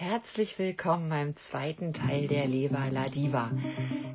Herzlich 0.00 0.60
willkommen 0.60 1.08
beim 1.08 1.36
zweiten 1.36 1.92
Teil 1.92 2.28
der 2.28 2.46
Leber 2.46 2.84
La 2.92 3.08
Diva. 3.08 3.50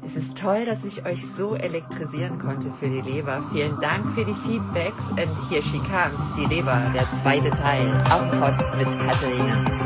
Es 0.06 0.16
ist 0.16 0.38
toll, 0.38 0.64
dass 0.64 0.86
ich 0.86 1.06
euch 1.06 1.20
so 1.36 1.56
elektrisieren 1.56 2.40
konnte 2.40 2.72
für 2.80 2.88
die 2.90 3.02
Leber. 3.02 3.44
Vielen 3.52 3.78
Dank 3.82 4.08
für 4.16 4.24
die 4.24 4.34
Feedbacks. 4.34 5.04
Und 5.10 5.50
hier 5.50 5.62
she 5.62 5.80
comes, 5.80 6.36
die 6.38 6.46
Leber, 6.46 6.90
der 6.96 7.06
zweite 7.22 7.50
Teil, 7.50 7.86
auf 8.10 8.32
Pott 8.40 8.78
mit 8.78 8.98
Katharina. 8.98 9.84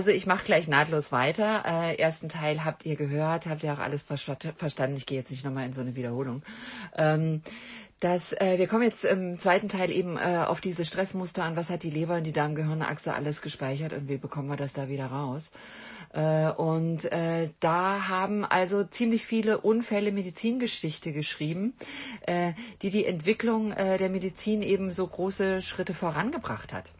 Also 0.00 0.12
ich 0.12 0.24
mache 0.24 0.46
gleich 0.46 0.66
nahtlos 0.66 1.12
weiter. 1.12 1.62
Äh, 1.66 1.96
ersten 1.96 2.30
Teil 2.30 2.64
habt 2.64 2.86
ihr 2.86 2.96
gehört, 2.96 3.44
habt 3.44 3.62
ihr 3.62 3.74
auch 3.74 3.78
alles 3.78 4.02
verstanden. 4.02 4.96
Ich 4.96 5.04
gehe 5.04 5.18
jetzt 5.18 5.30
nicht 5.30 5.44
nochmal 5.44 5.66
in 5.66 5.74
so 5.74 5.82
eine 5.82 5.94
Wiederholung. 5.94 6.40
Ähm, 6.96 7.42
das, 8.00 8.32
äh, 8.32 8.54
wir 8.56 8.66
kommen 8.66 8.84
jetzt 8.84 9.04
im 9.04 9.38
zweiten 9.38 9.68
Teil 9.68 9.90
eben 9.90 10.16
äh, 10.16 10.42
auf 10.46 10.62
diese 10.62 10.86
Stressmuster 10.86 11.44
an. 11.44 11.54
Was 11.54 11.68
hat 11.68 11.82
die 11.82 11.90
Leber 11.90 12.16
und 12.16 12.24
die 12.24 12.32
Darmgehirnachse 12.32 13.12
alles 13.12 13.42
gespeichert 13.42 13.92
und 13.92 14.08
wie 14.08 14.16
bekommen 14.16 14.48
wir 14.48 14.56
das 14.56 14.72
da 14.72 14.88
wieder 14.88 15.04
raus? 15.04 15.50
Äh, 16.14 16.50
und 16.52 17.04
äh, 17.12 17.50
da 17.60 18.08
haben 18.08 18.46
also 18.46 18.84
ziemlich 18.84 19.26
viele 19.26 19.58
Unfälle 19.58 20.12
Medizingeschichte 20.12 21.12
geschrieben, 21.12 21.74
äh, 22.22 22.54
die 22.80 22.88
die 22.88 23.04
Entwicklung 23.04 23.72
äh, 23.72 23.98
der 23.98 24.08
Medizin 24.08 24.62
eben 24.62 24.92
so 24.92 25.06
große 25.06 25.60
Schritte 25.60 25.92
vorangebracht 25.92 26.72
hat. 26.72 26.90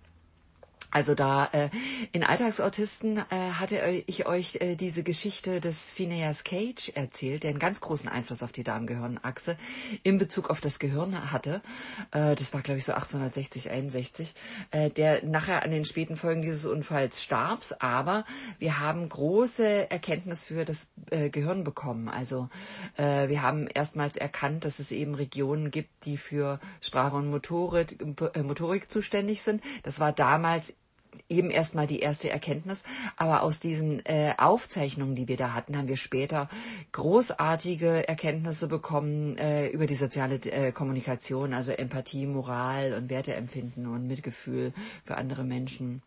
Also 0.90 1.14
da 1.14 1.46
äh, 1.52 1.70
in 2.12 2.24
Alltagsautisten 2.24 3.18
äh, 3.18 3.23
hatte 3.52 4.02
ich 4.06 4.26
euch 4.26 4.56
äh, 4.56 4.76
diese 4.76 5.02
Geschichte 5.02 5.60
des 5.60 5.92
Phineas 5.92 6.45
Cage 6.45 6.90
erzählt, 6.95 7.45
der 7.45 7.51
einen 7.51 7.59
ganz 7.59 7.80
großen 7.80 8.09
Einfluss 8.09 8.42
auf 8.42 8.52
die 8.52 8.65
Darmgehirnachse 8.65 9.56
in 10.02 10.18
Bezug 10.18 10.50
auf 10.50 10.60
das 10.60 10.78
Gehirn 10.78 11.30
hatte. 11.32 11.62
Äh, 12.12 12.34
das 12.34 12.52
war, 12.52 12.62
glaube 12.62 12.78
ich, 12.78 12.84
so 12.84 12.92
1860, 12.92 13.70
61, 13.70 14.34
äh, 14.70 14.90
der 14.90 15.24
nachher 15.24 15.62
an 15.62 15.70
den 15.70 15.84
späten 15.84 16.16
Folgen 16.16 16.42
dieses 16.42 16.66
Unfalls 16.66 17.22
starb. 17.22 17.60
Aber 17.80 18.24
wir 18.59 18.78
haben 18.78 19.09
große 19.09 19.90
Erkenntnis 19.90 20.45
für 20.45 20.65
das 20.65 20.88
äh, 21.10 21.30
Gehirn 21.30 21.65
bekommen. 21.65 22.09
Also 22.09 22.48
äh, 22.96 23.28
wir 23.28 23.43
haben 23.43 23.66
erstmals 23.66 24.16
erkannt, 24.16 24.65
dass 24.65 24.78
es 24.78 24.90
eben 24.93 25.15
Regionen 25.15 25.70
gibt, 25.70 26.04
die 26.04 26.16
für 26.16 26.60
Sprache 26.80 27.16
und 27.16 27.28
Motorik, 27.28 27.98
äh, 28.34 28.43
Motorik 28.43 28.90
zuständig 28.90 29.43
sind. 29.43 29.62
Das 29.82 30.00
war 30.00 30.12
damals 30.12 30.72
eben 31.28 31.50
erstmal 31.50 31.86
die 31.86 32.00
erste 32.00 32.30
Erkenntnis. 32.30 32.82
Aber 33.16 33.42
aus 33.42 33.60
diesen 33.60 34.04
äh, 34.06 34.34
Aufzeichnungen, 34.38 35.14
die 35.14 35.28
wir 35.28 35.36
da 35.36 35.54
hatten, 35.54 35.76
haben 35.76 35.88
wir 35.88 35.96
später 35.96 36.48
großartige 36.92 38.08
Erkenntnisse 38.08 38.68
bekommen 38.68 39.36
äh, 39.38 39.68
über 39.68 39.86
die 39.86 39.94
soziale 39.94 40.36
äh, 40.36 40.72
Kommunikation, 40.72 41.54
also 41.54 41.72
Empathie, 41.72 42.26
Moral 42.26 42.94
und 42.94 43.10
Werteempfinden 43.10 43.86
und 43.86 44.06
Mitgefühl 44.06 44.72
für 45.04 45.16
andere 45.16 45.44
Menschen 45.44 46.02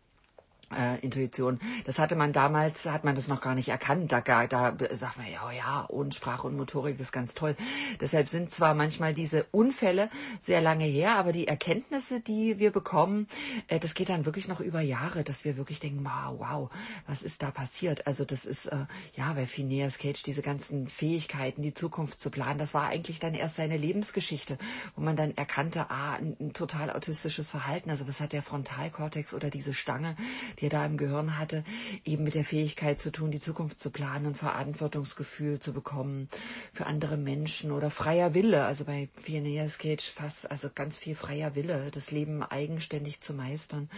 äh, 0.76 0.98
Intuition. 1.00 1.60
Das 1.84 1.98
hatte 1.98 2.16
man 2.16 2.32
damals, 2.32 2.86
hat 2.86 3.04
man 3.04 3.14
das 3.14 3.28
noch 3.28 3.40
gar 3.40 3.54
nicht 3.54 3.68
erkannt. 3.68 4.12
Da, 4.12 4.20
da 4.20 4.76
sagt 4.90 5.18
man, 5.18 5.26
ja, 5.30 5.50
ja, 5.52 5.80
und 5.82 6.14
Sprache 6.14 6.46
und 6.46 6.56
Motorik, 6.56 6.98
ist 7.04 7.12
ganz 7.12 7.34
toll. 7.34 7.56
Deshalb 8.00 8.28
sind 8.28 8.50
zwar 8.50 8.74
manchmal 8.74 9.14
diese 9.14 9.44
Unfälle 9.50 10.10
sehr 10.40 10.60
lange 10.60 10.84
her, 10.84 11.16
aber 11.16 11.32
die 11.32 11.46
Erkenntnisse, 11.46 12.20
die 12.20 12.58
wir 12.58 12.72
bekommen, 12.72 13.28
äh, 13.68 13.78
das 13.78 13.94
geht 13.94 14.08
dann 14.08 14.24
wirklich 14.24 14.48
noch 14.48 14.60
über 14.60 14.80
Jahre, 14.80 15.24
dass 15.24 15.44
wir 15.44 15.56
wirklich 15.56 15.80
denken, 15.80 16.04
wow, 16.04 16.38
wow, 16.38 16.70
was 17.06 17.22
ist 17.22 17.42
da 17.42 17.50
passiert? 17.50 18.06
Also 18.06 18.24
das 18.24 18.44
ist, 18.44 18.66
äh, 18.66 18.86
ja, 19.16 19.32
bei 19.34 19.46
Phineas 19.46 19.98
Cage, 19.98 20.22
diese 20.22 20.42
ganzen 20.42 20.88
Fähigkeiten, 20.88 21.62
die 21.62 21.74
Zukunft 21.74 22.20
zu 22.20 22.30
planen, 22.30 22.58
das 22.58 22.74
war 22.74 22.88
eigentlich 22.88 23.18
dann 23.18 23.34
erst 23.34 23.56
seine 23.56 23.76
Lebensgeschichte, 23.76 24.58
wo 24.96 25.02
man 25.02 25.16
dann 25.16 25.36
erkannte, 25.36 25.90
ah, 25.90 26.14
ein, 26.14 26.36
ein 26.40 26.52
total 26.52 26.90
autistisches 26.90 27.50
Verhalten. 27.50 27.90
Also 27.90 28.08
was 28.08 28.20
hat 28.20 28.32
der 28.32 28.42
Frontalkortex 28.42 29.34
oder 29.34 29.50
diese 29.50 29.74
Stange, 29.74 30.16
die 30.60 30.66
er 30.66 30.70
da 30.70 30.86
im 30.86 30.96
Gehirn 30.96 31.38
hatte, 31.38 31.64
eben 32.04 32.24
mit 32.24 32.34
der 32.34 32.44
Fähigkeit 32.44 33.00
zu 33.00 33.10
tun, 33.10 33.30
die 33.30 33.40
Zukunft 33.40 33.80
zu 33.80 33.90
planen 33.90 34.26
und 34.26 34.36
Verantwortungsgefühl 34.36 35.58
zu 35.58 35.72
bekommen 35.72 36.28
für 36.72 36.86
andere 36.86 37.16
Menschen 37.16 37.72
oder 37.72 37.90
freier 37.90 38.34
Wille. 38.34 38.64
Also 38.64 38.84
bei 38.84 39.08
Phineas 39.20 39.78
Cage 39.78 40.08
fast, 40.08 40.50
also 40.50 40.68
ganz 40.74 40.98
viel 40.98 41.14
freier 41.14 41.54
Wille, 41.54 41.90
das 41.92 42.10
Leben 42.10 42.42
eigenständig 42.42 43.20
zu 43.20 43.34
meistern. 43.34 43.88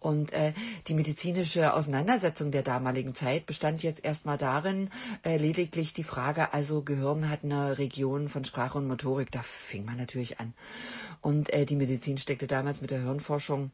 Und 0.00 0.32
äh, 0.32 0.52
die 0.88 0.94
medizinische 0.94 1.74
Auseinandersetzung 1.74 2.50
der 2.50 2.62
damaligen 2.62 3.14
Zeit 3.14 3.46
bestand 3.46 3.82
jetzt 3.82 4.04
erstmal 4.04 4.38
darin, 4.38 4.90
äh, 5.24 5.36
lediglich 5.36 5.94
die 5.94 6.04
Frage, 6.04 6.52
also 6.52 6.82
Gehirn 6.82 7.28
hat 7.28 7.44
eine 7.44 7.78
Region 7.78 8.28
von 8.28 8.44
Sprache 8.44 8.78
und 8.78 8.86
Motorik, 8.86 9.30
da 9.30 9.42
fing 9.42 9.84
man 9.84 9.96
natürlich 9.96 10.40
an. 10.40 10.54
Und 11.20 11.52
äh, 11.52 11.66
die 11.66 11.76
Medizin 11.76 12.18
steckte 12.18 12.46
damals 12.46 12.80
mit 12.80 12.90
der 12.90 13.02
Hirnforschung 13.02 13.70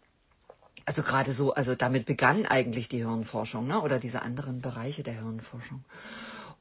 also 0.87 1.03
gerade 1.03 1.33
so, 1.33 1.55
also 1.55 1.75
damit 1.75 2.07
begann 2.07 2.47
eigentlich 2.47 2.89
die 2.89 2.99
Hirnforschung, 2.99 3.67
ne? 3.67 3.81
oder 3.81 3.99
diese 3.99 4.23
anderen 4.23 4.61
Bereiche 4.61 5.03
der 5.03 5.15
Hirnforschung. 5.15 5.85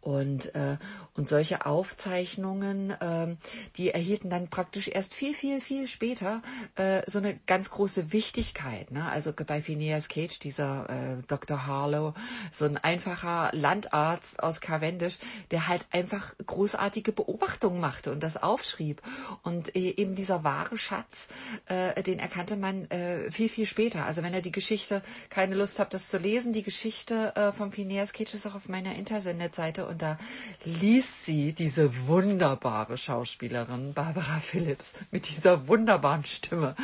Und, 0.02 0.56
äh, 0.56 0.78
und 1.14 1.28
solche 1.28 1.66
Aufzeichnungen, 1.66 2.92
äh, 2.92 3.36
die 3.76 3.90
erhielten 3.90 4.30
dann 4.30 4.48
praktisch 4.48 4.88
erst 4.88 5.14
viel, 5.14 5.34
viel, 5.34 5.60
viel 5.60 5.88
später 5.88 6.42
äh, 6.76 7.02
so 7.06 7.18
eine 7.18 7.38
ganz 7.48 7.70
große 7.70 8.14
Wichtigkeit. 8.14 8.92
Ne? 8.92 9.10
Also 9.10 9.34
bei 9.34 9.62
Phineas 9.62 10.08
Cage, 10.08 10.40
dieser 10.40 10.90
äh, 10.90 11.24
Dr. 11.28 11.68
Harlow, 11.68 12.14
so 12.52 12.64
ein 12.64 12.78
einfacher 12.78 13.50
Landarzt 13.52 14.42
aus 14.42 14.62
Cavendish, 14.62 15.20
der 15.52 15.68
halt 15.68 15.86
einfach 15.92 16.34
großartige 16.46 17.12
Beobachtungen 17.12 17.82
machte 17.82 18.12
und 18.12 18.22
das 18.22 18.42
aufschrieb. 18.42 19.02
Und 19.44 19.76
äh, 19.76 19.96
eben 19.98 20.16
dieser 20.16 20.46
wahre 20.46 20.78
Schatz, 20.78 21.28
äh, 21.66 22.02
den 22.04 22.20
erkannte 22.20 22.56
man 22.56 22.90
äh, 22.90 23.32
viel, 23.32 23.50
viel 23.50 23.66
später. 23.66 24.06
Also 24.06 24.24
wenn 24.24 24.34
ihr 24.34 24.42
die 24.42 24.52
Geschichte 24.52 25.04
keine 25.30 25.56
Lust 25.56 25.80
habt, 25.80 25.94
das 25.94 26.08
zu 26.08 26.18
lesen, 26.18 26.54
die 26.54 26.64
Geschichte 26.64 27.36
äh, 27.36 27.52
von 27.52 27.72
Phineas 27.72 28.14
Cage 28.14 28.34
ist 28.34 28.48
auch 28.48 28.56
auf 28.56 28.70
meiner 28.70 28.96
Internetseite 28.96 29.89
und 29.90 30.02
da 30.02 30.18
liest 30.64 31.26
sie 31.26 31.54
diese 31.54 32.08
wunderbare 32.08 32.98
Schauspielerin 32.98 33.94
Barbara 33.94 34.40
Phillips 34.40 34.94
mit 35.12 35.28
dieser 35.30 35.68
wunderbaren 35.68 36.26
Stimme, 36.26 36.76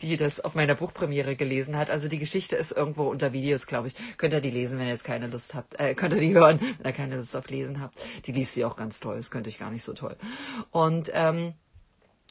die 0.00 0.16
das 0.16 0.40
auf 0.40 0.54
meiner 0.54 0.74
Buchpremiere 0.74 1.36
gelesen 1.36 1.76
hat. 1.76 1.90
Also 1.90 2.08
die 2.08 2.18
Geschichte 2.18 2.56
ist 2.56 2.72
irgendwo 2.72 3.04
unter 3.04 3.32
Videos, 3.32 3.66
glaube 3.66 3.88
ich. 3.88 3.94
Könnt 4.16 4.32
ihr 4.32 4.40
die 4.40 4.50
lesen, 4.50 4.78
wenn 4.78 4.86
ihr 4.86 4.92
jetzt 4.92 5.04
keine 5.04 5.26
Lust 5.26 5.54
habt. 5.54 5.78
Äh, 5.78 5.94
könnt 5.94 6.14
ihr 6.14 6.20
die 6.20 6.32
hören, 6.32 6.60
wenn 6.60 6.90
ihr 6.90 6.96
keine 6.96 7.16
Lust 7.16 7.36
auf 7.36 7.50
Lesen 7.50 7.80
habt. 7.80 7.98
Die 8.26 8.32
liest 8.32 8.54
sie 8.54 8.64
auch 8.64 8.76
ganz 8.76 9.00
toll. 9.00 9.16
Das 9.16 9.30
könnte 9.30 9.50
ich 9.50 9.58
gar 9.58 9.70
nicht 9.70 9.84
so 9.84 9.92
toll. 9.92 10.16
Und 10.70 11.10
ähm, 11.12 11.54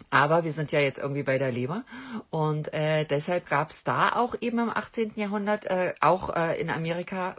aber 0.09 0.43
wir 0.43 0.51
sind 0.51 0.71
ja 0.71 0.79
jetzt 0.79 0.97
irgendwie 0.97 1.23
bei 1.23 1.37
der 1.37 1.51
Leber 1.51 1.83
und 2.31 2.73
äh, 2.73 3.05
deshalb 3.05 3.47
gab 3.47 3.69
es 3.69 3.83
da 3.83 4.13
auch 4.13 4.35
eben 4.41 4.57
im 4.57 4.69
18. 4.69 5.13
Jahrhundert 5.15 5.65
äh, 5.65 5.93
auch 5.99 6.35
äh, 6.35 6.59
in 6.59 6.69
Amerika 6.71 7.35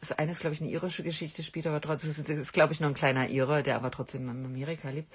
das 0.00 0.12
eine 0.12 0.32
ist, 0.32 0.40
glaube 0.40 0.54
ich, 0.54 0.62
eine 0.62 0.70
irische 0.70 1.02
Geschichte, 1.02 1.42
spielt 1.42 1.66
aber 1.66 1.80
trotzdem, 1.80 2.10
ist, 2.10 2.28
ist 2.28 2.52
glaube 2.52 2.72
ich, 2.72 2.80
nur 2.80 2.88
ein 2.88 2.94
kleiner 2.94 3.28
Ire, 3.28 3.62
der 3.62 3.76
aber 3.76 3.90
trotzdem 3.90 4.28
in 4.28 4.44
Amerika 4.44 4.88
lebt. 4.88 5.12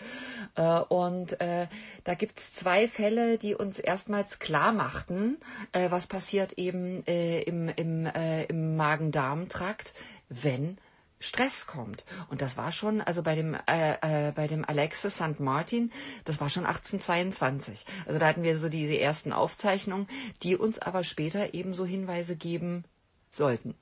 Äh, 0.56 0.80
und 0.80 1.40
äh, 1.42 1.68
da 2.04 2.14
gibt 2.14 2.40
es 2.40 2.54
zwei 2.54 2.88
Fälle, 2.88 3.38
die 3.40 3.56
uns 3.56 3.80
erstmals 3.80 4.38
klar 4.40 4.74
machten, 4.74 5.38
äh, 5.72 5.90
was 5.90 6.06
passiert 6.06 6.54
eben 6.54 7.06
äh, 7.08 7.42
im, 7.42 7.68
im, 7.70 8.06
äh, 8.06 8.44
im 8.46 8.76
Magen-Darm-Trakt, 8.76 9.94
wenn 10.30 10.78
Stress 11.20 11.66
kommt. 11.66 12.06
Und 12.30 12.42
das 12.42 12.56
war 12.56 12.72
schon, 12.72 13.02
also 13.02 13.24
bei 13.24 13.34
dem, 13.34 13.56
äh, 13.68 14.28
äh, 14.28 14.32
bei 14.34 14.48
dem 14.48 14.64
Alexis 14.66 15.16
St. 15.16 15.40
Martin, 15.40 15.92
das 16.26 16.40
war 16.40 16.52
schon 16.52 16.66
1822. 16.66 17.86
Also 18.06 18.20
da 18.20 18.28
hatten 18.28 18.44
wir 18.44 18.58
so 18.58 18.70
diese 18.70 19.00
ersten 19.00 19.34
Aufzeichnungen, 19.34 20.08
die 20.44 20.56
uns 20.56 20.78
aber 20.78 21.04
später 21.04 21.56
eben 21.56 21.74
so 21.74 21.86
Hinweise 21.86 22.36
geben 22.36 22.84
sollten. 23.32 23.76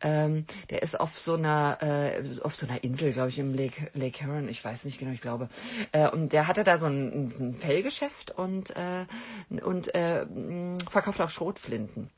Ähm, 0.00 0.46
der 0.70 0.82
ist 0.82 0.98
auf 0.98 1.18
so 1.18 1.34
einer 1.34 1.78
äh, 1.80 2.22
auf 2.42 2.54
so 2.54 2.66
einer 2.66 2.82
Insel, 2.84 3.12
glaube 3.12 3.28
ich, 3.28 3.38
im 3.38 3.54
Lake 3.54 3.90
Lake 3.94 4.24
Huron, 4.24 4.48
ich 4.48 4.64
weiß 4.64 4.84
nicht 4.84 4.98
genau, 4.98 5.12
ich 5.12 5.20
glaube. 5.20 5.48
Äh, 5.92 6.08
und 6.08 6.32
der 6.32 6.46
hatte 6.46 6.64
da 6.64 6.78
so 6.78 6.86
ein, 6.86 7.32
ein 7.38 7.54
Fellgeschäft 7.58 8.30
und 8.30 8.70
äh, 8.76 9.06
und 9.62 9.94
äh, 9.94 10.26
verkauft 10.88 11.20
auch 11.20 11.30
Schrotflinten. 11.30 12.10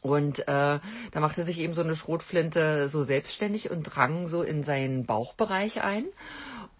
Und 0.00 0.40
äh, 0.40 0.44
da 0.46 1.20
machte 1.20 1.44
sich 1.44 1.60
eben 1.60 1.74
so 1.74 1.82
eine 1.82 1.94
Schrotflinte 1.94 2.88
so 2.88 3.04
selbstständig 3.04 3.70
und 3.70 3.84
drang 3.84 4.26
so 4.26 4.42
in 4.42 4.64
seinen 4.64 5.06
Bauchbereich 5.06 5.82
ein 5.82 6.06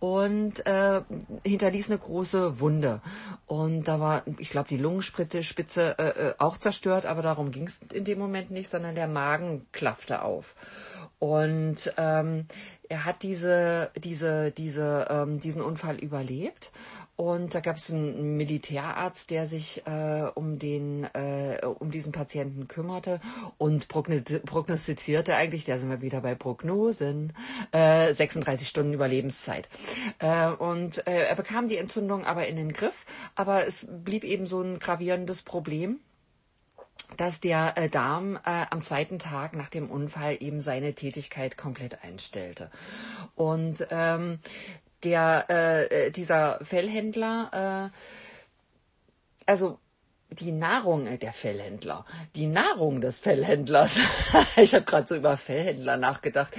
und 0.02 0.66
äh, 0.66 1.02
hinterließ 1.44 1.88
eine 1.88 1.98
große 2.00 2.58
Wunde. 2.58 3.00
Und 3.46 3.84
da 3.84 4.00
war, 4.00 4.24
ich 4.38 4.50
glaube, 4.50 4.68
die 4.68 4.76
Lungenspitze 4.76 5.44
Spitze, 5.44 5.96
äh, 5.96 6.30
äh 6.30 6.34
auch 6.38 6.56
zerstört, 6.56 7.06
aber 7.06 7.22
darum 7.22 7.52
ging 7.52 7.68
es 7.68 7.78
in 7.92 8.04
dem 8.04 8.18
Moment 8.18 8.50
nicht, 8.50 8.68
sondern 8.68 8.96
der 8.96 9.06
Magen 9.06 9.64
klaffte 9.70 10.22
auf. 10.22 10.56
Und 11.20 11.94
ähm, 11.98 12.46
er 12.88 13.04
hat 13.04 13.22
diese, 13.22 13.92
diese, 13.96 14.50
diese, 14.50 15.06
ähm, 15.08 15.38
diesen 15.38 15.62
Unfall 15.62 15.98
überlebt 15.98 16.72
und 17.22 17.54
da 17.54 17.60
gab 17.60 17.76
es 17.76 17.88
einen 17.88 18.36
Militärarzt, 18.36 19.30
der 19.30 19.46
sich 19.46 19.86
äh, 19.86 20.24
um 20.34 20.58
den, 20.58 21.04
äh, 21.14 21.64
um 21.64 21.92
diesen 21.92 22.10
Patienten 22.10 22.66
kümmerte 22.66 23.20
und 23.58 23.86
prognostizierte 23.86 25.36
eigentlich, 25.36 25.64
da 25.64 25.78
sind 25.78 25.88
wir 25.88 26.02
wieder 26.02 26.20
bei 26.20 26.34
Prognosen, 26.34 27.32
äh, 27.70 28.12
36 28.12 28.66
Stunden 28.66 28.92
Überlebenszeit. 28.92 29.68
Äh, 30.18 30.48
und 30.48 31.06
äh, 31.06 31.28
er 31.28 31.36
bekam 31.36 31.68
die 31.68 31.76
Entzündung 31.76 32.24
aber 32.24 32.48
in 32.48 32.56
den 32.56 32.72
Griff, 32.72 33.06
aber 33.36 33.68
es 33.68 33.86
blieb 33.88 34.24
eben 34.24 34.46
so 34.46 34.60
ein 34.60 34.80
gravierendes 34.80 35.42
Problem 35.42 36.00
dass 37.16 37.40
der 37.40 37.76
äh, 37.76 37.88
Darm 37.88 38.36
äh, 38.36 38.64
am 38.70 38.82
zweiten 38.82 39.18
Tag 39.18 39.54
nach 39.54 39.68
dem 39.68 39.90
Unfall 39.90 40.38
eben 40.40 40.60
seine 40.60 40.94
Tätigkeit 40.94 41.56
komplett 41.58 42.02
einstellte. 42.02 42.70
Und 43.34 43.86
ähm, 43.90 44.38
der 45.04 45.46
äh, 45.48 46.10
dieser 46.10 46.58
Fellhändler, 46.64 47.90
äh, 47.92 49.50
also 49.50 49.78
die 50.32 50.52
Nahrung 50.52 51.06
äh, 51.06 51.18
der 51.18 51.32
Fellhändler, 51.32 52.04
die 52.34 52.46
Nahrung 52.46 53.00
des 53.00 53.20
Fellhändlers. 53.20 53.98
ich 54.56 54.74
habe 54.74 54.84
gerade 54.84 55.06
so 55.06 55.14
über 55.14 55.36
Fellhändler 55.36 55.96
nachgedacht. 55.96 56.56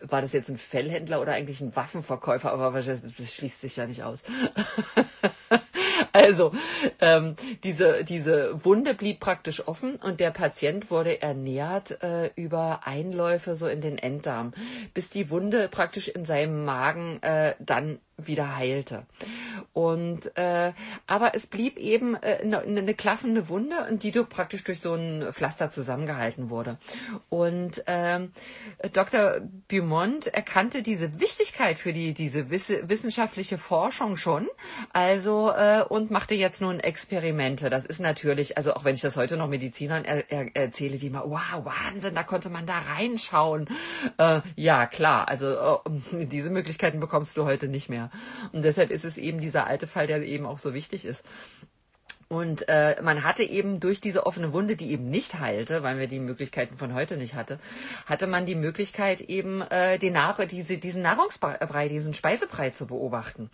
War 0.00 0.22
das 0.22 0.32
jetzt 0.32 0.48
ein 0.48 0.58
Fellhändler 0.58 1.20
oder 1.20 1.32
eigentlich 1.32 1.60
ein 1.60 1.74
Waffenverkäufer? 1.74 2.52
Aber 2.52 2.82
das 2.82 3.00
schließt 3.34 3.60
sich 3.60 3.76
ja 3.76 3.86
nicht 3.86 4.02
aus. 4.02 4.22
Also, 6.16 6.52
ähm, 7.00 7.36
diese, 7.62 8.02
diese 8.02 8.64
Wunde 8.64 8.94
blieb 8.94 9.20
praktisch 9.20 9.68
offen 9.68 9.96
und 9.96 10.18
der 10.18 10.30
Patient 10.30 10.90
wurde 10.90 11.20
ernährt 11.20 12.02
äh, 12.02 12.30
über 12.36 12.80
Einläufe 12.84 13.54
so 13.54 13.66
in 13.66 13.82
den 13.82 13.98
Enddarm, 13.98 14.54
bis 14.94 15.10
die 15.10 15.28
Wunde 15.28 15.68
praktisch 15.68 16.08
in 16.08 16.24
seinem 16.24 16.64
Magen 16.64 17.22
äh, 17.22 17.54
dann 17.58 17.98
wieder 18.18 18.56
heilte. 18.56 19.04
Und 19.74 20.36
äh, 20.38 20.72
aber 21.06 21.34
es 21.34 21.46
blieb 21.46 21.76
eben 21.76 22.14
äh, 22.14 22.38
eine, 22.42 22.60
eine 22.60 22.94
klaffende 22.94 23.48
Wunde 23.50 23.76
und 23.90 24.02
die 24.02 24.12
praktisch 24.12 24.64
durch 24.64 24.80
so 24.80 24.94
ein 24.94 25.32
Pflaster 25.32 25.70
zusammengehalten 25.70 26.48
wurde. 26.48 26.78
Und 27.28 27.82
ähm, 27.86 28.32
Dr. 28.92 29.40
Beaumont 29.68 30.28
erkannte 30.28 30.82
diese 30.82 31.20
Wichtigkeit 31.20 31.78
für 31.78 31.92
die 31.92 32.14
diese 32.14 32.50
wissenschaftliche 32.50 33.58
Forschung 33.58 34.16
schon, 34.16 34.48
also 34.94 35.50
äh, 35.50 35.82
und 35.86 36.05
machte 36.10 36.34
jetzt 36.34 36.60
nun 36.60 36.80
Experimente. 36.80 37.70
Das 37.70 37.84
ist 37.86 38.00
natürlich, 38.00 38.56
also 38.56 38.74
auch 38.74 38.84
wenn 38.84 38.94
ich 38.94 39.00
das 39.00 39.16
heute 39.16 39.36
noch 39.36 39.48
Medizinern 39.48 40.04
er, 40.04 40.30
er, 40.30 40.54
erzähle, 40.54 40.98
die 40.98 41.10
mal, 41.10 41.24
wow, 41.24 41.64
Wahnsinn, 41.64 42.14
da 42.14 42.22
konnte 42.22 42.50
man 42.50 42.66
da 42.66 42.78
reinschauen. 42.78 43.68
Äh, 44.18 44.40
ja, 44.56 44.86
klar, 44.86 45.28
also 45.28 45.80
äh, 45.84 46.26
diese 46.26 46.50
Möglichkeiten 46.50 47.00
bekommst 47.00 47.36
du 47.36 47.44
heute 47.44 47.68
nicht 47.68 47.88
mehr. 47.88 48.10
Und 48.52 48.64
deshalb 48.64 48.90
ist 48.90 49.04
es 49.04 49.18
eben 49.18 49.40
dieser 49.40 49.66
alte 49.66 49.86
Fall, 49.86 50.06
der 50.06 50.22
eben 50.22 50.46
auch 50.46 50.58
so 50.58 50.74
wichtig 50.74 51.04
ist. 51.04 51.24
Und 52.28 52.68
äh, 52.68 53.00
man 53.02 53.22
hatte 53.22 53.44
eben 53.44 53.78
durch 53.78 54.00
diese 54.00 54.26
offene 54.26 54.52
Wunde, 54.52 54.74
die 54.74 54.90
eben 54.90 55.08
nicht 55.10 55.38
heilte, 55.38 55.84
weil 55.84 55.98
wir 55.98 56.08
die 56.08 56.18
Möglichkeiten 56.18 56.76
von 56.76 56.92
heute 56.92 57.16
nicht 57.16 57.34
hatte, 57.34 57.60
hatte 58.04 58.26
man 58.26 58.46
die 58.46 58.56
Möglichkeit 58.56 59.20
eben 59.20 59.62
äh, 59.62 59.98
den 59.98 60.14
Nach 60.14 60.36
diese, 60.44 60.78
diesen 60.78 61.02
Nahrungsbrei, 61.02 61.88
diesen 61.88 62.14
Speisebrei 62.14 62.70
zu 62.70 62.86
beobachten. 62.88 63.48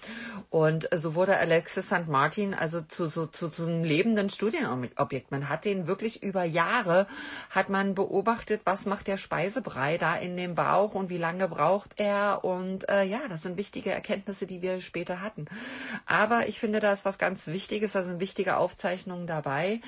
Und 0.49 0.89
so 0.95 1.15
wurde 1.15 1.37
Alexis 1.37 1.87
St. 1.87 2.09
Martin 2.09 2.55
also 2.55 2.81
zu, 2.81 3.09
so, 3.09 3.27
zu, 3.27 3.51
zu 3.51 3.67
einem 3.67 3.85
lebenden 3.85 4.31
Studienobjekt. 4.31 5.31
Man 5.31 5.51
hat 5.51 5.67
den 5.67 5.87
wirklich 5.87 6.23
über 6.23 6.45
Jahre, 6.45 7.07
hat 7.51 7.69
man 7.69 7.95
beobachtet, 7.95 8.63
was 8.65 8.87
macht 8.87 9.07
der 9.07 9.19
Speisebrei 9.19 9.99
da 9.99 10.17
in 10.17 10.37
dem 10.39 10.55
Bauch 10.55 10.95
und 10.95 11.11
wie 11.11 11.19
lange 11.19 11.47
braucht 11.47 11.91
er. 11.97 12.43
Und 12.43 12.89
äh, 12.89 13.05
ja, 13.05 13.21
das 13.29 13.43
sind 13.43 13.59
wichtige 13.59 13.91
Erkenntnisse, 13.91 14.47
die 14.47 14.63
wir 14.63 14.81
später 14.81 15.21
hatten. 15.21 15.45
Aber 16.07 16.49
ich 16.49 16.59
finde, 16.59 16.81
da 16.81 16.93
ist 16.93 17.05
was 17.05 17.19
ganz 17.19 17.49
Wichtiges, 17.49 17.93
das 17.93 18.07
ist 18.07 18.13
ein 18.13 18.21
wichtiger 18.21 18.62
Aufzeichnungen 18.63 19.27
dabei, 19.27 19.81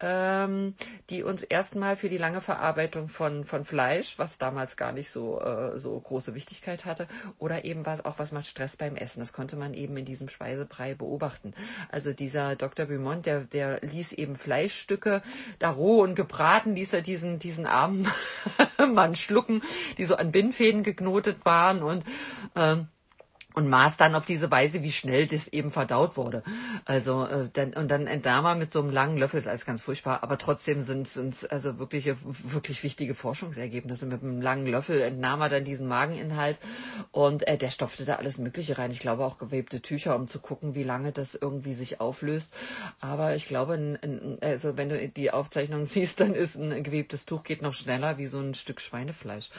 ähm, 0.00 0.74
die 1.10 1.22
uns 1.22 1.42
erstmal 1.42 1.96
für 1.96 2.08
die 2.08 2.16
lange 2.16 2.40
Verarbeitung 2.40 3.10
von, 3.10 3.44
von 3.44 3.66
Fleisch, 3.66 4.18
was 4.18 4.38
damals 4.38 4.78
gar 4.78 4.92
nicht 4.92 5.10
so, 5.10 5.38
äh, 5.38 5.78
so 5.78 6.00
große 6.00 6.34
Wichtigkeit 6.34 6.86
hatte, 6.86 7.08
oder 7.38 7.66
eben 7.66 7.84
was, 7.84 8.02
auch 8.06 8.18
was 8.18 8.32
macht 8.32 8.46
Stress 8.46 8.78
beim 8.78 8.96
Essen. 8.96 9.20
Das 9.20 9.34
konnte 9.34 9.56
man 9.56 9.74
eben 9.74 9.98
in 9.98 10.06
diesem 10.06 10.30
Speisebrei 10.30 10.94
beobachten. 10.94 11.52
Also 11.90 12.14
dieser 12.14 12.56
Dr. 12.56 12.86
Beaumont, 12.86 13.26
der, 13.26 13.40
der 13.40 13.80
ließ 13.82 14.12
eben 14.12 14.36
Fleischstücke 14.36 15.20
da 15.58 15.70
roh 15.70 16.02
und 16.02 16.14
gebraten, 16.14 16.74
ließ 16.74 16.94
er 16.94 17.02
diesen, 17.02 17.38
diesen 17.38 17.66
armen 17.66 18.08
Mann 18.94 19.14
schlucken, 19.14 19.62
die 19.98 20.06
so 20.06 20.16
an 20.16 20.32
Bindfäden 20.32 20.84
geknotet 20.84 21.44
waren 21.44 21.82
und 21.82 22.04
ähm, 22.56 22.88
und 23.54 23.68
maß 23.68 23.96
dann 23.96 24.14
auf 24.14 24.26
diese 24.26 24.50
Weise, 24.50 24.82
wie 24.82 24.92
schnell 24.92 25.26
das 25.26 25.48
eben 25.48 25.70
verdaut 25.70 26.16
wurde. 26.16 26.42
Also 26.84 27.24
äh, 27.26 27.48
dann, 27.52 27.74
und 27.74 27.90
dann 27.90 28.06
entnahm 28.06 28.44
er 28.44 28.54
mit 28.54 28.72
so 28.72 28.80
einem 28.80 28.90
langen 28.90 29.18
Löffel, 29.18 29.38
ist 29.38 29.48
alles 29.48 29.66
ganz 29.66 29.82
furchtbar, 29.82 30.22
aber 30.22 30.38
trotzdem 30.38 30.82
sind 30.82 31.08
es 31.16 31.44
also 31.44 31.78
wirklich 31.78 32.12
wirklich 32.24 32.82
wichtige 32.82 33.14
Forschungsergebnisse. 33.14 34.06
Mit 34.06 34.22
einem 34.22 34.40
langen 34.40 34.66
Löffel 34.66 35.00
entnahm 35.00 35.40
er 35.40 35.48
dann 35.48 35.64
diesen 35.64 35.86
Mageninhalt 35.88 36.58
und 37.10 37.46
äh, 37.46 37.56
der 37.56 37.70
stopfte 37.70 38.04
da 38.04 38.16
alles 38.16 38.38
Mögliche 38.38 38.78
rein. 38.78 38.90
Ich 38.90 39.00
glaube 39.00 39.24
auch 39.24 39.38
gewebte 39.38 39.80
Tücher, 39.80 40.16
um 40.16 40.28
zu 40.28 40.40
gucken, 40.40 40.74
wie 40.74 40.82
lange 40.82 41.12
das 41.12 41.34
irgendwie 41.34 41.74
sich 41.74 42.00
auflöst. 42.00 42.54
Aber 43.00 43.34
ich 43.34 43.46
glaube, 43.46 43.74
in, 43.74 43.94
in, 43.96 44.38
also 44.40 44.76
wenn 44.76 44.88
du 44.88 45.08
die 45.08 45.30
Aufzeichnung 45.30 45.84
siehst, 45.86 46.20
dann 46.20 46.34
ist 46.34 46.56
ein 46.56 46.82
gewebtes 46.82 47.26
Tuch 47.26 47.42
geht 47.42 47.62
noch 47.62 47.74
schneller 47.74 48.18
wie 48.18 48.26
so 48.26 48.38
ein 48.38 48.54
Stück 48.54 48.80
Schweinefleisch. 48.80 49.50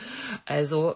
Also 0.45 0.95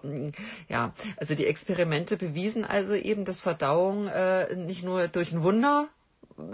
ja, 0.67 0.93
also 1.17 1.35
die 1.35 1.45
Experimente 1.45 2.17
bewiesen 2.17 2.65
also 2.65 2.86
also 2.87 2.95
eben, 2.95 3.25
dass 3.25 3.41
Verdauung 3.41 4.07
äh, 4.07 4.55
nicht 4.55 4.83
nur 4.83 5.07
durch 5.09 5.33
ein 5.33 5.43
Wunder 5.43 5.89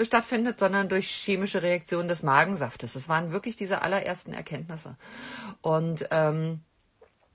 stattfindet, 0.01 0.59
sondern 0.59 0.89
durch 0.89 1.07
chemische 1.09 1.61
Reaktionen 1.61 2.07
des 2.07 2.23
Magensaftes. 2.23 2.93
Das 2.93 3.07
waren 3.09 3.31
wirklich 3.31 3.55
diese 3.55 3.81
allerersten 3.81 4.33
Erkenntnisse. 4.33 4.97
Und 5.61 6.07
ähm, 6.11 6.61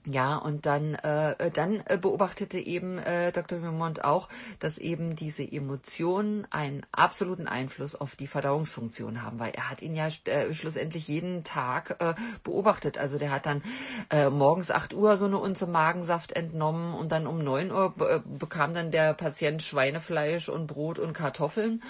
ja, 0.06 0.36
und 0.36 0.64
dann, 0.64 0.94
äh, 0.94 1.50
dann 1.50 1.82
äh, 1.86 1.98
beobachtete 2.00 2.58
eben 2.58 2.98
äh, 2.98 3.30
Dr. 3.32 3.60
Vermont 3.60 4.04
auch, 4.04 4.28
dass 4.58 4.78
eben 4.78 5.16
diese 5.16 5.42
Emotionen 5.42 6.46
einen 6.50 6.86
absoluten 6.92 7.46
Einfluss 7.46 7.94
auf 7.94 8.16
die 8.16 8.26
Verdauungsfunktion 8.26 9.22
haben, 9.22 9.38
weil 9.38 9.52
er 9.52 9.68
hat 9.68 9.82
ihn 9.82 9.94
ja 9.94 10.08
äh, 10.24 10.54
schlussendlich 10.54 11.08
jeden 11.08 11.44
Tag 11.44 11.96
äh, 12.00 12.14
beobachtet. 12.42 12.96
Also 12.96 13.18
der 13.18 13.30
hat 13.30 13.44
dann 13.44 13.62
äh, 14.10 14.30
morgens 14.30 14.70
8 14.70 14.94
Uhr 14.94 15.16
so 15.18 15.26
eine 15.26 15.38
Unze 15.38 15.66
Magensaft 15.66 16.32
entnommen 16.32 16.94
und 16.94 17.12
dann 17.12 17.26
um 17.26 17.44
9 17.44 17.70
Uhr 17.70 17.94
äh, 18.00 18.20
bekam 18.24 18.72
dann 18.72 18.90
der 18.90 19.12
Patient 19.12 19.62
Schweinefleisch 19.62 20.48
und 20.48 20.68
Brot 20.68 20.98
und 20.98 21.12
Kartoffeln. 21.12 21.82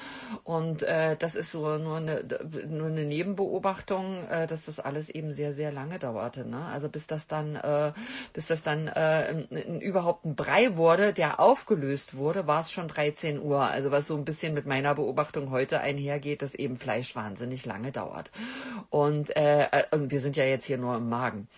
Und 0.42 0.82
äh, 0.82 1.16
das 1.16 1.36
ist 1.36 1.52
so 1.52 1.78
nur 1.78 1.98
eine, 1.98 2.24
nur 2.68 2.88
eine 2.88 3.04
Nebenbeobachtung, 3.04 4.26
äh, 4.28 4.46
dass 4.48 4.64
das 4.64 4.80
alles 4.80 5.08
eben 5.08 5.34
sehr, 5.34 5.54
sehr 5.54 5.70
lange 5.70 6.00
dauerte. 6.00 6.48
Ne? 6.48 6.64
Also 6.64 6.88
bis 6.88 7.06
das 7.06 7.28
dann 7.28 7.54
äh, 7.54 7.92
bis 8.32 8.46
das 8.48 8.62
dann 8.62 8.88
äh, 8.88 9.32
überhaupt 9.80 10.24
ein 10.24 10.36
Brei 10.36 10.76
wurde, 10.76 11.12
der 11.12 11.40
aufgelöst 11.40 12.16
wurde, 12.16 12.46
war 12.46 12.60
es 12.60 12.70
schon 12.70 12.88
13 12.88 13.40
Uhr. 13.40 13.60
Also 13.60 13.90
was 13.90 14.06
so 14.06 14.16
ein 14.16 14.24
bisschen 14.24 14.54
mit 14.54 14.66
meiner 14.66 14.94
Beobachtung 14.94 15.50
heute 15.50 15.80
einhergeht, 15.80 16.42
dass 16.42 16.54
eben 16.54 16.76
Fleisch 16.76 17.14
wahnsinnig 17.16 17.66
lange 17.66 17.92
dauert. 17.92 18.30
Und 18.90 19.34
äh, 19.36 19.66
also 19.90 20.10
wir 20.10 20.20
sind 20.20 20.36
ja 20.36 20.44
jetzt 20.44 20.66
hier 20.66 20.78
nur 20.78 20.96
im 20.96 21.08
Magen. 21.08 21.48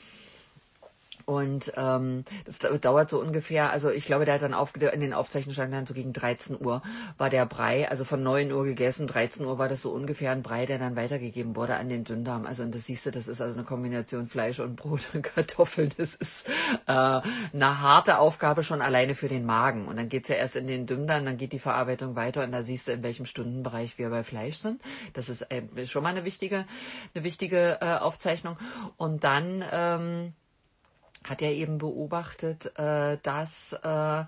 Und 1.31 1.73
ähm, 1.77 2.25
das 2.45 2.59
dauert 2.59 3.09
so 3.09 3.21
ungefähr, 3.21 3.71
also 3.71 3.89
ich 3.89 4.07
glaube, 4.07 4.25
der 4.25 4.35
hat 4.35 4.43
dann 4.43 4.53
auf, 4.53 4.75
in 4.75 5.01
den 5.01 5.15
Aufzeichnungen 5.15 5.55
stand 5.55 5.73
dann 5.73 5.87
so 5.87 5.95
gegen 5.95 6.13
13 6.13 6.61
Uhr 6.61 6.83
war 7.19 7.31
der 7.31 7.47
Brei, 7.47 7.89
also 7.89 8.03
von 8.03 8.21
9 8.21 8.51
Uhr 8.51 8.65
gegessen, 8.65 9.07
13 9.07 9.47
Uhr 9.47 9.57
war 9.57 9.69
das 9.69 9.83
so 9.83 9.91
ungefähr 9.91 10.33
ein 10.33 10.43
Brei, 10.43 10.67
der 10.67 10.81
dann 10.81 10.97
weitergegeben 10.97 11.55
wurde 11.55 11.77
an 11.77 11.89
den 11.89 12.03
Dünndarm. 12.03 12.47
Also 12.47 12.65
und 12.65 12.75
das 12.75 12.87
siehst 12.87 13.07
du, 13.07 13.13
das 13.13 13.29
ist 13.29 13.41
also 13.41 13.55
eine 13.55 13.63
Kombination 13.63 14.27
Fleisch 14.27 14.59
und 14.59 14.75
Brot 14.75 15.03
und 15.15 15.23
Kartoffeln. 15.23 15.93
Das 15.97 16.17
ist 16.17 16.49
äh, 16.89 16.93
eine 16.93 17.81
harte 17.81 18.19
Aufgabe 18.19 18.65
schon 18.65 18.83
alleine 18.83 19.15
für 19.15 19.29
den 19.29 19.47
Magen. 19.47 19.87
Und 19.87 19.99
dann 19.99 20.09
geht's 20.09 20.31
ja 20.31 20.35
erst 20.35 20.57
in 20.57 20.67
den 20.67 20.87
Dünndarm, 20.87 21.25
dann 21.25 21.37
geht 21.37 21.53
die 21.53 21.61
Verarbeitung 21.61 22.17
weiter 22.17 22.43
und 22.43 22.51
da 22.51 22.65
siehst 22.65 22.89
du, 22.89 22.93
in 22.93 23.05
welchem 23.05 23.27
Stundenbereich 23.27 23.99
wir 23.99 24.11
bei 24.11 24.25
Fleisch 24.25 24.57
sind. 24.57 24.83
Das 25.13 25.29
ist 25.29 25.43
äh, 25.53 25.87
schon 25.87 26.03
mal 26.03 26.09
eine 26.09 26.25
wichtige, 26.25 26.65
eine 27.15 27.23
wichtige 27.23 27.79
äh, 27.81 27.99
Aufzeichnung. 27.99 28.57
Und 28.97 29.23
dann 29.23 29.65
ähm, 29.71 30.33
hat 31.25 31.43
er 31.43 31.53
eben 31.53 31.79
beobachtet, 31.79 32.79
äh, 32.79 33.19
dass 33.23 33.73
äh, 33.73 34.25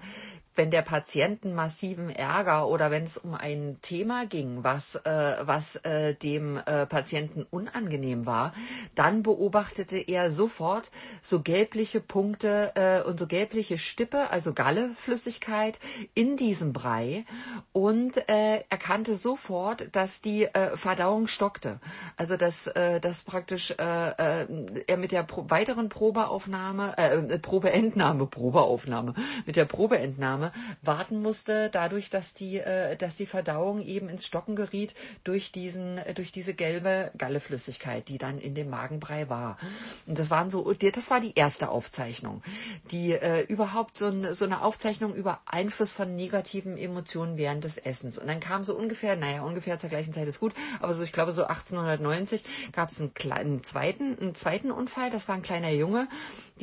wenn 0.55 0.71
der 0.71 0.83
Patienten 0.83 1.55
massiven 1.55 2.11
Ärger 2.11 2.69
oder 2.69 2.91
wenn 2.91 3.05
es 3.05 3.17
um 3.17 3.35
ein 3.35 3.79
Thema 3.81 4.27
ging, 4.27 4.63
was, 4.63 4.97
äh, 4.97 5.37
was 5.41 5.77
äh, 5.77 6.15
dem 6.15 6.59
äh, 6.59 6.87
Patienten 6.87 7.47
unangenehm 7.51 8.27
war, 8.27 8.53
dann 8.95 9.23
beobachtete 9.23 9.97
er 9.97 10.31
sofort 10.31 10.91
so 11.23 11.41
gelbliche 11.41 12.01
Punkte 12.01 12.73
äh, 12.75 13.03
und 13.09 13.19
so 13.19 13.27
gelbliche 13.27 13.79
Stippe, 13.79 14.31
also 14.31 14.53
Galleflüssigkeit 14.53 15.79
in 16.15 16.37
diesem 16.37 16.73
Brei 16.73 17.25
und 17.73 18.29
äh, 18.29 18.65
erkannte 18.69 19.15
sofort, 19.15 19.95
dass 19.95 20.21
die 20.21 20.45
äh, 20.45 20.77
Verdauung 20.77 21.29
stockte. 21.29 21.81
Also 22.17 22.37
dass, 22.37 22.67
äh, 22.67 23.01
dass 23.01 23.23
praktisch 23.23 23.71
äh, 23.71 24.43
äh, 24.43 24.47
er 24.87 24.97
mit 24.97 25.13
der 25.13 25.23
Pro 25.23 25.47
weiteren 25.49 25.89
Probeaufnahme, 25.89 26.97
äh, 26.99 27.39
Probeentnahme, 27.39 28.27
Probeaufnahme, 28.27 29.15
mit 29.47 29.57
der 29.57 29.65
Probeentnahme 29.65 30.42
Aufnahme 30.43 30.53
warten 30.83 31.23
musste, 31.23 31.71
dadurch, 31.71 32.11
dass 32.11 32.35
die, 32.35 32.59
äh, 32.59 32.97
dass 32.97 33.17
die 33.17 33.27
Verdauung 33.27 33.83
eben 33.83 34.09
ins 34.09 34.27
Stocken 34.27 34.57
geriet 34.57 34.95
durch 35.25 35.53
diesen, 35.53 35.99
äh, 35.99 36.15
durch 36.15 36.33
diese 36.33 36.55
gelbe 36.55 37.13
Galleflüssigkeit, 37.17 38.09
die 38.09 38.19
dann 38.19 38.39
in 38.39 38.55
dem 38.55 38.69
Magenbrei 38.69 39.29
war. 39.29 39.59
Und 40.07 40.19
das 40.19 40.31
waren 40.31 40.51
so, 40.51 40.73
das 40.73 41.11
war 41.11 41.21
die 41.21 41.35
erste 41.35 41.69
Aufzeichnung, 41.69 42.43
die 42.91 43.13
äh, 43.13 43.43
überhaupt 43.43 43.97
so, 43.97 44.07
ein, 44.07 44.35
so 44.35 44.45
eine 44.45 44.63
Aufzeichnung 44.63 45.15
über 45.15 45.41
Einfluss 45.47 45.93
von 45.93 46.17
negativen 46.17 46.77
Emotionen 46.77 47.37
während 47.37 47.65
des 47.65 47.77
Essens. 47.77 48.19
Und 48.19 48.27
dann 48.27 48.41
kam 48.41 48.65
so 48.65 48.75
ungefähr, 48.75 49.17
naja, 49.17 49.43
ungefähr 49.43 49.79
zur 49.79 49.91
gleichen 49.91 50.13
Zeit 50.13 50.29
ist 50.29 50.41
gut, 50.41 50.55
aber 50.81 50.95
so, 50.95 51.03
ich 51.03 51.13
glaube, 51.13 51.33
so 51.33 51.45
1890 51.45 52.45
gab 52.73 52.89
es 52.89 53.01
einen 53.01 53.15
kleinen 53.15 53.63
zweiten, 53.63 54.19
einen 54.19 54.35
zweiten 54.35 54.71
Unfall. 54.71 55.11
Das 55.11 55.29
war 55.29 55.37
ein 55.37 55.43
kleiner 55.43 55.71
Junge, 55.71 56.09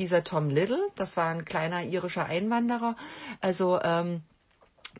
dieser 0.00 0.24
Tom 0.24 0.48
Little. 0.50 0.80
Das 0.96 1.16
war 1.16 1.28
ein 1.30 1.44
kleiner 1.44 1.84
irischer 1.84 2.24
Einwanderer. 2.26 2.96
Also 3.40 3.78
ähm, 3.82 4.22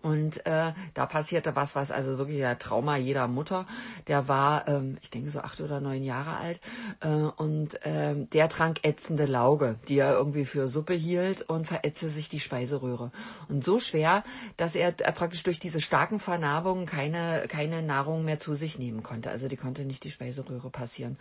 und 0.02 0.46
äh, 0.46 0.72
da 0.94 1.06
passierte 1.06 1.56
was, 1.56 1.74
was 1.74 1.90
also 1.90 2.16
wirklich 2.16 2.38
der 2.38 2.58
Trauma 2.58 2.96
jeder 2.96 3.28
Mutter. 3.28 3.66
Der 4.06 4.28
war, 4.28 4.66
ähm, 4.66 4.96
ich 5.02 5.10
denke, 5.10 5.30
so 5.30 5.40
acht 5.40 5.60
oder 5.60 5.80
neun 5.80 6.02
Jahre 6.02 6.36
alt. 6.38 6.60
Äh, 7.00 7.08
und 7.08 7.78
ähm, 7.82 8.30
der 8.30 8.48
trank 8.48 8.80
ätzende 8.82 9.26
Lauge, 9.26 9.76
die 9.88 9.98
er 9.98 10.14
irgendwie 10.14 10.46
für 10.46 10.68
Suppe 10.68 10.94
hielt 10.94 11.42
und 11.42 11.66
verätzte 11.66 12.08
sich 12.08 12.28
die 12.28 12.40
Speiseröhre. 12.40 13.12
Und 13.48 13.62
so 13.62 13.78
schwer, 13.78 14.24
dass 14.56 14.74
er 14.74 14.88
äh, 15.00 15.12
praktisch 15.12 15.42
durch 15.42 15.58
diese 15.58 15.80
starken 15.80 16.18
Vernarbungen 16.18 16.86
keine, 16.86 17.44
keine 17.48 17.82
Nahrung 17.82 18.24
mehr 18.24 18.38
zu 18.38 18.54
sich 18.54 18.78
nehmen 18.78 19.02
konnte. 19.02 19.30
Also 19.30 19.48
die 19.48 19.56
konnte 19.56 19.84
nicht 19.84 20.04
die 20.04 20.10
Speiseröhre 20.10 20.70
passieren. 20.70 21.18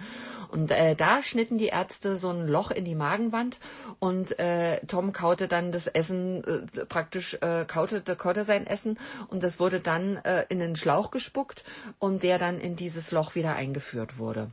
Und 0.52 0.72
äh, 0.72 0.96
da 0.96 1.22
schnitten 1.22 1.58
die 1.58 1.68
Ärzte 1.68 2.16
so 2.16 2.30
ein 2.30 2.48
Loch 2.48 2.72
in 2.72 2.86
die 2.86 2.96
Magenwand 2.96 3.58
und 4.00 4.40
äh, 4.40 4.80
Tom 4.86 5.12
kaute 5.12 5.48
dann 5.50 5.74
das 5.74 5.88
Essen 5.88 6.44
äh, 6.46 6.86
praktisch, 6.86 7.36
äh, 7.42 7.66
kaute, 7.66 8.02
kaute 8.16 8.46
sein 8.46 8.59
Essen 8.68 8.98
und 9.28 9.44
das 9.44 9.60
wurde 9.60 9.80
dann 9.80 10.18
äh, 10.18 10.46
in 10.50 10.60
den 10.60 10.76
Schlauch 10.76 11.12
gespuckt 11.12 11.64
und 12.00 12.24
der 12.24 12.40
dann 12.40 12.60
in 12.60 12.76
dieses 12.76 13.12
Loch 13.12 13.36
wieder 13.36 13.56
eingeführt 13.56 14.18
wurde. 14.18 14.52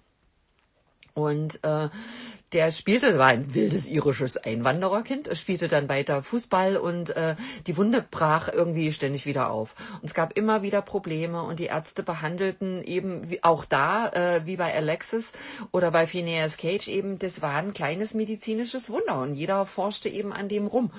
Und 1.14 1.64
äh, 1.64 1.88
der 2.52 2.70
spielte, 2.70 3.18
war 3.18 3.28
ein 3.28 3.54
wildes 3.54 3.86
irisches 3.86 4.36
Einwandererkind, 4.36 5.30
spielte 5.36 5.66
dann 5.66 5.88
weiter 5.88 6.22
Fußball 6.22 6.76
und 6.76 7.10
äh, 7.16 7.36
die 7.66 7.76
Wunde 7.76 8.04
brach 8.08 8.52
irgendwie 8.52 8.92
ständig 8.92 9.24
wieder 9.24 9.50
auf. 9.50 9.74
Und 10.00 10.04
es 10.04 10.14
gab 10.14 10.36
immer 10.36 10.62
wieder 10.62 10.82
Probleme 10.82 11.42
und 11.42 11.58
die 11.58 11.66
Ärzte 11.66 12.02
behandelten 12.02 12.84
eben 12.84 13.30
wie, 13.30 13.42
auch 13.42 13.64
da, 13.64 14.08
äh, 14.10 14.46
wie 14.46 14.56
bei 14.56 14.74
Alexis 14.74 15.32
oder 15.72 15.90
bei 15.90 16.06
Phineas 16.06 16.56
Cage 16.58 16.88
eben, 16.88 17.18
das 17.18 17.40
war 17.42 17.56
ein 17.56 17.72
kleines 17.72 18.12
medizinisches 18.12 18.90
Wunder 18.90 19.20
und 19.20 19.34
jeder 19.34 19.66
forschte 19.66 20.08
eben 20.08 20.32
an 20.32 20.48
dem 20.48 20.66
rum. 20.66 20.92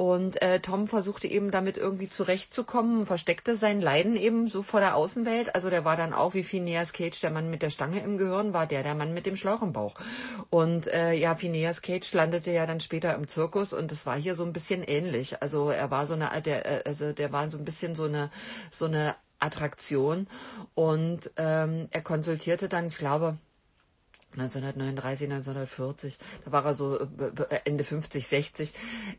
Und 0.00 0.40
äh, 0.40 0.60
Tom 0.60 0.88
versuchte 0.88 1.28
eben 1.28 1.50
damit 1.50 1.76
irgendwie 1.76 2.08
zurechtzukommen, 2.08 3.04
versteckte 3.04 3.54
sein 3.54 3.82
Leiden 3.82 4.16
eben 4.16 4.48
so 4.48 4.62
vor 4.62 4.80
der 4.80 4.96
Außenwelt. 4.96 5.54
Also 5.54 5.68
der 5.68 5.84
war 5.84 5.98
dann 5.98 6.14
auch 6.14 6.32
wie 6.32 6.42
Phineas 6.42 6.94
Cage, 6.94 7.20
der 7.20 7.30
Mann 7.30 7.50
mit 7.50 7.60
der 7.60 7.68
Stange 7.68 8.02
im 8.02 8.16
Gehirn, 8.16 8.54
war 8.54 8.66
der 8.66 8.82
der 8.82 8.94
Mann 8.94 9.12
mit 9.12 9.26
dem 9.26 9.36
Schlauch 9.36 9.60
im 9.60 9.74
Bauch. 9.74 9.96
Und 10.48 10.86
äh, 10.86 11.12
ja, 11.12 11.34
Phineas 11.34 11.82
Cage 11.82 12.10
landete 12.14 12.50
ja 12.50 12.64
dann 12.64 12.80
später 12.80 13.14
im 13.14 13.28
Zirkus 13.28 13.74
und 13.74 13.90
das 13.90 14.06
war 14.06 14.16
hier 14.16 14.36
so 14.36 14.42
ein 14.42 14.54
bisschen 14.54 14.84
ähnlich. 14.84 15.42
Also 15.42 15.68
er 15.68 15.90
war 15.90 16.06
so 16.06 16.14
eine, 16.14 16.30
der, 16.40 16.64
äh, 16.64 16.88
also 16.88 17.12
der 17.12 17.30
war 17.30 17.50
so 17.50 17.58
ein 17.58 17.66
bisschen 17.66 17.94
so 17.94 18.04
eine, 18.04 18.30
so 18.70 18.86
eine 18.86 19.16
Attraktion 19.38 20.28
und 20.74 21.30
ähm, 21.36 21.88
er 21.90 22.00
konsultierte 22.00 22.70
dann, 22.70 22.86
ich 22.86 22.96
glaube, 22.96 23.36
1939, 24.32 25.30
1940, 25.30 26.18
da 26.44 26.52
war 26.52 26.64
er 26.64 26.74
so 26.74 26.98
äh, 26.98 27.06
Ende 27.64 27.84
50, 27.84 28.26
60, 28.26 28.72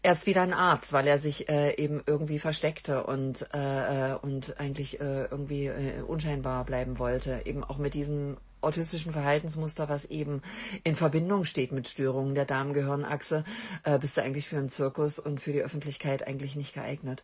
erst 0.03 0.25
wieder 0.25 0.41
ein 0.41 0.53
Arzt, 0.53 0.94
weil 0.94 1.08
er 1.08 1.20
sich 1.20 1.50
äh, 1.50 1.75
eben 1.75 2.01
irgendwie 2.06 2.39
versteckte 2.39 3.03
und, 3.03 3.48
äh, 3.53 4.12
äh, 4.12 4.15
und 4.15 4.60
eigentlich 4.60 5.01
äh, 5.01 5.24
irgendwie 5.25 5.68
äh, 5.68 6.01
unscheinbar 6.01 6.63
bleiben 6.65 6.98
wollte, 6.98 7.41
eben 7.46 7.63
auch 7.63 7.77
mit 7.77 7.94
diesem 7.94 8.38
autistischen 8.62 9.12
Verhaltensmuster, 9.12 9.89
was 9.89 10.06
eben 10.06 10.41
in 10.84 10.96
Verbindung 10.96 11.46
steht 11.46 11.72
mit 11.72 11.88
Störungen 11.88 12.36
der 12.36 12.46
Darmgehirnachse, 12.46 13.44
äh, 13.84 14.00
bist 14.00 14.15
du 14.15 14.22
eigentlich 14.22 14.48
für 14.48 14.58
einen 14.58 14.70
Zirkus 14.70 15.20
und 15.20 15.41
für 15.41 15.51
die 15.51 15.62
Öffentlichkeit 15.62 16.25
eigentlich 16.27 16.56
nicht 16.56 16.74
geeignet. 16.74 17.24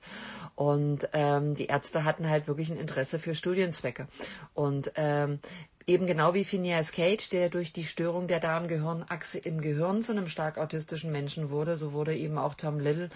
Und 0.55 1.07
ähm, 1.13 1.55
die 1.55 1.67
Ärzte 1.67 2.03
hatten 2.03 2.29
halt 2.29 2.47
wirklich 2.47 2.69
ein 2.71 2.77
Interesse 2.77 3.19
für 3.19 3.35
Studienzwecke. 3.35 4.07
Und 4.53 4.91
ähm, 4.95 5.39
Eben 5.89 6.05
genau 6.05 6.33
wie 6.33 6.43
Phineas 6.43 6.91
Cage, 6.91 7.29
der 7.29 7.49
durch 7.49 7.71
die 7.71 7.85
Störung 7.85 8.27
der 8.27 8.41
Darmgehirnachse 8.41 9.37
im 9.37 9.61
Gehirn 9.61 10.03
zu 10.03 10.11
einem 10.11 10.27
stark 10.27 10.57
autistischen 10.57 11.13
Menschen 11.13 11.49
wurde, 11.49 11.77
so 11.77 11.93
wurde 11.93 12.13
eben 12.13 12.37
auch 12.37 12.55
Tom 12.55 12.81
Little 12.81 13.09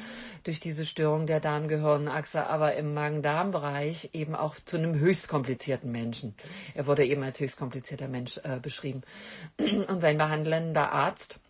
durch 0.45 0.61
diese 0.61 0.85
Störung 0.85 1.27
der 1.27 1.41
Darmgehirnachse, 1.41 2.47
aber 2.47 2.75
im 2.75 2.93
Magen-Darm-Bereich 2.93 4.11
eben 4.13 4.35
auch 4.35 4.55
zu 4.55 4.77
einem 4.77 4.97
höchst 4.97 5.27
komplizierten 5.27 5.91
Menschen. 5.91 6.33
Er 6.73 6.87
wurde 6.87 7.05
eben 7.05 7.23
als 7.23 7.41
höchst 7.41 7.57
komplizierter 7.57 8.07
Mensch 8.07 8.39
äh, 8.45 8.61
beschrieben. 8.61 9.01
Und 9.89 9.99
sein 9.99 10.17
behandelnder 10.17 10.93
Arzt, 10.93 11.41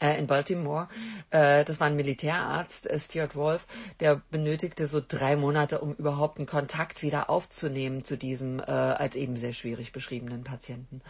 in 0.00 0.26
Baltimore. 0.26 0.88
Äh, 1.30 1.64
das 1.64 1.80
war 1.80 1.88
ein 1.88 1.96
Militärarzt, 1.96 2.88
äh, 2.88 2.98
Stuart 2.98 3.34
Wolf, 3.36 3.66
der 4.00 4.20
benötigte 4.30 4.86
so 4.86 5.02
drei 5.06 5.36
Monate, 5.36 5.80
um 5.80 5.94
überhaupt 5.94 6.38
einen 6.38 6.46
Kontakt 6.46 7.02
wieder 7.02 7.30
aufzunehmen 7.30 8.04
zu 8.04 8.16
diesem 8.16 8.60
als 8.68 9.14
eben 9.14 9.36
sehr 9.36 9.52
schwierig 9.52 9.92
beschriebenen 9.92 10.44
Patienten. 10.44 11.00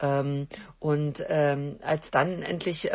Ähm, 0.00 0.48
und 0.78 1.24
ähm, 1.28 1.76
als 1.82 2.10
dann 2.10 2.42
endlich 2.42 2.90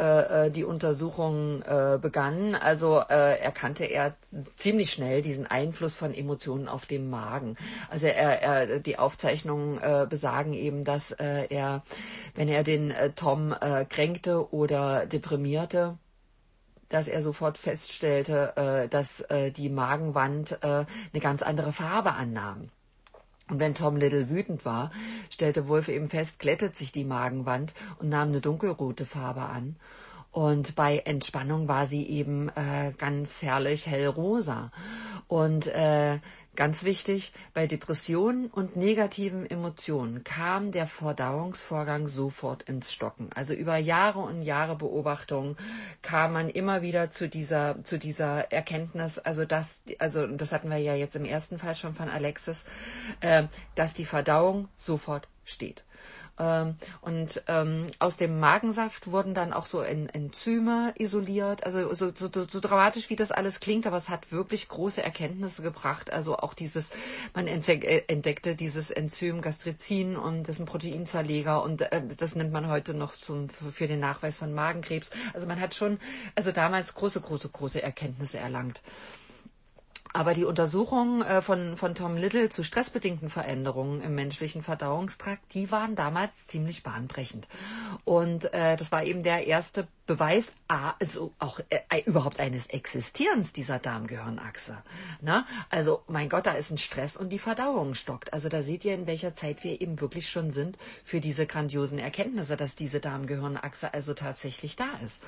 die 0.53 0.63
Untersuchung 0.63 1.63
begann, 2.01 2.55
also 2.55 2.97
erkannte 2.97 3.85
er 3.85 4.15
ziemlich 4.55 4.91
schnell 4.91 5.21
diesen 5.21 5.47
Einfluss 5.47 5.95
von 5.95 6.13
Emotionen 6.13 6.67
auf 6.67 6.85
den 6.85 7.09
Magen. 7.09 7.55
Also 7.89 8.07
er, 8.07 8.41
er 8.41 8.79
die 8.79 8.97
Aufzeichnungen 8.99 10.09
besagen 10.09 10.53
eben, 10.53 10.83
dass 10.83 11.11
er, 11.11 11.83
wenn 12.35 12.47
er 12.47 12.63
den 12.63 12.93
Tom 13.15 13.55
kränkte 13.89 14.51
oder 14.53 15.05
deprimierte, 15.23 15.97
dass 16.89 17.07
er 17.07 17.23
sofort 17.23 17.57
feststellte, 17.57 18.53
äh, 18.55 18.89
dass 18.89 19.21
äh, 19.21 19.51
die 19.51 19.69
Magenwand 19.69 20.59
äh, 20.61 20.67
eine 20.67 21.21
ganz 21.21 21.41
andere 21.41 21.71
Farbe 21.71 22.13
annahm. 22.13 22.69
Und 23.49 23.59
wenn 23.59 23.75
Tom 23.75 23.97
Little 23.97 24.29
wütend 24.29 24.63
war, 24.65 24.91
stellte 25.29 25.67
Wolf 25.67 25.87
eben 25.87 26.09
fest, 26.09 26.39
glättet 26.39 26.77
sich 26.77 26.91
die 26.91 27.03
Magenwand 27.03 27.73
und 27.99 28.09
nahm 28.09 28.29
eine 28.29 28.41
dunkelrote 28.41 29.05
Farbe 29.05 29.41
an. 29.41 29.75
Und 30.31 30.75
bei 30.75 30.99
Entspannung 30.99 31.67
war 31.67 31.85
sie 31.85 32.07
eben 32.07 32.49
äh, 32.49 32.93
ganz 32.97 33.41
herrlich 33.41 33.85
hellrosa. 33.85 34.71
Und 35.27 35.67
äh, 35.67 36.19
Ganz 36.55 36.83
wichtig, 36.83 37.33
bei 37.55 37.65
Depressionen 37.65 38.45
und 38.45 38.75
negativen 38.75 39.49
Emotionen 39.49 40.23
kam 40.23 40.71
der 40.71 40.85
Verdauungsvorgang 40.85 42.07
sofort 42.07 42.61
ins 42.63 42.93
Stocken. 42.93 43.31
Also 43.33 43.55
über 43.55 43.77
Jahre 43.77 44.19
und 44.19 44.43
Jahre 44.43 44.75
Beobachtung 44.75 45.57
kam 46.03 46.33
man 46.33 46.49
immer 46.49 46.83
wieder 46.83 47.09
zu 47.09 47.27
dieser, 47.27 47.83
zu 47.83 47.97
dieser 47.97 48.51
Erkenntnis, 48.51 49.17
also 49.17 49.45
das, 49.45 49.81
also 49.97 50.27
das 50.27 50.51
hatten 50.51 50.69
wir 50.69 50.77
ja 50.77 50.93
jetzt 50.93 51.15
im 51.15 51.25
ersten 51.25 51.57
Fall 51.57 51.73
schon 51.73 51.95
von 51.95 52.07
Alexis, 52.07 52.65
äh, 53.21 53.45
dass 53.73 53.95
die 53.95 54.05
Verdauung 54.05 54.67
sofort 54.77 55.27
steht. 55.45 55.83
Ähm, 56.39 56.75
und 57.01 57.43
ähm, 57.47 57.87
aus 57.99 58.17
dem 58.17 58.39
Magensaft 58.39 59.11
wurden 59.11 59.33
dann 59.33 59.53
auch 59.53 59.65
so 59.65 59.81
Enzyme 59.81 60.93
isoliert. 60.97 61.63
Also 61.65 61.93
so, 61.93 62.11
so, 62.13 62.29
so 62.29 62.59
dramatisch, 62.59 63.09
wie 63.09 63.15
das 63.15 63.31
alles 63.31 63.59
klingt, 63.59 63.85
aber 63.85 63.97
es 63.97 64.09
hat 64.09 64.31
wirklich 64.31 64.67
große 64.67 65.03
Erkenntnisse 65.03 65.61
gebracht. 65.61 66.11
Also 66.11 66.37
auch 66.37 66.53
dieses, 66.53 66.89
man 67.33 67.47
äh, 67.47 68.03
entdeckte 68.07 68.55
dieses 68.55 68.89
Enzym 68.89 69.41
Gastrizin 69.41 70.15
und 70.15 70.47
ein 70.49 70.65
Proteinzerleger 70.65 71.63
und 71.63 71.81
äh, 71.81 72.01
das 72.17 72.35
nimmt 72.35 72.51
man 72.51 72.67
heute 72.67 72.93
noch 72.93 73.13
zum, 73.13 73.49
für 73.49 73.87
den 73.87 73.99
Nachweis 73.99 74.37
von 74.37 74.53
Magenkrebs. 74.53 75.11
Also 75.33 75.47
man 75.47 75.59
hat 75.59 75.75
schon, 75.75 75.99
also 76.35 76.51
damals 76.51 76.95
große, 76.95 77.21
große, 77.21 77.49
große 77.49 77.81
Erkenntnisse 77.81 78.37
erlangt. 78.39 78.81
Aber 80.13 80.35
die 80.35 80.45
Untersuchungen 80.45 81.23
äh, 81.23 81.41
von, 81.41 81.75
von 81.75 81.95
Tom 81.95 82.17
Little 82.17 82.49
zu 82.49 82.63
stressbedingten 82.63 83.29
Veränderungen 83.29 84.01
im 84.01 84.13
menschlichen 84.13 84.61
Verdauungstrakt, 84.61 85.53
die 85.55 85.71
waren 85.71 85.95
damals 85.95 86.45
ziemlich 86.45 86.83
bahnbrechend. 86.83 87.47
Und 88.05 88.53
äh, 88.53 88.77
das 88.77 88.91
war 88.91 89.03
eben 89.03 89.23
der 89.23 89.47
erste 89.47 89.87
Beweis 90.05 90.51
also 90.67 91.33
auch 91.39 91.59
äh, 91.69 92.01
überhaupt 92.05 92.39
eines 92.39 92.67
Existierens 92.67 93.53
dieser 93.53 93.79
Darmgehirnachse. 93.79 94.77
Ne? 95.21 95.45
Also 95.69 96.03
mein 96.07 96.29
Gott, 96.29 96.45
da 96.45 96.53
ist 96.53 96.69
ein 96.69 96.77
Stress 96.77 97.17
und 97.17 97.29
die 97.29 97.39
Verdauung 97.39 97.95
stockt. 97.95 98.33
Also 98.33 98.49
da 98.49 98.61
seht 98.61 98.85
ihr, 98.85 98.93
in 98.93 99.07
welcher 99.07 99.33
Zeit 99.33 99.63
wir 99.63 99.81
eben 99.81 99.99
wirklich 99.99 100.29
schon 100.29 100.51
sind 100.51 100.77
für 101.03 101.21
diese 101.21 101.47
grandiosen 101.47 101.97
Erkenntnisse, 101.97 102.55
dass 102.55 102.75
diese 102.75 102.99
Darmgehirnachse 102.99 103.93
also 103.93 104.13
tatsächlich 104.13 104.75
da 104.75 104.89
ist. 105.03 105.19